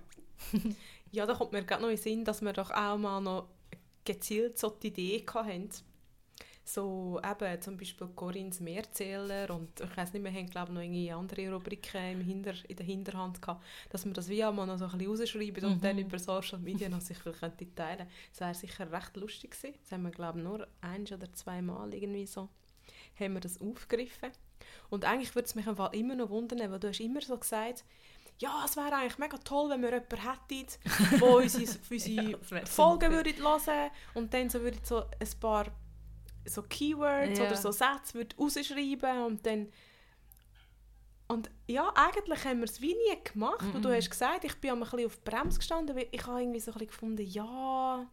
[1.11, 3.49] Ja, da kommt mir gerade noch in den Sinn, dass wir doch auch mal noch
[4.05, 5.69] gezielt so die Idee hatten.
[6.67, 11.11] So eben zum Beispiel Corinnes Mehrzähler und ich weiß nicht, wir haben glaube noch irgendwie
[11.11, 14.85] andere Rubriken im Hinter, in der Hinterhand gehabt, dass wir das wie mal noch so
[14.85, 15.81] ein bisschen rausschreiben und Mhm.
[15.81, 18.07] dann über Social Media noch sicher könnte teilen.
[18.31, 19.75] Das wäre sicher recht lustig gewesen.
[19.83, 22.49] Das haben wir glaube nur eins oder zweimal irgendwie so
[23.19, 24.31] haben wir das aufgegriffen.
[24.89, 27.37] Und eigentlich würde es mich im Fall immer noch wundern, weil du hast immer so
[27.37, 27.85] gesagt,
[28.39, 30.67] ja, es wäre eigentlich mega toll, wenn wir jemanden hätten,
[31.19, 35.67] der unsere, unsere Ja, Folgen würde hören und dann so würde so ein paar
[36.45, 37.45] so Keywords Ja.
[37.45, 39.69] oder so Sätze würde rausschreiben und dann
[41.27, 43.65] und ja, eigentlich haben wir es wie nie gemacht.
[43.73, 43.93] Und du Mhm.
[43.95, 46.69] hast gesagt, ich bin ein bisschen auf die Bremse gestanden, weil ich habe irgendwie so
[46.69, 48.05] ein bisschen gefunden, ja,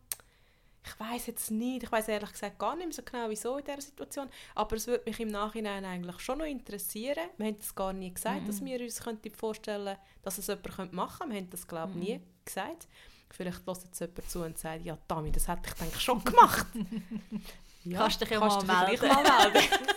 [0.85, 3.65] ich weiß jetzt nicht, ich weiß ehrlich gesagt gar nicht mehr so genau, wieso in
[3.67, 7.29] dieser Situation, aber es würde mich im Nachhinein eigentlich schon noch interessieren.
[7.37, 8.67] Wir haben es gar nie gesagt, dass Mhm.
[8.67, 11.35] wir uns könnten vorstellen dass es jemand machen könnte.
[11.35, 12.03] Wir haben das, glaube ich, Mhm.
[12.03, 12.89] nie gesagt.
[13.31, 16.67] Vielleicht hört jetzt jemand zu und sagt, ja, Tami, das hätte ich denke schon gemacht.
[17.85, 19.23] ja, Kannst dich ja kannst mal dich melden.
[19.25, 19.69] mal melden.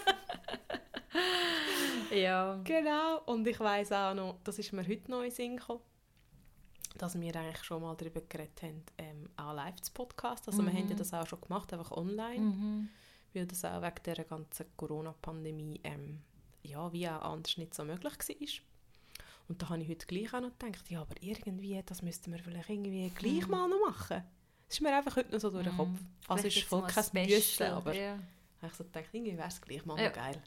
[2.11, 2.59] Ja.
[2.63, 5.81] Genau, und ich weiß auch noch, das ist mir heute noch in Sinn gekommen,
[6.97, 10.47] dass wir eigentlich schon mal darüber geredet haben, ähm, auch live zu Podcast.
[10.47, 10.77] Also wir Mhm.
[10.77, 12.89] haben ja das auch schon gemacht, einfach online, Mhm.
[13.33, 16.21] weil das auch wegen der ganzen Corona-Pandemie ähm,
[16.63, 18.63] ja, wie auch anders nicht so möglich war.
[19.49, 22.39] Und da habe ich heute gleich auch noch gedacht, ja, aber irgendwie, das müssten wir
[22.39, 23.51] vielleicht irgendwie gleich Mhm.
[23.51, 24.23] mal noch machen.
[24.67, 25.77] Das ist mir einfach heute noch so durch den Mhm.
[25.77, 25.89] Kopf.
[26.27, 28.19] Also Vielleicht es ist voll kein das Müssen, aber Ja.
[28.63, 30.07] ich so gedacht, irgendwie wäre es gleich mal Ja.
[30.09, 30.41] noch geil.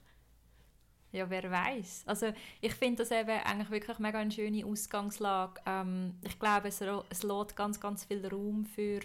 [1.13, 2.03] Ja, wer weiß.
[2.07, 5.61] Also ich finde das eben eigentlich wirklich mega eine schöne Ausgangslage.
[5.65, 9.01] Ähm, ich glaube, es, es lässt ganz, ganz viel Raum für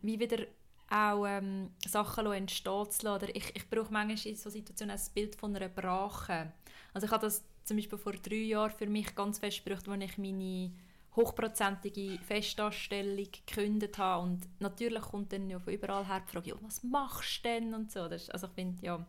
[0.00, 0.46] wie wieder
[0.90, 3.22] auch ähm, Sachen entstehen zu lassen.
[3.24, 6.52] Oder ich, ich brauche manchmal in so Situationen ein Bild von einer Brache.
[6.92, 10.02] Also ich habe das zum Beispiel vor drei Jahren für mich ganz fest gebraucht, als
[10.04, 10.72] ich meine
[11.16, 14.24] hochprozentige Festanstellung gekündigt habe.
[14.24, 17.74] Und natürlich kommt dann ja von überall her die Frage, ja, was machst du denn?
[17.74, 18.08] Und so.
[18.08, 19.06] Das also ich finde, ja,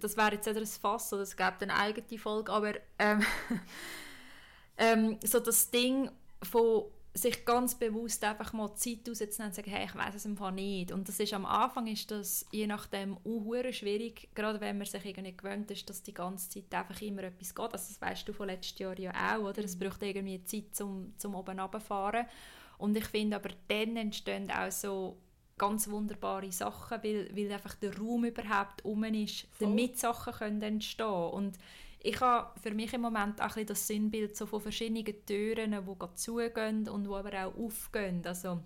[0.00, 3.24] das wäre jetzt ein Fass oder es gäbe eine eigene Folge, aber ähm,
[4.78, 6.10] ähm, so das Ding
[6.42, 6.84] von
[7.14, 10.52] sich ganz bewusst einfach mal Zeit rauszunehmen und sagen, hey, ich weiß es im Fall
[10.52, 10.92] nicht.
[10.92, 15.04] Und das ist am Anfang ist das je nachdem auch schwierig, gerade wenn man sich
[15.04, 17.72] irgendwie gewöhnt ist, dass die ganze Zeit einfach immer etwas geht.
[17.72, 19.62] Also das weißt du von letztes Jahr ja auch, oder?
[19.62, 22.26] Es braucht irgendwie Zeit zum, zum oben runterfahren.
[22.78, 25.18] Und ich finde aber dann entstehen auch so
[25.58, 29.68] ganz wunderbare Sachen, weil, weil einfach der Raum überhaupt um ist, Voll.
[29.68, 31.58] damit Sachen können entstehen Und
[32.04, 36.14] ich habe für mich im Moment auch ein das Sinnbild so von verschiedenen Türen, die
[36.16, 38.22] zugehen und die aber auch aufgehen.
[38.26, 38.60] Also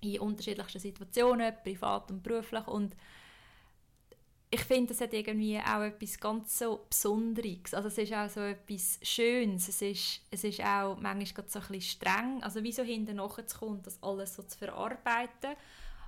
[0.00, 2.66] in unterschiedlichsten Situationen, privat und beruflich.
[2.66, 2.96] Und
[4.50, 7.74] ich finde, es hat irgendwie auch etwas ganz so Besonderes.
[7.74, 9.68] Also es ist auch so etwas Schönes.
[9.68, 12.42] Es ist, es ist auch manchmal so ein bisschen streng.
[12.42, 15.54] Also wie so hinten nachzukommen, das alles so zu verarbeiten,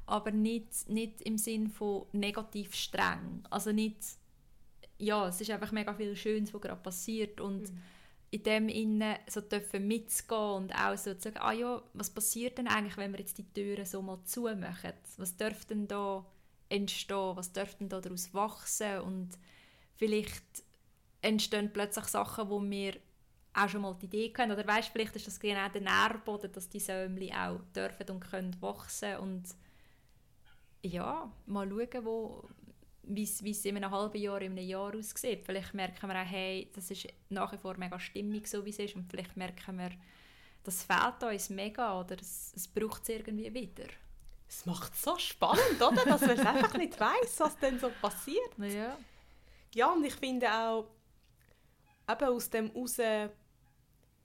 [0.06, 3.44] aber nicht, nicht im Sinn von negativ streng.
[3.50, 3.98] Also nicht,
[4.98, 7.82] ja, es ist einfach mega viel Schönes, was gerade passiert und mhm.
[8.30, 12.58] in dem Innen so dürfen mitzugehen und auch so zu sagen, ah ja, was passiert
[12.58, 14.92] denn eigentlich, wenn wir jetzt die Türen so mal zumachen?
[15.16, 16.24] Was dürfte denn da
[16.68, 19.30] entstehen, was dürfte da daraus wachsen und
[19.94, 20.64] vielleicht
[21.22, 22.94] entstehen plötzlich Sachen, wo wir
[23.54, 26.68] auch schon mal die Idee haben oder weißt, vielleicht ist das genau der Nährboden, dass
[26.68, 29.44] die Säumli auch dürfen und können wachsen und
[30.82, 32.48] ja, mal schauen, wo
[33.06, 35.42] wie es in einem halben Jahr, in einem Jahr aussieht.
[35.44, 38.78] Vielleicht merken wir auch, hey, das ist nach wie vor mega stimmig, so wie es
[38.78, 39.90] ist und vielleicht merken wir,
[40.64, 43.86] das fehlt uns mega oder es, es braucht es irgendwie wieder.
[44.48, 46.04] Es macht es so spannend, oder?
[46.04, 48.58] Dass man es einfach nicht weiß, was denn so passiert.
[48.58, 48.96] Ja.
[49.74, 50.86] Ja, und ich finde auch,
[52.08, 52.98] eben aus dem raus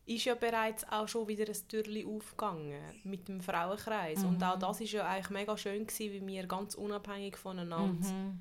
[0.05, 4.19] ist ja bereits auch schon wieder ein Türchen aufgegangen mit dem Frauenkreis.
[4.19, 4.29] Mhm.
[4.29, 8.39] Und auch das war ja eigentlich mega schön, gewesen, wie wir ganz unabhängig voneinander mhm.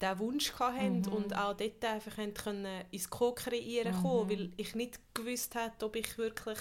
[0.00, 1.12] Den Wunsch hatten mhm.
[1.12, 4.02] und auch dort einfach können ins Co-Kreieren mhm.
[4.02, 6.58] kommen, weil ich nicht gewusst hätte, ob ich wirklich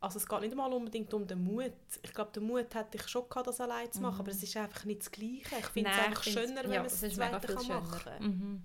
[0.00, 1.72] also es geht nicht einmal unbedingt um den Mut.
[2.02, 4.20] Ich glaube, den Mut hätte ich schon gehabt, das allein zu machen, mhm.
[4.20, 5.56] aber es ist einfach nicht das Gleiche.
[5.58, 8.22] Ich finde es einfach schöner, wenn ja, man es zu zweit machen kann.
[8.22, 8.62] Mhm.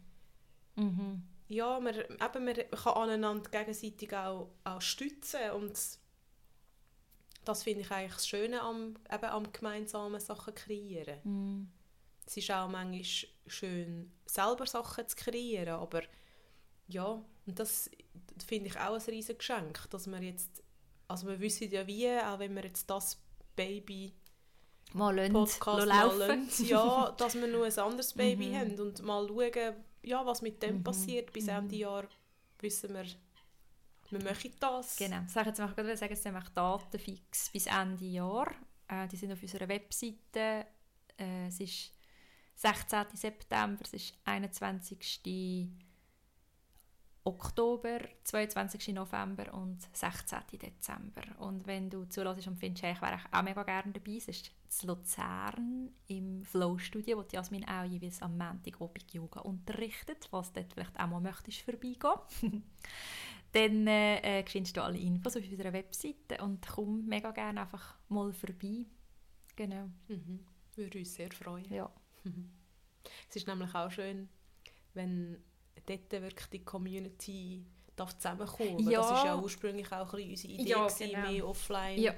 [0.76, 1.24] Mhm.
[1.48, 5.74] Ja, man, eben, man kann aneinander gegenseitig auch, auch stützen und
[7.46, 11.20] das finde ich eigentlich das Schöne am, eben am gemeinsamen Sachen kreieren.
[12.26, 13.04] Es ist auch manchmal
[13.48, 16.04] schön, selber Sachen zu kreieren, aber
[16.88, 17.90] ja, und das
[18.46, 20.64] finde ich auch ein riesiges Geschenk, dass man jetzt
[21.08, 23.22] also wir wissen ja wie, auch wenn wir jetzt das
[23.56, 24.14] Baby
[24.94, 28.56] mal Podcast mal lassen, ja, dass wir nur ein anderes Baby mhm.
[28.56, 30.84] haben und mal schauen, ja, was mit dem mhm.
[30.84, 31.32] passiert.
[31.32, 31.50] Bis mhm.
[31.50, 32.08] Ende Jahr
[32.60, 33.06] wissen wir,
[34.10, 34.96] wir möchten das.
[34.98, 38.52] Genau, sag jetzt ich sagen, es sind Daten fix bis Ende Jahr.
[38.88, 40.66] Äh, die sind auf unserer Webseite.
[41.18, 41.92] Äh, es ist
[42.56, 43.06] 16.
[43.14, 45.70] September, es ist 21.
[47.26, 48.94] Oktober, 22.
[48.94, 50.40] November und 16.
[50.62, 51.22] Dezember.
[51.40, 54.52] Und wenn du zulässt und findest, ich wäre auch mega gerne dabei, es ist
[54.82, 60.74] in Luzern im Flow-Studio, wo Jasmin auch jeweils am Montag Obig Yoga unterrichtet, was dort
[60.74, 62.64] vielleicht auch mal möchtest vorbeigehen.
[63.54, 68.34] Dann äh, findest du alle Infos auf unserer Webseite und komm mega gerne einfach mal
[68.34, 68.86] vorbei.
[69.56, 69.90] Genau.
[70.08, 70.40] Mhm.
[70.76, 71.72] Würde uns sehr freuen.
[71.72, 71.90] Ja.
[73.30, 74.30] Es ist nämlich auch schön,
[74.94, 75.38] wenn
[75.86, 77.66] dort wirklich die Community
[77.96, 79.02] darf zusammenkommen ja.
[79.02, 81.32] Das war ja ursprünglich auch ein unsere Idee, ja, genau.
[81.32, 82.14] mehr offline ja.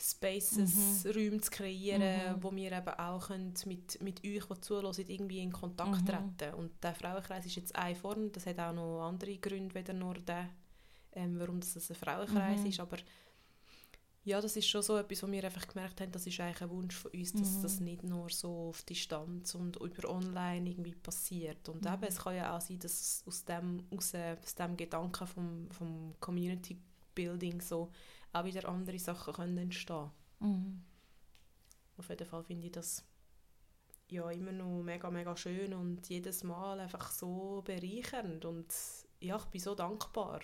[0.00, 1.10] Spaces, mhm.
[1.12, 2.42] Räume zu kreieren, mhm.
[2.42, 6.06] wo wir eben auch können mit, mit euch, die zuhören, irgendwie in Kontakt mhm.
[6.06, 9.92] treten Und der Frauenkreis ist jetzt eine Form, das hat auch noch andere Gründe, weder
[9.92, 10.48] nur der,
[11.12, 12.66] ähm, warum das ein Frauenkreis mhm.
[12.66, 12.96] ist, aber
[14.24, 16.70] ja, das ist schon so etwas, wo wir einfach gemerkt haben, das ist eigentlich ein
[16.70, 17.62] Wunsch von uns, dass mhm.
[17.62, 21.68] das nicht nur so auf Distanz und über online irgendwie passiert.
[21.68, 21.92] Und mhm.
[21.92, 26.14] eben, es kann ja auch sein, dass aus dem, aus, aus dem Gedanken vom, vom
[26.20, 26.78] Community
[27.14, 27.90] Building so
[28.32, 30.82] auch wieder andere Sachen können entstehen mhm.
[31.96, 33.04] Auf jeden Fall finde ich das
[34.08, 38.72] ja immer noch mega, mega schön und jedes Mal einfach so bereichernd und
[39.20, 40.40] ja, ich bin so dankbar.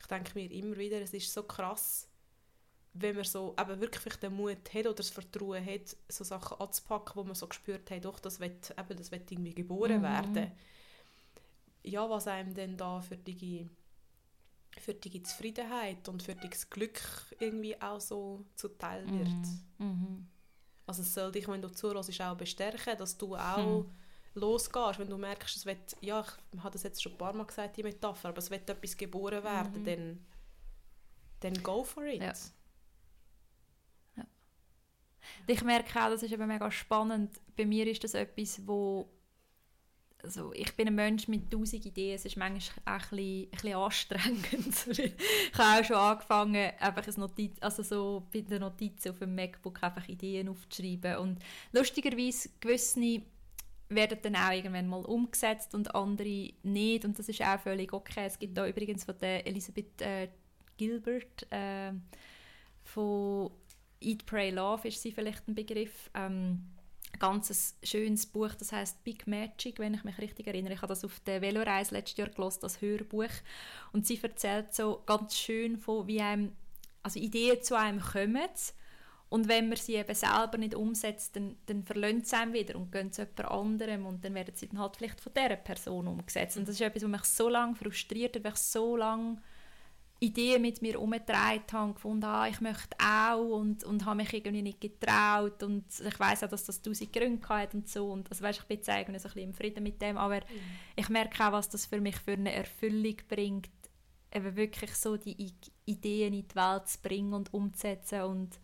[0.00, 2.07] Ich denke mir immer wieder, es ist so krass,
[2.94, 7.16] wenn man so eben wirklich den Mut hat oder das Vertrauen hat, so Sachen anzupacken,
[7.16, 10.02] wo man so gespürt hat, doch, das wird, eben, das wird irgendwie geboren mhm.
[10.02, 10.52] werden.
[11.82, 13.68] Ja, was einem denn da für die,
[14.78, 17.00] für die Zufriedenheit und für das Glück
[17.38, 19.28] irgendwie auch so zuteil wird.
[19.78, 19.86] Mhm.
[19.86, 20.26] mhm.
[20.86, 23.90] Also es soll dich, wenn du zuhörst, auch bestärken, dass du auch mhm.
[24.34, 27.44] losgehst, wenn du merkst, es wird, ja, ich habe das jetzt schon ein paar Mal
[27.44, 29.84] gesagt, die Metapher, aber es wird etwas geboren werden, mhm.
[29.84, 30.26] dann,
[31.40, 32.22] dann go for it.
[32.22, 32.32] Ja.
[35.46, 37.30] Ich merke auch, das ist eben mega spannend.
[37.56, 39.08] Bei mir ist das etwas, wo
[40.22, 43.50] also ich bin ein Mensch mit tausend Ideen, es ist manchmal auch ein bisschen, ein
[43.50, 44.86] bisschen anstrengend.
[44.98, 49.34] ich habe auch schon angefangen, einfach ein Notiz, also so bei den Notizen auf dem
[49.34, 51.38] MacBook einfach Ideen aufzuschreiben und
[51.72, 53.22] lustigerweise gewisse
[53.90, 58.26] werden dann auch irgendwann mal umgesetzt und andere nicht und das ist auch völlig okay.
[58.26, 60.28] Es gibt da übrigens von der Elisabeth äh,
[60.76, 61.92] Gilbert äh,
[62.82, 63.50] von
[64.00, 66.10] Eat, Pray, Love ist sie vielleicht ein Begriff.
[66.14, 66.64] Ähm,
[67.18, 70.74] ganz schönes Buch, das heißt Big Magic, wenn ich mich richtig erinnere.
[70.74, 73.30] Ich habe das auf der Veloreise letztes Jahr gelesen, das Hörbuch.
[73.92, 76.52] Und sie erzählt so ganz schön von, wie einem,
[77.02, 78.48] also Ideen zu einem kommen.
[79.30, 82.92] Und wenn man sie eben selber nicht umsetzt, dann, dann verlöhnt sie einem wieder und
[82.92, 86.56] gehen zu jemand anderem und dann werden sie dann halt vielleicht von dieser Person umgesetzt.
[86.56, 89.42] Und das ist etwas, was mich so lange frustriert hat, weil ich so lange
[90.20, 94.62] Ideen mit mir umgetragen habe, gefunden, ah, ich möchte auch und, und habe mich irgendwie
[94.62, 98.42] nicht getraut und ich weiß auch, dass das tausend Gründe hat und so und also
[98.42, 100.60] weißt, ich bin jetzt eigentlich so ein bisschen im Frieden mit dem, aber mhm.
[100.96, 103.70] ich merke auch, was das für mich für eine Erfüllung bringt,
[104.32, 105.54] eben wirklich so die
[105.86, 108.58] Ideen in die Welt zu bringen und umzusetzen und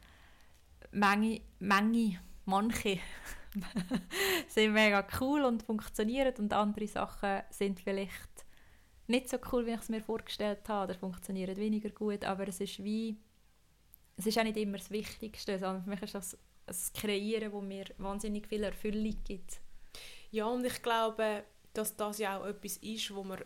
[0.91, 3.01] manche, manche, manche
[4.49, 8.34] sind mega cool und funktionieren und andere Sachen sind vielleicht
[9.07, 12.61] nicht so cool, wie ich es mir vorgestellt habe, oder funktionieren weniger gut, aber es
[12.61, 13.17] ist wie,
[14.17, 17.61] es ist auch nicht immer das Wichtigste, sondern für mich ist das das Kreieren, wo
[17.61, 19.61] mir wahnsinnig viel Erfüllung gibt.
[20.31, 23.41] Ja, und ich glaube, dass das ja auch etwas ist, wo man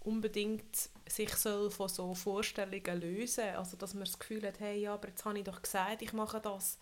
[0.00, 3.56] unbedingt sich soll von so Vorstellungen lösen soll.
[3.56, 6.12] Also, dass man das Gefühl hat, hey, ja, aber jetzt habe ich doch gesagt, ich
[6.12, 6.78] mache das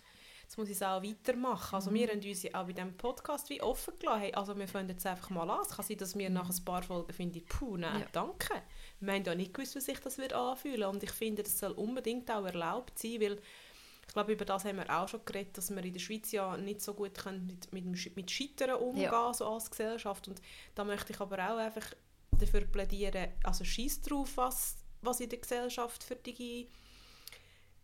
[0.54, 1.74] jetzt muss ich es auch weitermachen.
[1.74, 1.94] Also mhm.
[1.94, 4.20] wir haben uns auch bei diesem Podcast wie offen gelassen.
[4.20, 5.60] Hey, also wir fangen jetzt einfach mal an.
[5.62, 6.34] Es kann sein, dass wir mhm.
[6.34, 8.06] nach ein paar Folgen finden, puh, nein, ja.
[8.12, 8.62] danke.
[9.00, 11.72] Wir haben ja nicht gewusst, wie sich das wird anfühlen Und ich finde, das soll
[11.72, 13.40] unbedingt auch erlaubt sein, weil
[14.06, 16.56] ich glaube, über das haben wir auch schon geredet, dass wir in der Schweiz ja
[16.56, 19.34] nicht so gut können mit, mit, mit Scheitern umgehen ja.
[19.34, 20.28] so als Gesellschaft.
[20.28, 20.40] Und
[20.76, 21.94] da möchte ich aber auch einfach
[22.30, 26.68] dafür plädieren, also schieß drauf, was, was in der Gesellschaft für die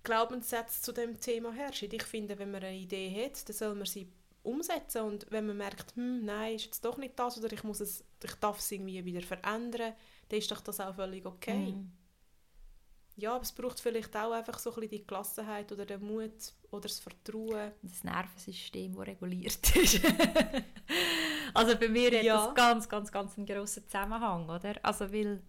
[0.03, 1.89] Glaubenssätze zu dem Thema herrschen.
[1.93, 4.09] Ich finde, wenn man eine Idee hat, dann soll man sie
[4.43, 7.81] umsetzen und wenn man merkt, hm, nein, ist jetzt doch nicht das oder ich, muss
[7.81, 9.93] es, ich darf es irgendwie wieder verändern,
[10.29, 11.73] dann ist doch das auch völlig okay.
[11.73, 11.93] Mm.
[13.17, 16.55] Ja, aber es braucht vielleicht auch einfach so ein bisschen die Gelassenheit oder den Mut
[16.71, 17.73] oder das Vertrauen.
[17.83, 20.01] Das Nervensystem, das reguliert ist.
[21.53, 22.47] also bei mir hat ja.
[22.47, 24.75] das ganz, ganz, ganz einen grossen Zusammenhang, oder?
[24.83, 25.43] Also weil,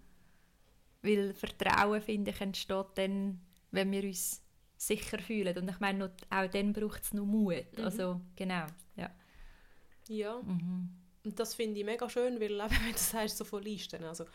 [1.02, 3.39] weil Vertrauen, finde ich, entsteht dann,
[3.72, 4.41] wenn wir uns
[4.78, 5.57] sicher fühlen.
[5.57, 7.78] Und ich meine, auch dann braucht es noch Mut.
[7.78, 7.84] Mhm.
[7.84, 8.65] Also, genau,
[8.95, 9.09] ja.
[10.07, 10.89] Ja, mhm.
[11.24, 14.26] und das finde ich mega schön, weil eben, wenn du sagst, so von Listen, also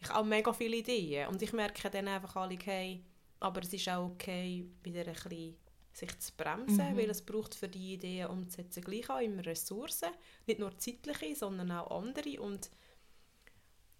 [0.00, 3.02] ich habe mega viele Ideen und ich merke dann einfach alle, hey,
[3.40, 5.56] aber es ist auch okay, wieder ein bisschen
[5.92, 6.96] sich zu bremsen, mhm.
[6.96, 10.10] weil es braucht für die Ideen umzusetzen gleich auch immer Ressourcen,
[10.46, 12.70] nicht nur zeitliche, sondern auch andere und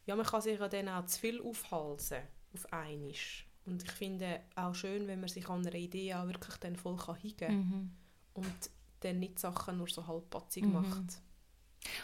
[0.04, 2.22] ja, man kann sich ja dann auch zu viel aufhalten
[2.52, 3.12] auf einmal.
[3.66, 6.96] Und ich finde auch schön, wenn man sich an einer Idee auch wirklich dann voll
[6.96, 7.90] kann hingeben mhm.
[8.34, 10.72] und dann nicht Sachen nur so halbpatzig mhm.
[10.72, 11.20] macht.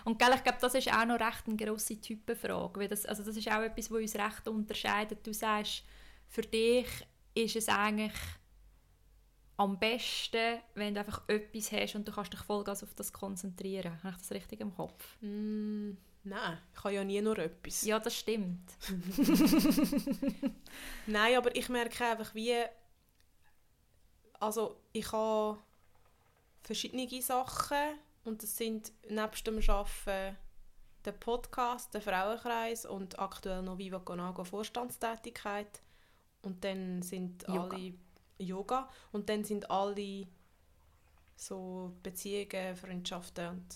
[0.04, 2.80] Und gell, ich glaube, das ist auch noch recht eine grosse Typenfrage.
[2.80, 5.26] Weil das, also das ist auch etwas, was uns recht unterscheidet.
[5.26, 5.84] Du sagst,
[6.28, 6.86] für dich
[7.34, 8.12] ist es eigentlich
[9.56, 14.02] am besten, wenn du einfach etwas hast und du kannst dich vollgas auf das konzentrieren.
[14.02, 15.16] Habe ich das richtig im Kopf?
[15.20, 15.92] Mm.
[16.24, 17.82] Nein, ich habe ja nie nur etwas.
[17.82, 18.70] Ja, das stimmt.
[21.06, 22.54] Nein, aber ich merke einfach, wie...
[24.38, 25.58] Also, ich habe
[26.62, 30.36] verschiedene Sachen und das sind nebst dem Arbeiten
[31.04, 35.80] der Podcast, der Frauenkreis und aktuell noch Viva Conago Vorstandstätigkeit.
[36.42, 37.76] Und dann sind Yoga.
[37.76, 37.94] alle
[38.38, 40.26] Yoga und dann sind alle
[41.36, 43.66] so Beziehungen, Freundschaften und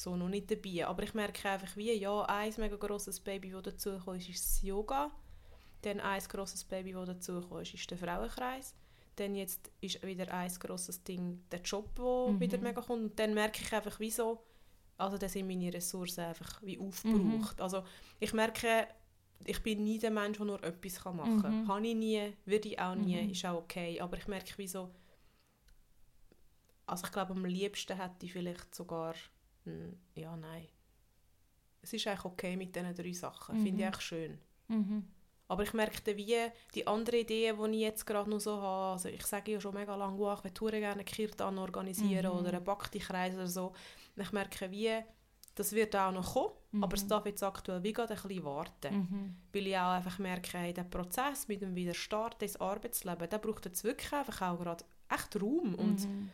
[0.00, 0.86] so noch nicht dabei.
[0.86, 4.62] Aber ich merke einfach wie, ja, ein mega grosses Baby, das dazugekommen ist, ist das
[4.62, 5.10] Yoga.
[5.82, 8.74] Dann ein grosses Baby, das dazugekommen ist, ist der Frauenkreis.
[9.16, 12.40] Dann jetzt ist wieder ein grosses Ding der Job, der mhm.
[12.40, 13.02] wieder mega kommt.
[13.02, 14.42] Und dann merke ich einfach, wieso,
[14.96, 17.58] also dann sind meine Ressourcen einfach wie aufgebraucht.
[17.58, 17.62] Mhm.
[17.62, 17.84] Also
[18.18, 18.88] ich merke,
[19.44, 21.62] ich bin nie der Mensch, der nur etwas machen kann.
[21.62, 21.68] Mhm.
[21.68, 23.30] Habe ich nie, würde ich auch nie, mhm.
[23.30, 24.00] ist auch okay.
[24.00, 24.90] Aber ich merke, wieso,
[26.86, 29.14] also ich glaube, am liebsten hätte ich vielleicht sogar
[30.14, 30.68] ja, nein.
[31.82, 33.58] Es ist eigentlich okay mit diesen drei Sachen.
[33.58, 33.62] Mhm.
[33.62, 34.38] Finde ich echt schön.
[34.68, 35.04] Mhm.
[35.48, 36.36] Aber ich merke wie
[36.74, 39.74] die anderen Ideen, die ich jetzt gerade noch so habe, also ich sage ja schon
[39.74, 42.38] mega lange, ich würde gerne einen Kirtan organisieren mhm.
[42.38, 43.72] oder einen Bhakti-Kreis oder so.
[44.14, 44.96] Und ich merke wie,
[45.56, 46.84] das wird auch noch kommen, mhm.
[46.84, 48.94] aber es darf jetzt aktuell wie gerade ein bisschen warten.
[48.94, 49.36] Mhm.
[49.52, 53.64] Weil ich auch einfach merke, hey, der Prozess mit dem Wiederstart ins Arbeitsleben, der braucht
[53.64, 56.30] jetzt wirklich einfach auch gerade echt Raum und mhm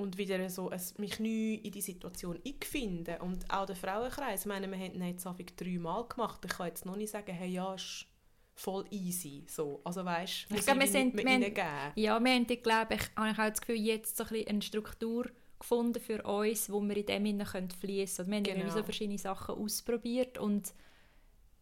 [0.00, 3.20] und wieder so ein, mich neu in die Situation einfinden.
[3.20, 5.26] Und auch der Frauenkreis, ich meine, wir haben jetzt
[5.56, 6.40] dreimal gemacht.
[6.44, 8.06] Ich kann jetzt noch nicht sagen, hey, ja, ist
[8.54, 9.44] voll easy.
[9.46, 9.80] So.
[9.84, 13.38] Also weißt, ich glaube, wir sind, wir haben, ja, wir haben, glaube ich, habe ich
[13.38, 17.24] auch das Gefühl, jetzt so ein eine Struktur gefunden für uns, wo wir in dem
[17.26, 18.46] hinein fließen können.
[18.46, 18.74] Wir haben genau.
[18.74, 20.72] so verschiedene Sachen ausprobiert und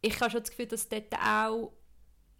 [0.00, 1.72] ich habe schon das Gefühl, dass dort auch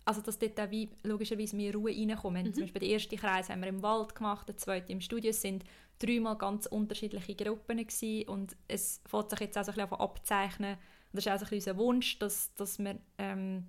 [0.08, 2.42] also dass dort auch wie, logischerweise mehr Ruhe reinkommt.
[2.42, 2.54] Mhm.
[2.54, 5.30] Zum Beispiel den ersten Kreis haben wir im Wald gemacht, der zweite im Studio.
[5.30, 5.64] Es sind
[5.98, 10.72] dreimal ganz unterschiedliche Gruppen gewesen und es fängt sich jetzt auch so ein bisschen abzeichnen.
[10.72, 10.78] Und
[11.12, 13.66] das ist auch so ein bisschen unser Wunsch, dass, dass man ähm,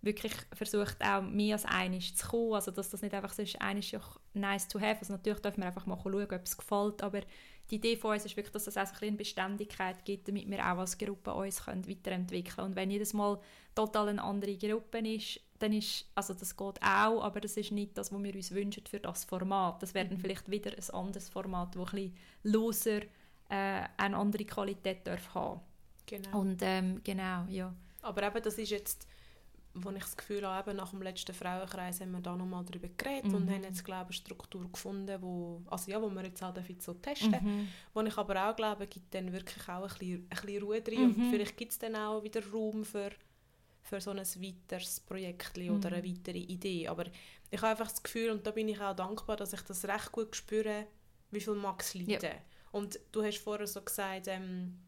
[0.00, 2.54] wirklich versucht, auch mehr als eines zu kommen.
[2.54, 4.00] Also dass das nicht einfach so ist, eines ist
[4.32, 5.00] nice to have.
[5.00, 7.22] Also natürlich dürfen wir einfach mal schauen, ob es gefällt, aber
[7.68, 10.60] die Idee von uns ist wirklich, dass es auch ein eine Beständigkeit gibt, damit wir
[10.60, 12.68] auch als Gruppe uns können weiterentwickeln können.
[12.68, 13.40] Und wenn jedes Mal
[13.74, 17.96] total eine andere Gruppe ist, dann ist, also das geht auch, aber das ist nicht
[17.96, 19.82] das, was wir uns wünschen für das Format.
[19.82, 20.20] Das wäre dann mhm.
[20.20, 23.00] vielleicht wieder ein anderes Format, das ein bisschen loser
[23.48, 25.60] äh, eine andere Qualität darf haben.
[26.06, 26.40] Genau.
[26.40, 27.72] Und ähm, genau, ja.
[28.02, 29.06] Aber eben, das ist jetzt
[29.74, 33.26] wo ich das Gefühl habe, nach dem letzten Frauenkreis haben wir da nochmal darüber geredet
[33.26, 33.34] mhm.
[33.34, 36.94] und haben jetzt, glaube eine Struktur gefunden, wo, also ja, wo wir jetzt halt so
[36.94, 37.68] testen mhm.
[37.94, 41.14] Wo ich aber auch glaube, gibt dann wirklich auch ein bisschen, ein bisschen Ruhe drin
[41.14, 41.14] mhm.
[41.14, 43.10] und vielleicht gibt es dann auch wieder Raum für,
[43.82, 46.10] für so ein weiteres Projekt oder eine mhm.
[46.10, 46.88] weitere Idee.
[46.88, 47.04] Aber
[47.50, 50.12] ich habe einfach das Gefühl, und da bin ich auch dankbar, dass ich das recht
[50.12, 50.86] gut spüre,
[51.30, 52.22] wie viel Max liegt.
[52.22, 52.30] Ja.
[52.72, 54.78] Und du hast vorher so gesagt, ähm,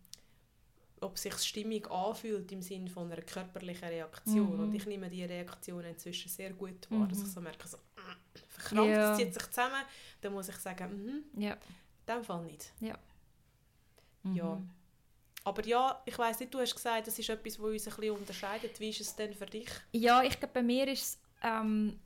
[1.01, 4.55] ob sich Stimmung anfühlt im Sinne von einer körperlichen Reaktion.
[4.55, 4.61] Mhm.
[4.61, 7.09] Und ich nehme diese Reaktion inzwischen sehr gut wahr, mhm.
[7.09, 9.13] dass ich so merke, so, äh, verkrampft, ja.
[9.13, 9.83] es zieht sich zusammen,
[10.21, 11.55] dann muss ich sagen, mhm, ja.
[11.55, 11.59] in
[12.07, 12.73] dem Fall nicht.
[12.81, 12.97] Ja.
[14.23, 14.35] Mhm.
[14.35, 14.63] ja.
[15.45, 18.17] Aber ja, ich weiss nicht, du hast gesagt, das ist etwas, was uns ein bisschen
[18.17, 18.79] unterscheidet.
[18.79, 19.69] Wie ist es denn für dich?
[19.93, 21.99] Ja, ich glaube, bei mir ist es ähm,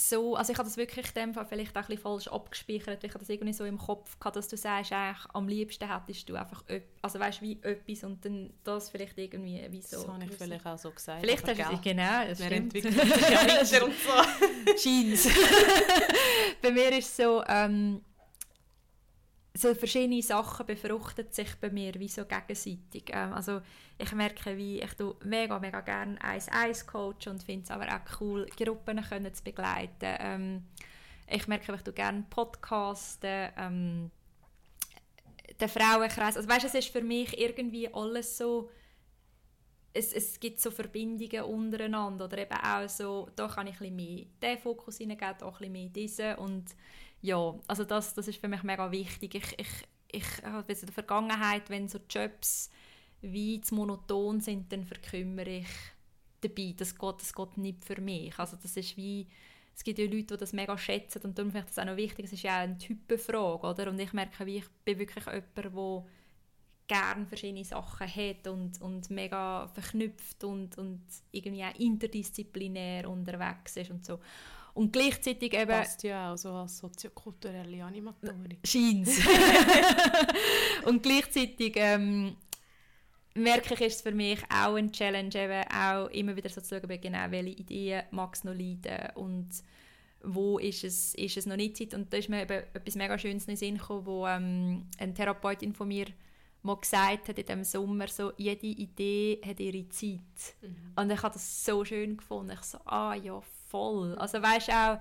[0.00, 3.02] so, also ich habe das wirklich in dem Fall vielleicht auch ein bisschen falsch abgespeichert,
[3.02, 6.28] ich habe das irgendwie so im Kopf gehabt, dass du sagst, eigentlich, am liebsten hättest
[6.28, 6.62] du einfach,
[7.02, 9.96] also weißt wie etwas und dann das vielleicht irgendwie wie so.
[9.96, 11.20] Das habe ich vielleicht auch so gesagt.
[11.20, 14.78] Vielleicht hast du es, genau, das Wir entwickeln sich ja und so.
[14.78, 15.18] Scheint
[16.62, 18.00] Bei mir ist es so, ähm,
[19.54, 23.04] so verschiedene Sachen befruchten sich bei mir wie so gegenseitig.
[23.10, 23.60] Ähm, also
[23.98, 28.20] ich merke, wie ich tu mega, mega gerne 1-1 coach und finde es aber auch
[28.20, 30.16] cool, Gruppen können zu begleiten.
[30.20, 30.64] Ähm,
[31.26, 34.10] ich merke, ich gerne Podcasten, ähm,
[35.60, 36.36] den Frauenkreis.
[36.36, 38.70] Also weißt, es ist für mich irgendwie alles so
[39.92, 43.96] es, es gibt so Verbindungen untereinander oder eben auch so, da kann ich ein bisschen
[43.96, 46.64] mehr diesen Fokus hineingeben, da ein bisschen mehr diesen und
[47.20, 49.34] ja, also das, das ist für mich mega wichtig.
[49.34, 49.68] Ich, ich,
[50.10, 52.70] ich habe in der Vergangenheit, wenn so Jobs
[53.20, 55.68] wie zu monoton sind, dann verkümmere ich
[56.40, 56.74] dabei.
[56.76, 58.38] Das geht, das geht nicht für mich.
[58.38, 59.26] Also das ist wie,
[59.74, 61.96] es gibt ja Leute, die das mega schätzen und darum finde ich das auch noch
[61.96, 62.26] wichtig.
[62.26, 63.88] Es ist ja auch eine Typenfrage, oder?
[63.88, 66.04] Und ich merke, wie ich bin wirklich jemand, der
[66.88, 73.90] gerne verschiedene Sachen hat und, und mega verknüpft und, und irgendwie auch interdisziplinär unterwegs ist
[73.90, 74.18] und so.
[74.78, 75.72] Und gleichzeitig eben...
[75.72, 78.58] Passt ja auch so als soziokulturelle Animatorin.
[78.64, 79.18] Scheint's.
[80.84, 82.36] und gleichzeitig ähm,
[83.34, 86.76] merke ich, ist es für mich auch eine Challenge, eben auch immer wieder so zu
[86.76, 89.48] schauen, genau, welche Ideen mag es noch leiden und
[90.22, 91.94] wo ist es, ist es noch nicht Zeit.
[91.94, 95.12] Und da ist mir eben etwas mega Schönes in den Sinn gekommen, wo ähm, eine
[95.12, 96.06] Therapeutin von mir
[96.62, 100.20] mal gesagt hat in diesem Sommer, so, jede Idee hat ihre Zeit.
[100.62, 100.92] Mhm.
[100.94, 102.52] Und ich habe das so schön gefunden.
[102.52, 104.14] Ich so, ah ja, voll.
[104.16, 104.98] Also weißt auch,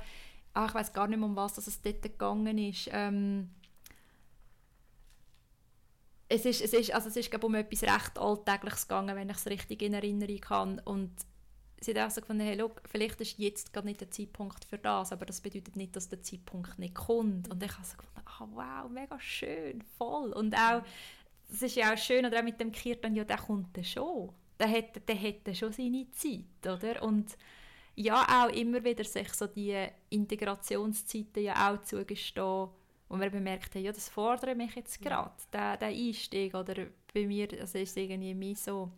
[0.54, 2.90] ach, ich weiß gar nicht mehr, um was es dort gegangen ist.
[2.92, 3.50] Ähm,
[6.30, 9.38] es ist, es ist, also es ist glaube um etwas recht Alltägliches gegangen, wenn ich
[9.38, 10.82] es richtig in Erinnerung habe.
[10.86, 11.12] Und
[11.80, 14.78] sie hat auch so gefunden, hey, look, vielleicht ist jetzt gerade nicht der Zeitpunkt für
[14.78, 17.50] das, aber das bedeutet nicht, dass der Zeitpunkt nicht kommt.
[17.50, 20.34] Und ich habe so gefunden, ah, wow, mega schön, voll.
[20.34, 20.82] Und auch,
[21.50, 24.34] es ist ja auch schön, oder auch mit dem Kirtan, ja, der kommt dann schon.
[24.60, 27.04] Der hätte, der hätte schon seine Zeit, oder?
[27.04, 27.38] Und
[27.98, 32.70] ja auch immer wieder sich so die Integrationszeiten ja auch zugestehen,
[33.10, 35.78] wo wir bemerkt haben, ja, das fordert mich jetzt gerade, ja.
[35.78, 36.54] der, der Einstieg.
[36.54, 38.92] Oder bei mir also ist es irgendwie mehr so,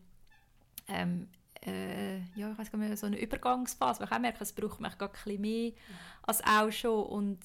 [0.88, 1.30] ähm,
[1.66, 4.82] äh, ja, ich weiß gar nicht, so eine Übergangsphase, weil ich auch merke, es braucht
[4.82, 5.72] mich gar ein bisschen mehr
[6.24, 7.39] als auch schon und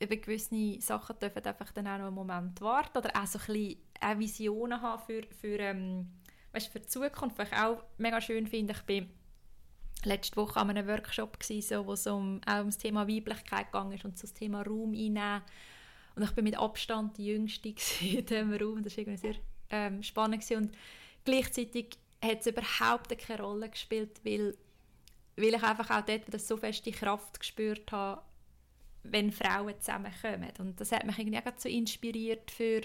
[0.00, 3.46] über gewisse Sachen dürfen einfach dann auch noch einen Moment warten oder auch so ein
[3.46, 6.12] bisschen auch Visionen haben für, für, ähm,
[6.52, 8.74] weißt, für die Zukunft, was ich auch mega schön finde.
[8.74, 9.10] Ich bin
[10.04, 13.66] letzte Woche an einem Workshop, gewesen, so, wo es um, auch um das Thema Weiblichkeit
[13.94, 15.42] ist und so das Thema Raum einnehmen.
[16.14, 17.68] Und ich bin mit Abstand die Jüngste
[18.00, 18.82] in diesem Raum.
[18.82, 19.34] Das war irgendwie sehr
[19.70, 20.42] ähm, spannend.
[20.42, 20.64] Gewesen.
[20.64, 20.76] Und
[21.24, 24.56] gleichzeitig hat es überhaupt keine Rolle gespielt, weil,
[25.36, 28.22] weil ich einfach auch dort wieder so fest die Kraft gespürt habe,
[29.04, 30.52] wenn Frauen zusammenkommen.
[30.58, 32.80] Und das hat mich irgendwie auch so inspiriert für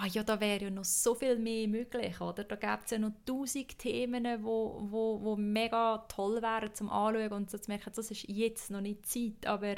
[0.00, 2.44] ah ja, da wäre ja noch so viel mehr möglich, oder?
[2.44, 7.32] Da gäbe es ja noch tausend Themen, wo, wo, wo mega toll wären zum Anschauen
[7.32, 9.76] und so zu merken, das ist jetzt noch nicht Zeit, aber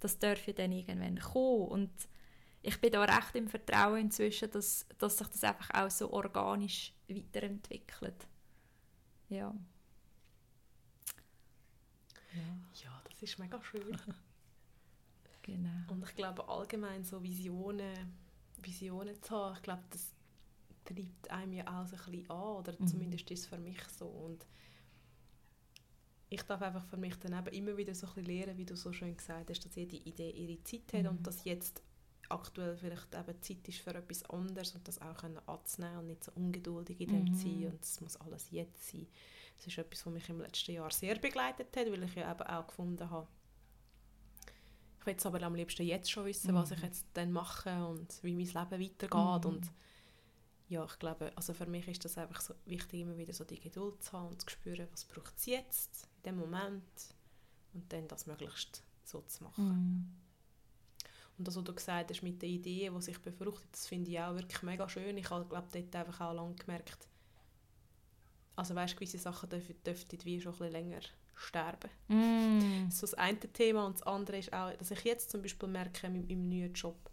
[0.00, 1.90] das darf ja dann irgendwann kommen und
[2.62, 6.92] ich bin da recht im Vertrauen inzwischen, dass, dass sich das einfach auch so organisch
[7.08, 8.26] weiterentwickelt.
[9.28, 9.54] Ja.
[12.34, 12.42] Ja.
[12.74, 13.96] ja, das ist mega schön.
[15.42, 15.92] genau.
[15.92, 18.18] Und ich glaube allgemein so Visionen,
[18.62, 20.12] Visionen zu haben, ich glaube, das
[20.84, 22.86] treibt einem ja auch so ein bisschen an, oder mhm.
[22.86, 24.06] zumindest ist es für mich so.
[24.06, 24.46] Und
[26.28, 28.76] ich darf einfach für mich dann eben immer wieder so ein bisschen lernen, wie du
[28.76, 31.18] so schön gesagt hast, dass jede Idee ihre Zeit hat mhm.
[31.18, 31.82] und dass jetzt
[32.28, 36.24] aktuell vielleicht eben Zeit ist für etwas anderes und das auch können anzunehmen und nicht
[36.24, 37.34] so ungeduldig in dem mhm.
[37.34, 39.08] sein und es muss alles jetzt sein.
[39.56, 42.42] Das ist etwas, was mich im letzten Jahr sehr begleitet hat, weil ich ja eben
[42.42, 43.26] auch gefunden habe,
[45.00, 46.56] ich will aber am liebsten jetzt schon wissen, mhm.
[46.56, 49.50] was ich jetzt dann mache und wie mein Leben weitergeht mhm.
[49.50, 49.70] und
[50.68, 53.58] ja, ich glaube, also für mich ist das einfach so wichtig, immer wieder so die
[53.58, 57.14] Geduld zu haben und zu spüren, was braucht es jetzt, in dem Moment
[57.72, 59.64] und dann das möglichst so zu machen.
[59.64, 60.16] Mhm.
[61.38, 64.20] Und das, was du gesagt hast mit den Ideen, die sich befruchten, das finde ich
[64.20, 65.16] auch wirklich mega schön.
[65.16, 67.08] Ich habe, glaube dort einfach auch lange gemerkt,
[68.56, 71.00] also weißt, gewisse Sachen dürften wie schon ein bisschen länger
[71.40, 71.90] sterben.
[72.08, 72.86] Mm.
[72.86, 75.42] Das ist so das eine Thema und das andere ist auch, dass ich jetzt zum
[75.42, 77.10] Beispiel merke in meinem neuen Job,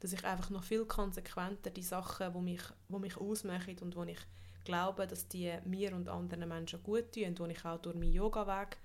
[0.00, 4.04] dass ich einfach noch viel konsequenter die Sachen, die mich, die mich ausmachen und wo
[4.04, 4.18] ich
[4.64, 8.12] glaube, dass die mir und anderen Menschen gut tun und wo ich auch durch meinen
[8.12, 8.78] Yoga-Weg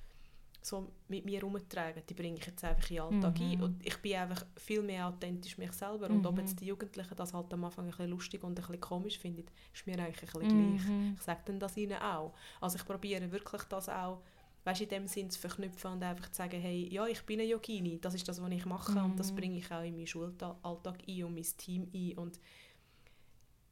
[0.66, 3.52] so mit mir herumtrage, die bringe ich jetzt einfach in den Alltag mhm.
[3.52, 6.18] ein und ich bin einfach viel mehr authentisch mich selber mhm.
[6.18, 8.80] und ob jetzt die Jugendlichen das halt am Anfang ein bisschen lustig und ein bisschen
[8.80, 10.78] komisch finden, ist mir eigentlich ein bisschen mhm.
[10.78, 11.16] gleich.
[11.18, 12.34] Ich sage dann das ihnen auch.
[12.62, 14.22] Also ich probiere wirklich das auch
[14.64, 17.50] weißt, in dem Sinn zu verknüpfen und einfach zu sagen, hey, ja, ich bin eine
[17.50, 19.06] Yogini, das ist das, was ich mache mhm.
[19.06, 19.36] und das mhm.
[19.36, 20.58] bringe ich auch in meinen Schulalltag
[21.08, 22.40] ein und mein Team ein und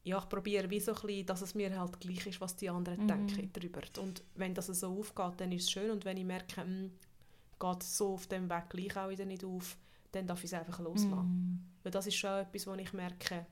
[0.04, 2.70] ja, ich probiere wie so ein bisschen, dass es mir halt gleich ist, was die
[2.70, 3.08] anderen mhm.
[3.08, 3.82] denken darüber.
[4.00, 6.92] Und wenn das so aufgeht, dann ist es schön und wenn ich merke, mh, hm,
[7.60, 9.78] geht so auf dem Weg gleich auch wieder nicht auf,
[10.12, 11.28] dann darf ich es einfach loslassen.
[11.28, 11.60] Mhm.
[11.84, 13.46] Weil das ist schon etwas, wo ich merke,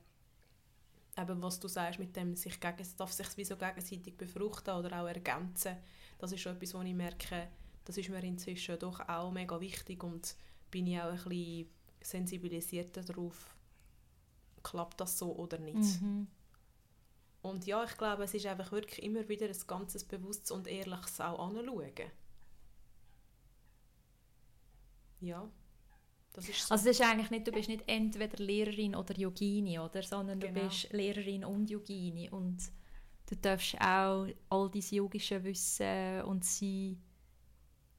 [1.16, 5.00] eben was du sagst, mit dem sich gegen, darf sich wie so gegenseitig befruchten oder
[5.00, 5.76] auch ergänzen
[6.20, 7.48] das ist etwas, wo ich merke,
[7.84, 10.36] das ist mir inzwischen doch auch mega wichtig und
[10.70, 11.68] bin ich auch ein bisschen
[12.02, 13.56] sensibilisierter darauf,
[14.62, 16.00] klappt das so oder nicht.
[16.02, 16.28] Mhm.
[17.42, 21.20] Und ja, ich glaube, es ist einfach wirklich immer wieder ein ganzes bewusstes und ehrliches
[21.22, 22.10] auch anschauen.
[25.20, 25.50] Ja,
[26.34, 26.74] das ist so.
[26.74, 30.02] Also es ist eigentlich nicht, du bist nicht entweder Lehrerin oder Yogini, oder?
[30.02, 30.60] Sondern genau.
[30.60, 32.58] du bist Lehrerin und Yogini und
[33.30, 37.00] du darfst auch all dein yogische Wissen und sein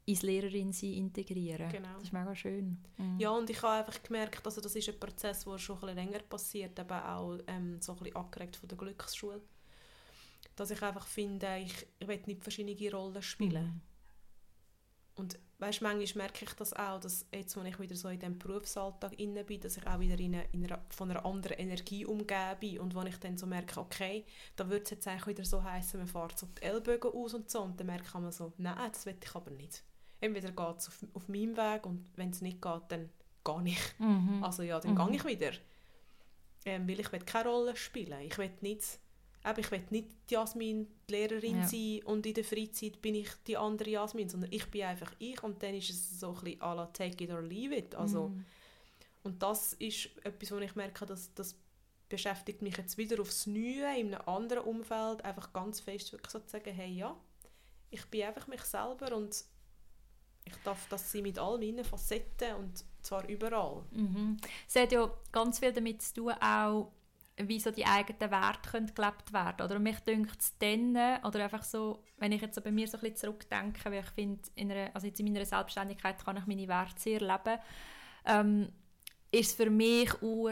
[0.06, 1.70] ins Lehrerin sein integrieren.
[1.70, 1.94] Genau.
[1.94, 2.84] Das ist mega schön.
[2.98, 3.20] Mhm.
[3.20, 6.20] Ja, und ich habe einfach gemerkt, also das ist ein Prozess, der schon ein länger
[6.20, 9.42] passiert, eben auch ähm, so ein bisschen angeregt von der Glücksschule.
[10.56, 13.66] Dass ich einfach finde, ich, ich will nicht verschiedene Rollen spielen.
[13.66, 13.82] Mhm.
[15.16, 18.40] Und weißt, manchmal merke ich das auch, dass jetzt, wenn ich wieder so in diesem
[18.40, 22.06] Berufsalltag inne bin, dass ich auch wieder in, eine, in einer, von einer anderen Energie
[22.06, 25.46] umgeben bin und wenn ich dann so merke, okay, da wird es jetzt eigentlich wieder
[25.46, 28.54] so heißen, man fährt so die Ellbogen aus und so und dann merke ich so,
[28.58, 29.84] nein, das will ich aber nicht.
[30.20, 33.10] Entweder geht es auf, auf meinem Weg und wenn es nicht geht, dann
[33.44, 34.00] gehe ich.
[34.00, 34.44] Mhm.
[34.44, 35.08] Also ja, dann mhm.
[35.08, 35.52] gehe ich wieder.
[36.66, 38.22] Ähm, weil ich will keine Rolle spielen.
[38.22, 39.00] Ich will nicht
[39.46, 41.68] eben, ich will nicht die Jasmin, die Lehrerin ja.
[41.68, 45.42] sein und in der Freizeit bin ich die andere Jasmin, sondern ich bin einfach ich
[45.44, 47.96] und dann ist es so ein bisschen à la take it or leave it.
[47.96, 48.46] Also, mm.
[49.24, 51.56] Und das ist etwas, wo ich merke, dass das
[52.10, 56.40] beschäftigt mich jetzt wieder aufs Neue, in einem anderen Umfeld, einfach ganz fest wirklich so
[56.40, 57.16] zu sagen, hey ja,
[57.90, 59.44] ich bin einfach mich selber und
[60.44, 63.84] ich darf das sein mit all meinen Facetten und zwar überall.
[63.92, 64.38] Mhm.
[64.68, 66.92] Es hat ja ganz viel damit zu tun, auch
[67.48, 71.64] wie so die eigenen Werte können gelebt werden oder mich dünkt es dann, oder einfach
[71.64, 74.72] so, wenn ich jetzt so bei mir so ein bisschen zurückdenke, weil ich finde, in
[74.72, 77.60] also jetzt in meiner Selbstständigkeit kann ich meine Werte sehr leben,
[78.26, 78.70] ähm,
[79.32, 80.10] ist es für mich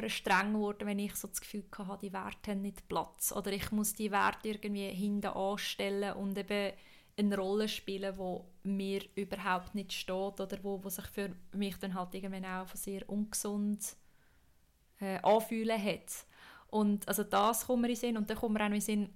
[0.08, 3.72] streng geworden, wenn ich so das Gefühl hatte, die Werte haben nicht Platz oder ich
[3.72, 6.74] muss die Werte irgendwie hinten anstellen und eben
[7.18, 11.94] eine Rolle spielen, wo mir überhaupt nicht steht oder wo, wo sich für mich dann
[11.94, 13.98] halt irgendwann auch sehr ungesund
[15.00, 16.26] äh, anfühlen hat.
[16.72, 18.18] Und also das kommt mir in Sinn.
[18.18, 19.10] Und dann kommt mir auch noch in Sinn,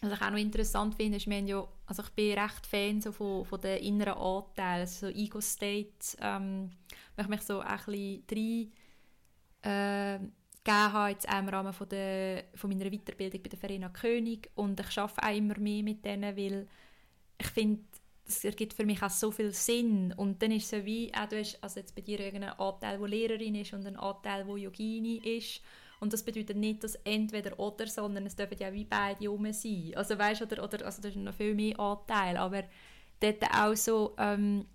[0.00, 3.44] was ich auch noch interessant finde, ist, ja, also ich bin recht Fan so von,
[3.44, 6.70] von den inneren Anteilen, also so Ego-State, ähm,
[7.14, 8.72] wenn ich mich so ein bisschen
[9.62, 10.26] rein äh,
[10.66, 14.50] gegeben habe, jetzt auch im Rahmen von, der, von meiner Weiterbildung bei der Verena König.
[14.54, 16.68] Und ich arbeite auch immer mehr mit denen, weil
[17.38, 17.82] ich finde,
[18.26, 20.12] es ergibt für mich auch so viel Sinn.
[20.16, 22.98] Und dann ist es so wie, auch du hast also jetzt bei dir irgendeinen Anteil,
[22.98, 25.62] der Lehrerin ist und einen Anteil, der Yogini ist
[26.00, 29.92] und das bedeutet nicht, dass entweder oder, sondern es dürfen ja wie beide rum sein.
[29.96, 32.64] Also weißt oder, oder also das ist noch viel mehr Anteil, aber
[33.20, 34.66] dort auch so ähm,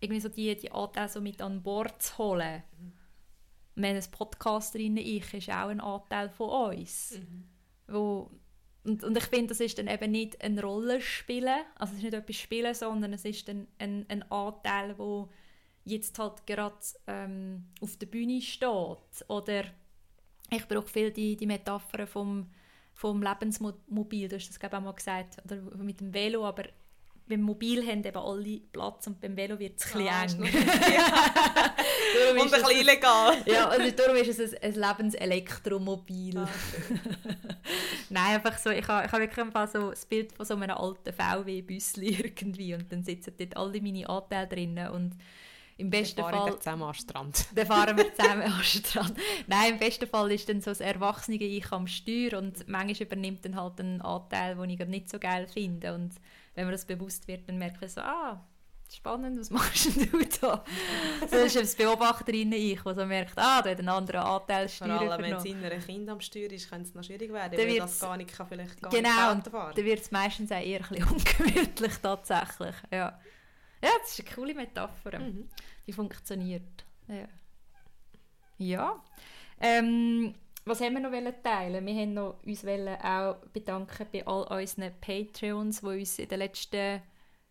[0.00, 2.62] irgendwie so die, die Anteile so mit an Bord zu holen.
[2.78, 2.92] Mhm.
[3.76, 7.44] Wenn ein Podcasterin ich ist auch ein Anteil von uns, mhm.
[7.88, 8.30] wo
[8.84, 12.14] und, und ich finde, das ist dann eben nicht ein Rollenspielen, also es ist nicht
[12.14, 15.28] etwas Spielen, sondern es ist dann ein, ein Anteil, wo
[15.84, 16.76] jetzt halt gerade
[17.06, 19.24] ähm, auf der Bühne steht.
[19.28, 19.64] Oder
[20.50, 22.48] ich brauche viel die, die Metapher vom,
[22.94, 26.64] vom Lebensmobil, du hast das glaube ich auch mal gesagt, oder mit dem Velo, aber
[27.28, 30.42] beim Mobil haben eben alle Platz und beim Velo wird es ein Ah, eng.
[32.30, 33.42] Und ein bisschen illegal.
[33.46, 36.38] ja, also darum ist es ein, ein Lebenselektromobil.
[36.38, 36.48] Ah,
[38.10, 40.70] Nein, einfach so, ich habe ich ha wirklich einfach so das Bild von so einem
[40.70, 45.16] alten VW-Büssli irgendwie und dann sitzen dort alle meine Anteile drinnen und
[45.78, 46.50] im besten Dann fahre ich Fall...
[46.50, 47.46] dann zusammen an den Strand.
[47.54, 49.18] Dann fahren wir zusammen an den Strand.
[49.46, 53.44] Nein, im besten Fall ist dann so das erwachsene Ich am Steuer und manchmal übernimmt
[53.44, 55.94] dann halt einen Anteil, den ich nicht so geil finde.
[55.94, 56.14] Und
[56.54, 58.40] wenn mir das bewusst wird, dann merke ich so, ah,
[58.90, 60.64] spannend, was machst denn du da?
[61.30, 65.00] so ist das Beobachterinnen-Ich, der so merkt, ah, da hat ein anderer Anteil Vor Steuer
[65.12, 65.64] allem, wenn es übernommen.
[65.64, 68.16] in einer Kind am Steuer ist, könnte es noch schwierig werden, Dann weil das gar
[68.16, 69.72] nicht kann vielleicht gar Genau, nicht fahren.
[69.76, 72.74] dann wird es meistens auch eher ein bisschen ungemütlich tatsächlich.
[72.90, 73.18] Ja.
[73.82, 75.18] Ja, das ist eine coole Metapher.
[75.18, 75.48] Mhm.
[75.86, 76.84] Die funktioniert.
[77.08, 77.28] Ja.
[78.58, 79.04] ja.
[79.60, 80.34] Ähm,
[80.64, 81.86] was haben wir noch teilen?
[81.86, 87.02] Wir haben noch uns auch bedanken bei all unseren Patreons, die uns in den letzten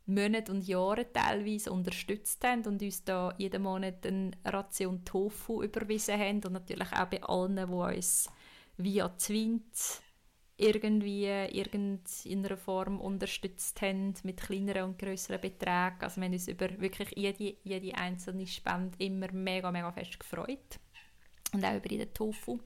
[0.08, 6.20] Monaten und Jahren teilweise unterstützt haben und uns da jeden Monat eine Ration Tofu überwiesen
[6.20, 8.30] haben und natürlich auch bei allen, die uns
[8.78, 10.04] via Zwint
[10.58, 11.26] irgendwie
[12.24, 15.98] in einer Form unterstützt haben mit kleineren und größeren Beträgen.
[16.00, 20.80] Also wir haben uns über wirklich jede, jede einzelne Spende immer mega, mega fest gefreut.
[21.52, 22.60] Und auch über jeden Tofu.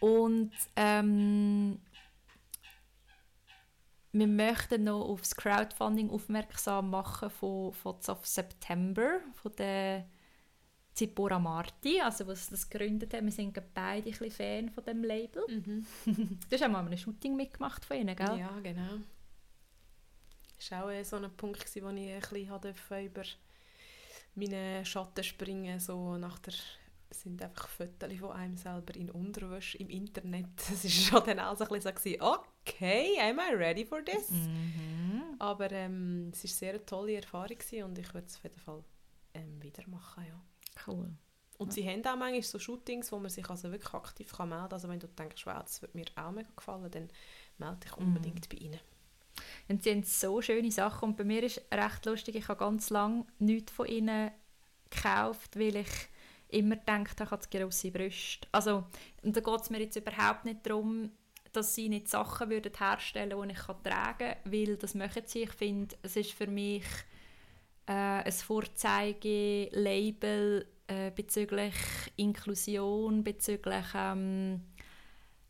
[0.00, 1.78] Und ähm,
[4.12, 10.06] wir möchten noch auf das Crowdfunding aufmerksam machen von, von September, von der
[10.98, 13.22] Zipora Marti, also was das gegründet hat.
[13.22, 15.44] Wir sind beide ein bisschen Fan von dem Label.
[15.48, 15.86] Mhm.
[16.50, 18.38] Du hast auch mal ein Shooting mitgemacht von ihnen, gell?
[18.38, 18.98] Ja, genau.
[20.56, 23.22] Das war auch äh, so ein Punkt, wo ich ein bisschen über
[24.34, 26.54] meine Schatten springen so nach der
[27.10, 30.46] sind einfach Fotos von einem selber in Unterwäsche im Internet.
[30.70, 34.04] Es war schon dann auch so ein bisschen so, gewesen, okay, am I ready for
[34.04, 34.30] this?
[34.30, 35.36] Mhm.
[35.38, 38.84] Aber ähm, es war sehr eine tolle Erfahrung und ich würde es auf jeden Fall
[39.34, 40.38] ähm, wieder machen, ja.
[40.86, 41.10] Cool.
[41.58, 44.64] Und sie haben auch manchmal so Shootings, wo man sich also wirklich aktiv kann melden
[44.64, 44.72] kann.
[44.72, 47.08] Also wenn du denkst, wow, das würde mir auch mega gefallen, dann
[47.58, 48.78] melde dich unbedingt bei ihnen.
[49.68, 51.10] Und sie haben so schöne Sachen.
[51.10, 54.30] Und bei mir ist recht lustig, ich habe ganz lange nichts von ihnen
[54.88, 55.90] gekauft, weil ich
[56.48, 58.48] immer gedacht habe, ich habe grosse Brüste.
[58.52, 58.84] Also,
[59.22, 61.10] und da geht es mir jetzt überhaupt nicht darum,
[61.52, 65.42] dass sie nicht Sachen würden herstellen würden, die ich tragen kann, weil das machen sie.
[65.42, 66.84] Ich finde, es ist für mich
[67.88, 71.74] äh, ein Vorzeige-Label äh, bezüglich
[72.16, 74.60] Inklusion, bezüglich ähm,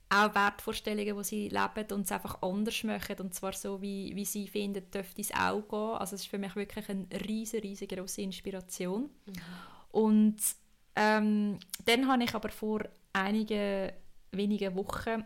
[0.08, 4.24] auch Wertvorstellungen, die sie leben und es einfach anders machen und zwar so, wie, wie
[4.24, 5.98] sie finden, dürfte es auch gehen.
[5.98, 9.10] Also es ist für mich wirklich eine riesige, riesige grosse Inspiration.
[9.90, 10.36] Und
[10.96, 13.92] ähm, dann habe ich aber vor einigen
[14.32, 15.24] wenigen Wochen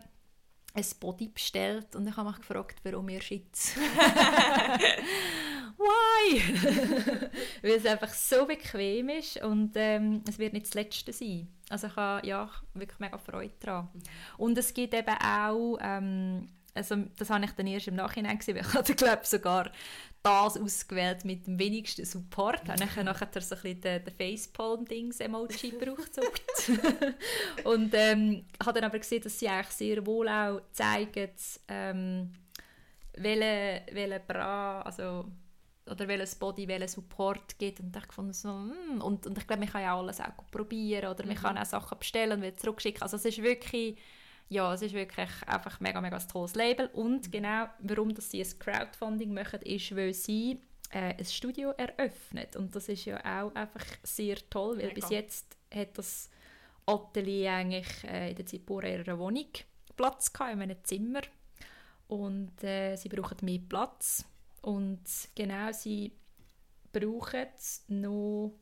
[0.75, 3.75] ein Body bestellt und ich habe mich gefragt, warum ihr Schitz.
[5.83, 6.41] Why?
[7.61, 11.47] Weil es einfach so bequem ist und ähm, es wird nicht das Letzte sein.
[11.69, 13.89] Also ich habe ja, wirklich mega Freude daran.
[14.37, 18.55] Und es gibt eben auch, ähm, also das habe ich dann erst im Nachhinein gesehen,
[18.55, 19.71] weil ich hatte glaube sogar
[20.23, 22.67] das ausgewählt mit dem wenigsten Support.
[22.69, 26.15] Habe ich nachher so ein bisschen den, den Facepalm-Dings-Emoji gebraucht.
[26.15, 26.21] So.
[27.69, 31.29] und ähm, habe dann aber gesehen, dass sie eigentlich sehr wohl auch zeigen,
[31.67, 32.31] ähm,
[33.15, 35.25] welche, welche Bra, also
[35.89, 37.79] oder welches Body, welchen Support gibt.
[37.79, 41.11] Und ich fand so, mm, und, und ich glaube, man kann ja alles auch probieren
[41.11, 43.97] oder man kann auch Sachen bestellen und wieder zurückschicken, also es ist wirklich
[44.49, 46.87] ja, es ist wirklich einfach mega, mega ein tolles Label.
[46.93, 50.59] Und genau, warum dass sie ein Crowdfunding machen, ist, weil sie
[50.91, 52.55] äh, ein Studio eröffnet.
[52.55, 54.95] Und das ist ja auch einfach sehr toll, weil Mega.
[54.95, 56.29] bis jetzt hat das
[56.85, 59.47] Atelier eigentlich äh, in der Zipora ihrer Wohnung
[59.95, 61.21] Platz gehabt, in einem Zimmer.
[62.07, 64.25] Und äh, sie brauchen mehr Platz
[64.63, 65.03] und
[65.35, 66.13] genau, sie
[66.91, 67.47] brauchen
[67.89, 68.53] noch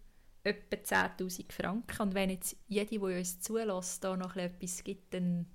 [0.43, 5.45] etwa 10'000 Franken und wenn jetzt jede, die uns zulässt, da noch etwas gibt, dann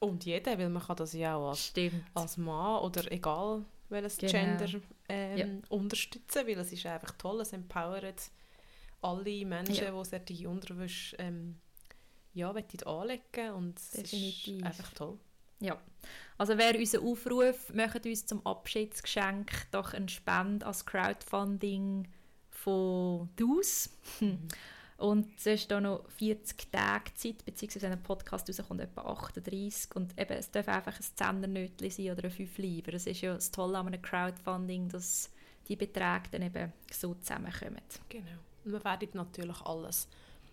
[0.00, 2.04] Und jeder, weil man kann das ja auch als, stimmt.
[2.14, 4.32] als Mann oder egal welches Genau.
[4.32, 8.30] Gender ähm, unterstützen, weil es ist einfach toll, es empowert
[9.02, 9.90] alle Menschen, Ja.
[10.02, 11.60] die sich die Unterwäsche ähm,
[12.34, 14.58] ja, anlegen und es Definitiv.
[14.58, 15.18] ist einfach toll.
[15.62, 15.78] Ja.
[16.38, 22.08] Also wäre unser Aufruf, möchtet uns zum Abschiedsgeschenk doch eine Spende als Crowdfunding
[22.50, 23.90] von DUS.
[24.98, 29.96] Und es ist da noch 40 Tage Zeit, beziehungsweise wenn ein Podcast rauskommt, etwa 38.
[29.96, 32.92] Und eben, es darf einfach ein Zehner-Nötchen sein oder ein 5 Lieber.
[32.92, 35.30] Das ist ja das Tolle an einem Crowdfunding, dass
[35.68, 37.82] die Beträge dann eben so zusammenkommen.
[38.08, 38.26] Genau.
[38.64, 40.08] Und wir werden natürlich alles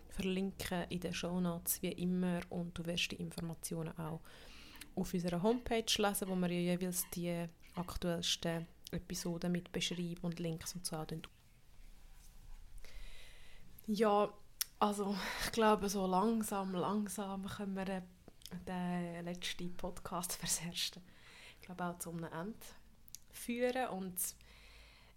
[0.09, 2.39] verlinken in den Shownotes, wie immer.
[2.49, 4.19] Und du wirst die Informationen auch
[4.95, 7.45] auf unserer Homepage lesen, wo wir ja jeweils die
[7.75, 11.05] aktuellsten Episoden mit beschreiben und Links und so auch
[13.91, 14.31] ja,
[14.77, 18.03] also ich glaube, so langsam, langsam können wir den,
[18.67, 21.01] den letzten Podcast fürs Erste,
[21.59, 22.53] ich glaube auch zum Ende
[23.31, 23.89] führen.
[23.89, 24.15] Und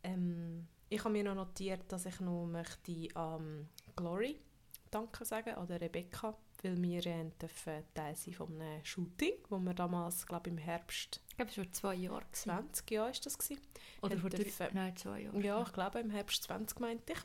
[0.03, 4.40] ähm, ich habe mir noch notiert, dass ich noch möchte ähm, Glory
[4.90, 9.74] Danke sagen an Rebecca, weil wir äh, dürfen Teil sein von einem Shooting, wo wir
[9.74, 11.20] damals, glaube im Herbst...
[11.30, 12.24] Ich glaube, es war vor zwei Jahren.
[12.32, 13.39] 20 Jahre war das.
[13.39, 13.62] Gewesen.
[14.02, 15.40] Oder vor drei, nein, zwei Jahren.
[15.40, 17.18] Ja, ich glaube im Herbst 20 meinte ich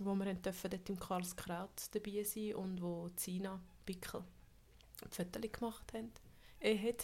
[0.00, 4.22] wo wir dürfen dort im Karlskraut dabei sein und wo Zina Bickel
[5.10, 6.12] Fotos gemacht haben.
[6.60, 6.94] Er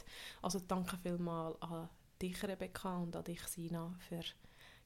[0.43, 1.89] Also danke vielmals an
[2.23, 4.23] dich, Rebecca, und an dich, Sina, für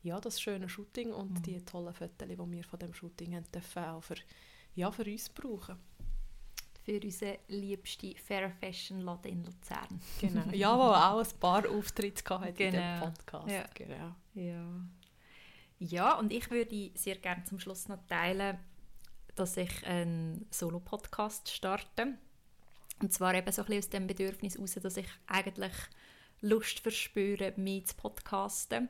[0.03, 1.43] ja, das schöne Shooting und mhm.
[1.43, 4.17] die tollen Fotos, die wir von dem Shooting haben dürfen auch für,
[4.75, 5.79] ja, für uns brauchen.
[6.85, 10.01] Für unseren liebsten Fair Fashion Laden in Luzern.
[10.21, 10.43] Genau.
[10.53, 12.69] Ja, wo auch ein paar Auftritte hatte genau.
[12.69, 13.07] in dem genau.
[13.07, 13.51] Podcast.
[13.51, 13.65] Ja.
[13.75, 14.15] Genau.
[14.35, 14.67] Ja.
[15.79, 18.59] Ja, und ich würde sehr gerne zum Schluss noch teilen,
[19.35, 22.19] dass ich einen Solo-Podcast starte.
[23.01, 25.73] Und zwar eben so ein bisschen aus dem Bedürfnis heraus, dass ich eigentlich
[26.41, 28.89] Lust verspüre, mehr zu podcasten.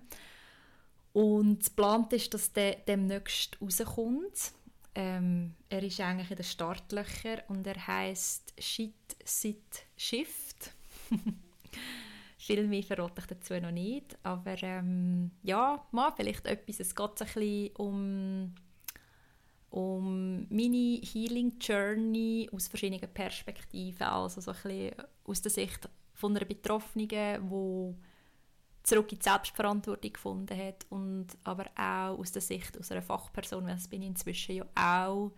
[1.12, 4.52] Und geplant ist, dass der demnächst rauskommt.
[4.94, 10.72] Ähm, er ist eigentlich in den Startlöchern und er heißt Shit, Sit, Shift.
[12.36, 14.18] Viel mehr verrate ich dazu noch nicht.
[14.22, 16.80] Aber ähm, ja, mal vielleicht etwas.
[16.80, 18.54] Es geht ein bisschen um,
[19.70, 24.02] um meine Healing Journey aus verschiedenen Perspektiven.
[24.02, 24.94] Also so ein bisschen
[25.24, 27.94] aus der Sicht von einer Betroffenen, die
[28.82, 33.66] zurück in die Selbstverantwortung gefunden hat und aber auch aus der Sicht aus einer Fachperson,
[33.66, 35.32] weil das bin ich inzwischen ja auch,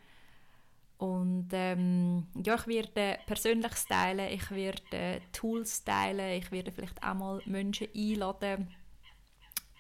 [0.97, 7.15] und ähm, ja, ich werde persönlich teilen, ich werde Tools teilen, ich werde vielleicht auch
[7.15, 8.75] mal Menschen einladen.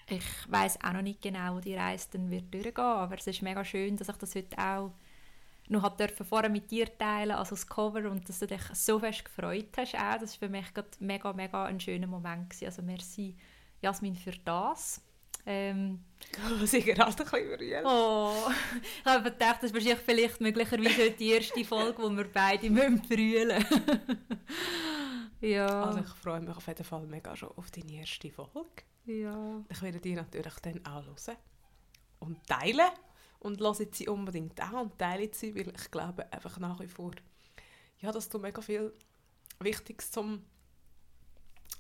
[0.09, 3.43] Ich weiß auch noch nicht genau, wo die Reise dann wird durchgehen, aber es ist
[3.43, 4.93] mega schön, dass ich das heute auch
[5.69, 8.99] noch hat dürfen vorher mit dir teilen, also das Cover und dass du dich so
[8.99, 10.19] fest gefreut hast auch.
[10.21, 12.67] Das war für mich gerade mega, mega ein schöner Moment gewesen.
[12.67, 13.35] Also merci
[13.85, 15.03] Jasmin für das.
[15.47, 16.03] Ähm,
[16.39, 17.85] oh, sie gerade ein bisschen berührt.
[17.85, 18.33] Oh,
[18.83, 22.71] ich habe gedacht, das ist vielleicht möglicherweise die erste Folge, wo wir beide
[23.09, 23.65] brüllen
[25.41, 25.85] Ja.
[25.85, 28.85] Also ich freue mich auf jeden Fall mega schon auf deine erste Folge.
[29.05, 29.63] Ja.
[29.69, 31.37] Ich werde die natürlich dann auch hören
[32.21, 32.91] und teilen.
[33.41, 37.11] Und hören sie unbedingt auch und teilen sie, weil ich glaube einfach nach wie vor,
[37.99, 38.95] ja, dass du mega viel
[39.61, 40.47] Wichtiges zum,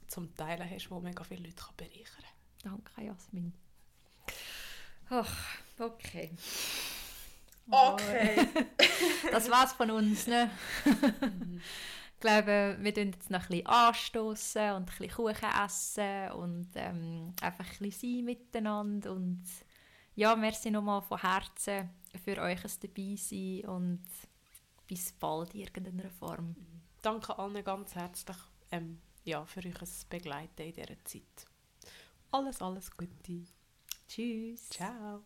[0.09, 2.24] zum Teilen hast, wo mega viele Leute bereichern
[2.62, 2.82] kann.
[2.85, 3.52] Danke, Jasmin.
[5.10, 6.31] Ach, okay.
[7.70, 8.48] Okay.
[9.31, 10.51] das war's von uns, ne?
[10.85, 16.68] ich glaube, wir tun jetzt noch ein bisschen anstoßen und ein bisschen Kuchen essen und
[16.74, 19.44] ähm, einfach ein bisschen sein miteinander und
[20.14, 21.90] ja, merci nochmal von Herzen
[22.24, 24.05] für euch dabei sein und
[24.86, 26.55] bis bald in irgendeiner Form.
[27.02, 28.36] Danke allen ganz herzlich
[28.70, 31.46] ähm, ja, für euch ein Begleiten in dieser Zeit.
[32.30, 33.46] Alles, alles Gute.
[34.09, 34.68] Tschüss.
[34.68, 35.22] Ciao.